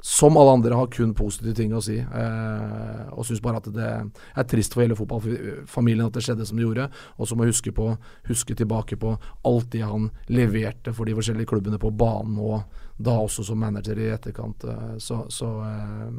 som 0.05 0.37
alle 0.37 0.51
andre, 0.51 0.75
har 0.75 0.89
kun 0.91 1.13
positive 1.15 1.55
ting 1.55 1.71
å 1.71 1.79
si. 1.81 1.95
Eh, 1.95 3.03
og 3.15 3.23
syns 3.23 3.39
bare 3.39 3.61
at 3.61 3.69
det 3.71 3.85
er 3.87 4.47
trist 4.51 4.75
for 4.75 4.83
hele 4.83 4.97
fotballfamilien 4.99 6.09
at 6.09 6.17
det 6.17 6.25
skjedde 6.25 6.47
som 6.49 6.59
det 6.59 6.65
gjorde. 6.65 6.89
Og 7.15 7.29
så 7.29 7.37
må 7.39 7.45
jeg 7.45 7.55
huske, 7.55 7.71
på, 7.71 7.85
huske 8.27 8.57
tilbake 8.59 8.97
på 8.99 9.13
alt 9.47 9.69
det 9.71 9.85
han 9.87 10.09
leverte 10.27 10.91
for 10.91 11.07
de 11.07 11.15
forskjellige 11.15 11.53
klubbene 11.53 11.79
på 11.79 11.93
banen, 11.95 12.35
og 12.35 12.67
da 12.97 13.15
også 13.17 13.45
som 13.47 13.59
manager 13.59 13.97
i 13.99 14.09
etterkant. 14.13 14.63
Eh, 14.69 14.93
så, 15.01 15.23
så 15.33 15.49
eh, 15.65 16.11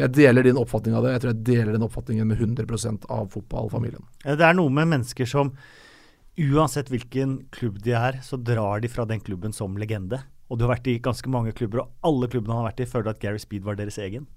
jeg 0.00 0.14
deler 0.16 0.46
din 0.46 0.60
oppfatning 0.60 0.96
av 0.96 1.04
det. 1.04 1.14
Jeg 1.16 1.24
tror 1.24 1.34
jeg 1.34 1.44
deler 1.50 1.76
den 1.76 1.84
oppfatningen 1.86 2.30
med 2.30 2.40
100% 2.40 3.06
av 3.12 3.28
fotballfamilien. 3.34 4.04
Det 4.24 4.46
er 4.46 4.56
noe 4.56 4.72
med 4.72 4.90
mennesker 4.94 5.28
som 5.28 5.52
uansett 6.38 6.90
hvilken 6.92 7.38
klubb 7.54 7.80
de 7.82 7.94
er, 7.98 8.20
så 8.22 8.38
drar 8.38 8.80
de 8.80 8.90
fra 8.90 9.04
den 9.08 9.20
klubben 9.20 9.54
som 9.54 9.76
legende. 9.80 10.22
Og 10.48 10.56
du 10.58 10.64
har 10.64 10.76
vært 10.76 10.88
i 10.88 11.00
ganske 11.02 11.28
mange 11.32 11.52
klubber, 11.52 11.82
og 11.82 12.08
alle 12.08 12.28
klubbene 12.30 12.54
han 12.54 12.62
har 12.62 12.70
vært 12.70 12.84
i, 12.84 12.90
føler 12.90 13.12
at 13.12 13.20
Gary 13.20 13.42
Speed 13.42 13.66
var 13.66 13.76
deres 13.76 13.98
egen? 14.00 14.28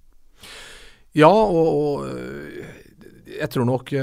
Ja, 1.15 1.29
og, 1.29 1.69
og 1.71 2.07
øh, 2.09 2.65
jeg 3.31 3.51
tror 3.53 3.67
nok 3.67 3.93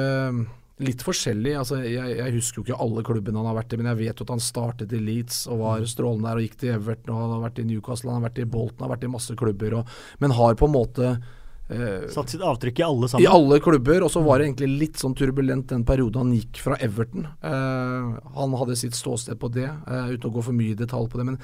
litt 0.84 1.02
forskjellig. 1.06 1.54
Altså, 1.60 1.80
jeg, 1.84 2.18
jeg, 2.18 2.34
husker 2.36 2.60
jo 2.60 2.66
ikke 2.66 2.80
alle 2.84 3.04
klubbene 3.06 3.40
han 3.40 3.50
har 3.50 3.58
vært 3.58 3.74
i, 3.74 3.80
men 3.80 3.90
jeg 3.92 4.00
vet 4.02 4.20
jo 4.20 4.28
at 4.28 4.34
han 4.36 4.44
startet 4.44 4.94
i 4.94 5.00
Leeds 5.02 5.42
og 5.50 5.62
var 5.62 5.82
mm. 5.82 5.88
strålende 5.94 6.28
der, 6.28 6.40
og 6.40 6.46
gikk 6.46 6.60
til 6.62 6.76
Everton, 6.76 7.14
og 7.14 7.24
han 7.24 7.34
har 7.34 7.42
vært 7.48 7.62
i 7.62 7.66
Newcastle, 7.68 8.12
han 8.12 8.20
har 8.20 8.28
vært 8.28 8.42
i 8.42 8.48
Bolton, 8.52 8.78
han 8.78 8.88
har 8.88 8.94
vært 8.96 9.08
i 9.08 9.12
masse 9.16 9.36
klubber, 9.38 9.80
og, 9.80 9.92
men 10.22 10.36
har 10.38 10.58
på 10.58 10.68
en 10.68 10.74
måte 10.74 11.08
eh, 11.12 12.04
Satt 12.14 12.34
sitt 12.34 12.44
avtrykk 12.44 12.82
i 12.82 12.86
alle 12.86 13.10
sammen? 13.10 13.26
I 13.26 13.30
alle 13.30 13.60
klubber. 13.64 14.06
Og 14.06 14.12
så 14.14 14.22
var 14.24 14.38
det 14.38 14.48
egentlig 14.48 14.70
litt 14.86 15.00
sånn 15.00 15.16
turbulent 15.18 15.68
den 15.74 15.86
perioden 15.88 16.24
han 16.24 16.36
gikk 16.36 16.62
fra 16.64 16.78
Everton. 16.84 17.26
Eh, 17.26 18.20
han 18.38 18.60
hadde 18.62 18.78
sitt 18.80 18.98
ståsted 18.98 19.40
på 19.40 19.50
det, 19.52 19.68
uten 19.88 20.30
å 20.30 20.36
gå 20.38 20.46
for 20.46 20.56
mye 20.56 20.76
i 20.76 20.78
detalj 20.78 21.10
på 21.12 21.20
det. 21.20 21.28
Men 21.32 21.42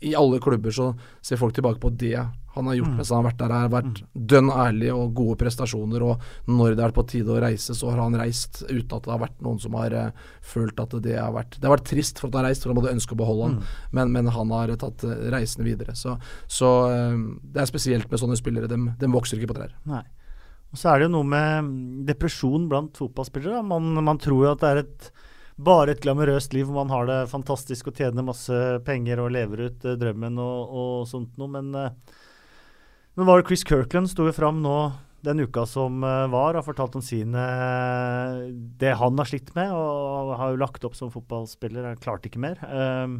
i 0.00 0.14
alle 0.14 0.38
klubber 0.42 0.74
så 0.74 0.92
ser 1.24 1.40
folk 1.40 1.56
tilbake 1.56 1.80
på 1.82 1.90
det 1.90 2.18
han 2.58 2.66
har 2.66 2.74
gjort 2.74 2.90
mm. 2.90 2.96
mens 2.98 3.10
han 3.12 3.20
har 3.20 3.26
vært 3.28 3.40
der. 3.40 3.52
har 3.54 3.70
vært 3.70 4.00
mm. 4.02 4.06
dønn 4.32 4.50
ærlig 4.50 4.90
og 4.90 5.12
gode 5.14 5.36
prestasjoner. 5.38 6.04
Og 6.06 6.50
når 6.50 6.74
det 6.78 6.84
er 6.86 6.94
på 6.96 7.04
tide 7.10 7.34
å 7.34 7.40
reise, 7.42 7.74
så 7.76 7.92
har 7.92 8.00
han 8.02 8.18
reist 8.18 8.62
uten 8.66 8.96
at 8.96 9.06
det 9.06 9.12
har 9.14 9.22
vært 9.22 9.44
noen 9.46 9.60
som 9.62 9.76
har 9.78 9.94
uh, 9.94 10.28
følt 10.42 10.82
at 10.82 10.96
det 11.04 11.16
har 11.18 11.34
vært 11.34 11.58
Det 11.58 11.68
har 11.68 11.76
vært 11.76 11.88
trist 11.90 12.18
for 12.18 12.28
at 12.28 12.38
han 12.38 12.42
har 12.42 12.50
reist, 12.50 12.64
for 12.64 12.74
han 12.74 12.80
hadde 12.82 12.94
ønsket 12.96 13.14
å 13.14 13.20
beholde 13.22 13.46
han, 13.46 13.56
mm. 13.58 13.72
men, 13.98 14.14
men, 14.16 14.30
han 14.34 14.54
har 14.56 14.74
tatt 14.82 15.06
uh, 15.06 15.14
reisen 15.34 15.66
videre. 15.66 15.94
Så, 15.98 16.16
så 16.50 16.72
uh, 16.90 17.18
det 17.42 17.62
er 17.62 17.70
spesielt 17.70 18.10
med 18.10 18.22
sånne 18.22 18.38
spillere. 18.40 18.70
De, 18.70 18.80
de 18.98 19.12
vokser 19.14 19.38
ikke 19.38 19.52
på 19.52 19.60
trær. 19.60 19.74
Nei. 19.88 20.02
Og 20.68 20.80
så 20.80 20.90
er 20.90 21.00
det 21.00 21.08
jo 21.08 21.14
noe 21.14 21.30
med 21.30 21.70
depresjon 22.10 22.66
blant 22.68 22.98
fotballspillere. 22.98 23.62
Man, 23.64 23.94
man 24.04 24.18
tror 24.20 24.44
jo 24.44 24.52
at 24.52 24.64
det 24.64 24.72
er 24.72 24.82
et 24.82 25.10
bare 25.58 25.92
et 25.92 26.02
glamorøst 26.04 26.54
liv 26.54 26.68
hvor 26.68 26.84
man 26.84 26.92
har 26.94 27.08
det 27.08 27.18
fantastisk 27.32 27.90
og 27.90 27.98
tjener 27.98 28.26
masse 28.26 28.54
penger 28.86 29.22
og 29.22 29.32
lever 29.34 29.66
ut 29.66 29.86
uh, 29.88 29.96
drømmen 29.98 30.38
og, 30.42 30.58
og, 30.70 30.92
sånt 31.10 31.34
noe. 31.40 31.50
Men, 31.50 31.72
uh, 31.74 31.90
men 33.18 33.28
var 33.28 33.40
det 33.40 33.48
Chris 33.50 33.66
Kirkland 33.66 34.10
sto 34.10 34.28
jo 34.28 34.36
fram 34.36 34.62
nå 34.62 34.78
den 35.26 35.42
uka 35.42 35.64
som 35.66 36.04
uh, 36.06 36.30
var, 36.30 36.54
og 36.54 36.66
fortalt 36.68 36.94
om 37.00 37.02
sine 37.02 37.42
det 38.78 38.94
han 39.00 39.18
har 39.18 39.30
slitt 39.30 39.50
med, 39.58 39.74
og 39.74 40.36
har 40.38 40.54
jo 40.54 40.62
lagt 40.62 40.86
opp 40.86 40.94
som 40.98 41.10
fotballspiller. 41.10 41.90
Han 41.90 42.00
klarte 42.02 42.30
ikke 42.30 42.44
mer. 42.44 42.62
Uh, 42.68 43.18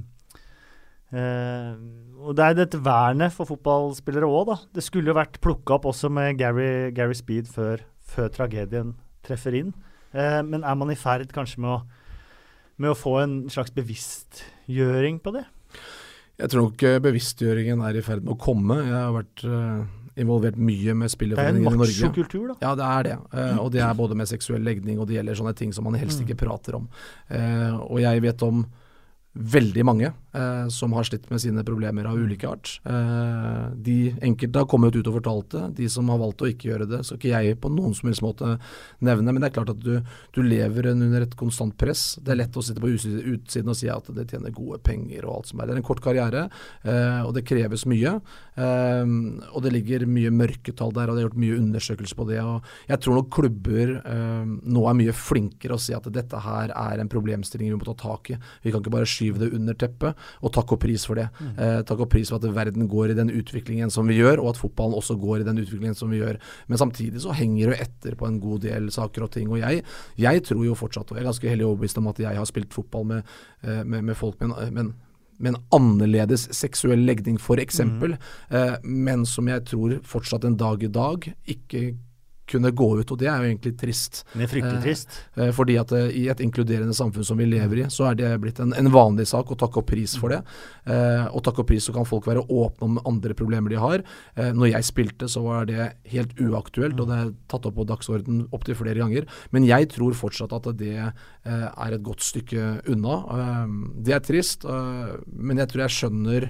og 2.20 2.34
Det 2.36 2.45
er 2.45 2.55
dette 2.55 2.78
vernet 2.84 3.34
for 3.34 3.49
fotballspillere 3.51 4.28
òg, 4.28 4.51
da. 4.53 4.59
Det 4.78 4.84
skulle 4.84 5.11
jo 5.11 5.18
vært 5.18 5.41
plukka 5.43 5.80
opp 5.80 5.89
også 5.91 6.12
med 6.12 6.39
Gary, 6.39 6.93
Gary 6.95 7.16
Speed 7.18 7.51
før, 7.51 7.82
før, 8.05 8.28
tragedien 8.30 8.93
treffer 9.26 9.57
inn. 9.57 9.72
men 10.12 10.62
er 10.64 10.76
man 10.76 10.91
i 10.93 10.97
ferd 10.97 11.32
kanskje 11.32 11.61
med 11.64 11.70
å 11.72 11.80
med 12.82 12.94
å 12.94 12.98
få 12.98 13.18
en 13.22 13.38
slags 13.52 13.74
bevisstgjøring 13.76 15.20
på 15.24 15.34
det? 15.36 15.44
Jeg 16.38 16.52
tror 16.52 16.68
nok 16.68 16.82
eh, 16.86 16.98
bevisstgjøringen 17.02 17.80
er 17.86 17.98
i 17.98 18.02
ferd 18.06 18.22
med 18.24 18.36
å 18.36 18.40
komme. 18.40 18.78
Jeg 18.84 18.94
har 18.94 19.14
vært 19.16 19.42
uh, 19.42 19.86
involvert 20.18 20.58
mye 20.58 20.94
med 20.98 21.10
spillerforeningen 21.10 21.64
i 21.64 21.66
Norge. 21.66 21.90
Det 21.90 21.98
er 21.98 22.04
en 22.04 22.12
machokultur, 22.12 22.44
da? 22.52 22.58
Ja, 22.62 22.74
det 22.78 22.90
er 22.90 23.08
det. 23.08 23.16
Uh, 23.34 23.56
og 23.64 23.72
det 23.74 23.82
er 23.82 23.96
både 23.98 24.18
med 24.18 24.30
seksuell 24.30 24.62
legning 24.66 25.00
og 25.02 25.10
det 25.10 25.18
gjelder 25.18 25.40
sånne 25.40 25.54
ting 25.58 25.74
som 25.74 25.88
man 25.88 25.98
helst 25.98 26.22
ikke 26.22 26.38
mm. 26.38 26.42
prater 26.44 26.78
om. 26.78 26.86
Uh, 27.26 27.82
og 27.88 27.98
jeg 28.04 28.22
vet 28.28 28.46
om 28.46 28.62
veldig 29.39 29.84
mange 29.86 30.09
eh, 30.34 30.66
som 30.72 30.93
har 30.97 31.07
slitt 31.07 31.28
med 31.30 31.41
sine 31.43 31.62
problemer 31.66 32.09
av 32.11 32.18
ulike 32.18 32.49
art. 32.49 32.72
Eh, 32.89 33.68
de 33.86 33.97
enkelte 34.24 34.62
har 34.62 34.68
kommet 34.70 34.97
ut 34.97 35.07
og 35.07 35.18
fortalt 35.20 35.51
det. 35.55 35.64
De 35.78 35.89
som 35.93 36.09
har 36.11 36.18
valgt 36.18 36.43
å 36.43 36.49
ikke 36.51 36.72
gjøre 36.72 36.89
det, 36.91 37.05
skal 37.07 37.20
ikke 37.20 37.43
jeg 37.47 37.59
på 37.62 37.70
noen 37.72 37.95
som 37.97 38.11
helst 38.11 38.24
måte 38.24 38.57
nevne. 39.05 39.30
Men 39.30 39.43
det 39.43 39.51
er 39.51 39.57
klart 39.61 39.72
at 39.74 39.82
du, 39.84 40.01
du 40.34 40.41
lever 40.43 40.91
under 40.91 41.24
et 41.24 41.36
konstant 41.39 41.76
press. 41.78 42.18
Det 42.22 42.34
er 42.34 42.41
lett 42.43 42.59
å 42.59 42.64
sitte 42.64 42.82
på 42.82 42.91
utsiden 42.91 43.70
og 43.70 43.78
si 43.78 43.91
at 43.93 44.11
det 44.16 44.26
tjener 44.32 44.55
gode 44.55 44.80
penger 44.84 45.28
og 45.28 45.39
alt 45.39 45.53
som 45.53 45.62
er. 45.62 45.70
Det 45.70 45.76
er 45.76 45.82
en 45.82 45.89
kort 45.89 46.03
karriere, 46.05 46.49
eh, 46.82 47.20
og 47.22 47.32
det 47.36 47.47
kreves 47.49 47.86
mye. 47.91 48.16
Eh, 48.59 49.14
og 49.53 49.62
det 49.64 49.74
ligger 49.76 50.07
mye 50.11 50.34
mørketall 50.34 50.95
der, 50.97 51.09
og 51.09 51.16
det 51.16 51.24
er 51.24 51.28
gjort 51.28 51.43
mye 51.47 51.61
undersøkelser 51.62 52.18
på 52.18 52.28
det. 52.32 52.43
og 52.43 52.66
Jeg 52.91 53.05
tror 53.05 53.20
nok 53.20 53.32
klubber 53.39 53.95
eh, 54.03 54.53
nå 54.74 54.84
er 54.91 55.01
mye 55.05 55.16
flinkere 55.16 55.78
å 55.78 55.82
si 55.82 55.95
at 55.97 56.11
dette 56.12 56.43
her 56.43 56.74
er 56.74 56.99
en 56.99 57.11
problemstilling 57.12 57.70
vi 57.70 57.78
må 57.78 57.86
ta 57.86 57.97
tak 57.99 58.34
i. 58.34 58.41
Vi 58.64 58.74
kan 58.74 58.82
ikke 58.82 58.97
bare 58.99 59.09
skyve 59.09 59.27
skyve 59.28 59.42
det 59.42 59.54
under 59.56 59.76
teppet, 59.78 60.16
og 60.42 60.52
takk 60.54 60.74
og 60.74 60.80
pris 60.82 61.04
for 61.06 61.18
det. 61.18 61.28
Mm. 61.38 61.52
Eh, 61.56 61.80
takk 61.88 62.04
og 62.04 62.10
pris 62.12 62.30
for 62.30 62.38
at 62.38 62.54
verden 62.54 62.88
går 62.88 63.12
i 63.12 63.18
den 63.18 63.30
utviklingen 63.30 63.90
som 63.90 64.08
vi 64.08 64.18
gjør, 64.18 64.42
og 64.42 64.54
at 64.54 64.60
fotballen 64.60 64.96
også 64.98 65.18
går 65.20 65.42
i 65.42 65.48
den 65.48 65.58
utviklingen 65.62 65.96
som 65.98 66.10
vi 66.10 66.22
gjør. 66.22 66.38
Men 66.68 66.78
samtidig 66.78 67.22
så 67.24 67.34
henger 67.36 67.72
det 67.72 67.80
etter 67.88 68.16
på 68.18 68.28
en 68.28 68.40
god 68.40 68.64
del 68.66 68.90
saker 68.94 69.26
og 69.26 69.32
ting. 69.34 69.50
Og 69.50 69.60
jeg, 69.60 69.84
jeg 70.18 70.44
tror 70.48 70.64
jo 70.64 70.78
fortsatt, 70.78 71.10
og 71.10 71.18
jeg 71.18 71.24
er 71.24 71.30
ganske 71.30 71.52
hellig 71.52 71.68
overbevist 71.68 72.00
om 72.00 72.08
at 72.12 72.22
jeg 72.24 72.40
har 72.40 72.48
spilt 72.48 72.74
fotball 72.74 73.06
med, 73.14 73.36
eh, 73.62 73.84
med, 73.84 74.02
med 74.02 74.18
folk, 74.18 74.40
men, 74.40 74.56
men 74.72 74.94
med 75.38 75.54
en 75.54 75.62
annerledes 75.76 76.48
seksuell 76.56 77.04
legning, 77.06 77.38
f.eks., 77.38 77.80
mm. 77.86 78.16
eh, 78.50 78.74
men 78.82 79.24
som 79.28 79.48
jeg 79.50 79.64
tror 79.70 79.98
fortsatt 80.02 80.46
en 80.48 80.58
dag 80.58 80.82
i 80.82 80.90
dag 80.90 81.28
ikke 81.46 81.92
kunne 82.49 82.72
gå 82.74 82.88
ut, 83.01 83.12
og 83.12 83.20
det 83.20 83.28
er 83.30 83.42
jo 83.42 83.51
egentlig 83.51 83.74
trist. 83.80 84.22
Det 84.32 84.46
er 84.46 84.51
fryktelig 84.51 84.82
trist. 84.84 85.18
Eh, 85.36 85.49
eh 85.49 85.53
fordi 85.55 85.78
at 85.80 85.92
eh, 85.96 86.11
i 86.22 86.24
et 86.32 86.42
inkluderende 86.44 86.96
samfunn 86.96 87.26
som 87.26 87.38
vi 87.40 87.49
lever 87.49 87.82
i, 87.82 87.86
så 87.92 88.11
er 88.11 88.18
det 88.18 88.32
blitt 88.42 88.61
en, 88.62 88.74
en 88.76 88.90
vanlig 88.92 89.28
sak 89.30 89.53
å 89.53 89.59
takke 89.59 89.82
opp 89.82 89.90
pris 89.90 90.16
for 90.20 90.34
det. 90.34 90.40
Eh, 90.88 91.26
og 91.28 91.42
takke 91.46 91.62
opp 91.62 91.70
pris 91.72 91.88
så 91.88 91.94
kan 91.96 92.09
folk 92.09 92.28
være 92.28 92.46
åpne 92.46 92.88
om 92.88 93.01
andre 93.09 93.36
problemer 93.38 93.72
de 93.72 93.80
har. 93.80 94.05
Eh, 94.36 94.51
når 94.57 94.72
jeg 94.72 94.88
spilte, 94.88 95.30
så 95.30 95.44
var 95.44 95.68
det 95.68 95.90
helt 96.12 96.34
uaktuelt, 96.40 96.99
og 96.99 97.11
det 97.11 97.20
er 97.20 97.32
tatt 97.53 97.68
opp 97.68 97.78
på 97.78 97.86
dagsorden 97.88 98.46
opptil 98.57 98.78
flere 98.78 98.99
ganger. 99.03 99.28
Men 99.55 99.68
jeg 99.68 99.90
tror 99.94 100.16
fortsatt 100.18 100.55
at 100.57 100.70
det 100.80 100.96
eh, 100.99 101.12
er 101.68 101.94
et 101.94 102.05
godt 102.05 102.24
stykke 102.24 102.82
unna. 102.88 103.16
det 104.05 104.14
er 104.14 104.20
trist, 104.24 104.64
men 104.64 105.59
jeg 105.61 105.70
tror 105.70 105.84
jeg 105.84 105.94
skjønner 105.96 106.49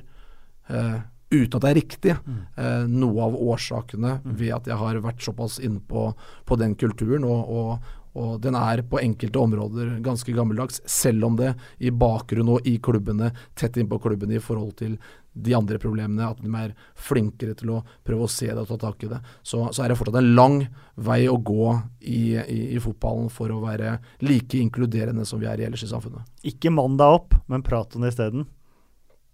uten 1.31 1.59
at 1.59 1.65
det 1.65 1.71
er 1.71 1.79
riktig, 1.79 2.17
mm. 2.25 2.41
eh, 2.57 2.83
noe 2.89 3.29
av 3.29 3.37
årsakene 3.37 4.19
mm. 4.25 4.35
ved 4.41 4.57
at 4.57 4.71
jeg 4.71 4.81
har 4.81 5.01
vært 5.05 5.25
såpass 5.25 5.59
inne 5.61 5.83
på, 5.85 6.09
på 6.49 6.59
den 6.61 6.75
kulturen. 6.81 7.27
Og, 7.29 7.53
og, 7.53 7.95
og, 8.19 8.35
den 8.43 8.57
er 8.59 8.83
på 8.89 9.01
enkelte 9.03 9.43
områder 9.43 9.95
ganske 10.05 10.33
gammeldags, 10.35 10.81
selv 10.89 11.29
om 11.29 11.39
det 11.39 11.55
i 11.85 11.93
bakgrunnen 11.93 12.57
og 12.57 12.69
i 12.69 12.79
klubbene, 12.83 13.33
tett 13.59 13.77
innpå 13.79 14.01
klubbene 14.03 14.39
i 14.39 14.43
forhold 14.43 14.77
til 14.81 14.97
de 15.39 15.55
andre 15.55 15.79
problemene, 15.79 16.33
at 16.33 16.41
de 16.43 16.51
er 16.59 16.73
flinkere 16.99 17.55
til 17.55 17.77
å 17.77 17.83
prøve 18.07 18.27
å 18.27 18.33
se 18.33 18.49
det 18.49 18.59
og 18.59 18.73
ta 18.73 18.79
tak 18.89 19.05
i 19.07 19.11
det. 19.13 19.21
Så, 19.47 19.61
så 19.71 19.85
er 19.85 19.93
det 19.93 19.99
fortsatt 20.01 20.19
en 20.19 20.33
lang 20.35 20.61
vei 20.97 21.21
å 21.31 21.37
gå 21.39 21.71
i, 22.01 22.35
i, 22.41 22.61
i 22.75 22.83
fotballen 22.83 23.29
for 23.31 23.53
å 23.55 23.61
være 23.63 23.99
like 24.25 24.59
inkluderende 24.59 25.29
som 25.29 25.39
vi 25.39 25.47
er 25.51 25.61
i 25.61 25.69
ellers 25.69 25.85
i 25.87 25.93
samfunnet. 25.93 26.27
Ikke 26.49 26.73
mann 26.75 26.99
deg 26.99 27.21
opp, 27.21 27.39
men 27.47 27.63
prat 27.63 27.95
om 27.95 28.03
det 28.03 28.17
isteden. 28.17 28.49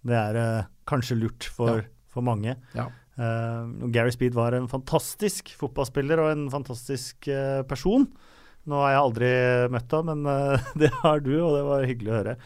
Det 0.05 0.15
er 0.19 0.37
uh, 0.37 0.69
kanskje 0.89 1.17
lurt 1.19 1.47
for, 1.49 1.81
ja. 1.81 1.89
for 2.11 2.25
mange. 2.25 2.55
Ja. 2.77 2.89
Uh, 3.15 3.89
Gary 3.95 4.13
Speed 4.13 4.35
var 4.35 4.55
en 4.57 4.69
fantastisk 4.71 5.53
fotballspiller 5.57 6.21
og 6.21 6.31
en 6.33 6.47
fantastisk 6.53 7.29
uh, 7.31 7.63
person. 7.67 8.07
Nå 8.65 8.79
har 8.81 8.95
jeg 8.95 9.03
aldri 9.03 9.33
møtt 9.73 9.93
ham, 9.93 10.09
men 10.09 10.25
det 10.81 10.89
har 11.03 11.21
du, 11.21 11.35
og 11.37 11.53
det 11.53 11.67
var 11.67 11.85
hyggelig 11.85 12.11
å 12.11 12.17
høre. 12.21 12.39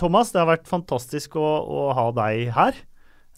Thomas, 0.00 0.32
det 0.34 0.40
har 0.40 0.48
vært 0.48 0.66
fantastisk 0.66 1.36
å, 1.38 1.46
å 1.62 1.82
ha 1.94 2.08
deg 2.16 2.48
her. 2.56 2.80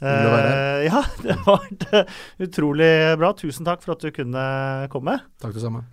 Eh, 0.01 0.87
ja, 0.87 1.03
det 1.23 1.37
har 1.45 1.61
vært 1.61 2.11
utrolig 2.41 2.89
bra. 3.21 3.35
Tusen 3.37 3.69
takk 3.69 3.85
for 3.85 3.95
at 3.95 4.03
du 4.03 4.09
kunne 4.17 4.43
komme. 4.91 5.19
Takk 5.45 5.53
det 5.55 5.63
samme. 5.63 5.85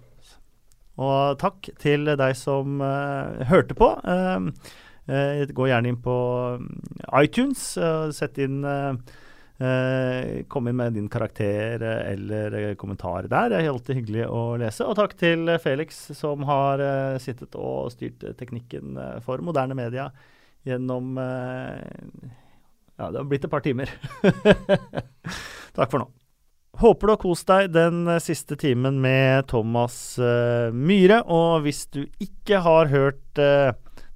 Og 0.97 1.37
takk 1.37 1.69
til 1.83 2.07
deg 2.17 2.33
som 2.39 2.79
hørte 3.51 3.75
på. 3.77 3.91
Uh, 4.01 4.47
gå 5.07 5.69
gjerne 5.69 5.93
inn 5.93 6.01
på 6.03 6.17
mm, 6.59 6.67
iTunes 7.23 7.61
sett 8.17 8.37
inn 8.43 8.59
eh, 8.67 8.91
eh, 9.57 10.45
Kom 10.47 10.67
inn 10.67 10.75
med 10.75 10.93
din 10.93 11.09
karakter 11.09 11.81
eh, 11.81 12.13
eller 12.13 12.53
eh, 12.53 12.75
kommentar 12.75 13.27
der. 13.27 13.49
Det 13.49 13.61
er 13.61 13.69
alltid 13.71 14.01
hyggelig 14.01 14.27
å 14.29 14.41
lese. 14.61 14.85
Og 14.85 14.97
takk 14.99 15.15
til 15.19 15.47
eh, 15.49 15.61
Felix, 15.61 15.99
som 16.17 16.45
har 16.49 16.83
eh, 16.83 17.21
sittet 17.23 17.57
og 17.57 17.91
styrt 17.93 18.23
eh, 18.23 18.35
teknikken 18.37 18.97
eh, 18.97 19.15
for 19.25 19.43
moderne 19.45 19.77
media 19.77 20.09
gjennom 20.67 21.17
eh, 21.21 22.35
Ja, 22.97 23.11
det 23.13 23.19
har 23.19 23.27
blitt 23.29 23.45
et 23.45 23.53
par 23.53 23.65
timer. 23.65 23.91
takk 25.77 25.91
for 25.91 26.01
nå. 26.01 26.07
Håper 26.77 27.09
du 27.09 27.11
har 27.15 27.21
kost 27.21 27.47
deg 27.49 27.71
den 27.73 28.05
eh, 28.09 28.21
siste 28.21 28.57
timen 28.59 29.01
med 29.01 29.47
Thomas 29.49 30.17
eh, 30.21 30.69
Myhre. 30.73 31.23
Og 31.25 31.65
hvis 31.65 31.85
du 31.93 32.03
ikke 32.21 32.61
har 32.65 32.91
hørt 32.93 33.41
eh, 33.41 33.73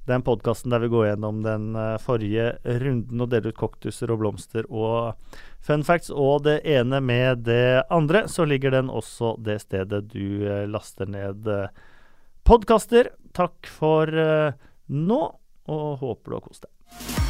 den 0.10 0.24
podkasten 0.26 0.74
der 0.74 0.82
vi 0.82 0.90
går 0.92 1.06
gjennom 1.12 1.42
den 1.46 1.76
eh, 1.78 1.98
forrige 2.02 2.56
runden 2.82 3.22
og 3.22 3.30
deler 3.32 3.54
ut 3.54 3.60
koktuser 3.60 4.12
og 4.14 4.22
blomster 4.24 4.68
og 4.68 5.14
fun 5.62 5.86
facts 5.86 6.10
og 6.10 6.46
det 6.48 6.60
ene 6.66 7.02
med 7.06 7.46
det 7.46 7.84
andre, 7.94 8.26
så 8.28 8.48
ligger 8.50 8.74
den 8.74 8.90
også 8.90 9.36
det 9.46 9.60
stedet 9.68 10.08
du 10.14 10.48
eh, 10.48 10.66
laster 10.70 11.10
ned 11.10 11.48
eh, 11.48 11.70
podkaster. 12.48 13.14
Takk 13.38 13.70
for 13.70 14.10
nå, 14.92 15.20
og 15.72 15.90
håper 16.02 16.34
du 16.34 16.40
har 16.40 16.48
kost 16.50 16.66
deg. 16.66 17.21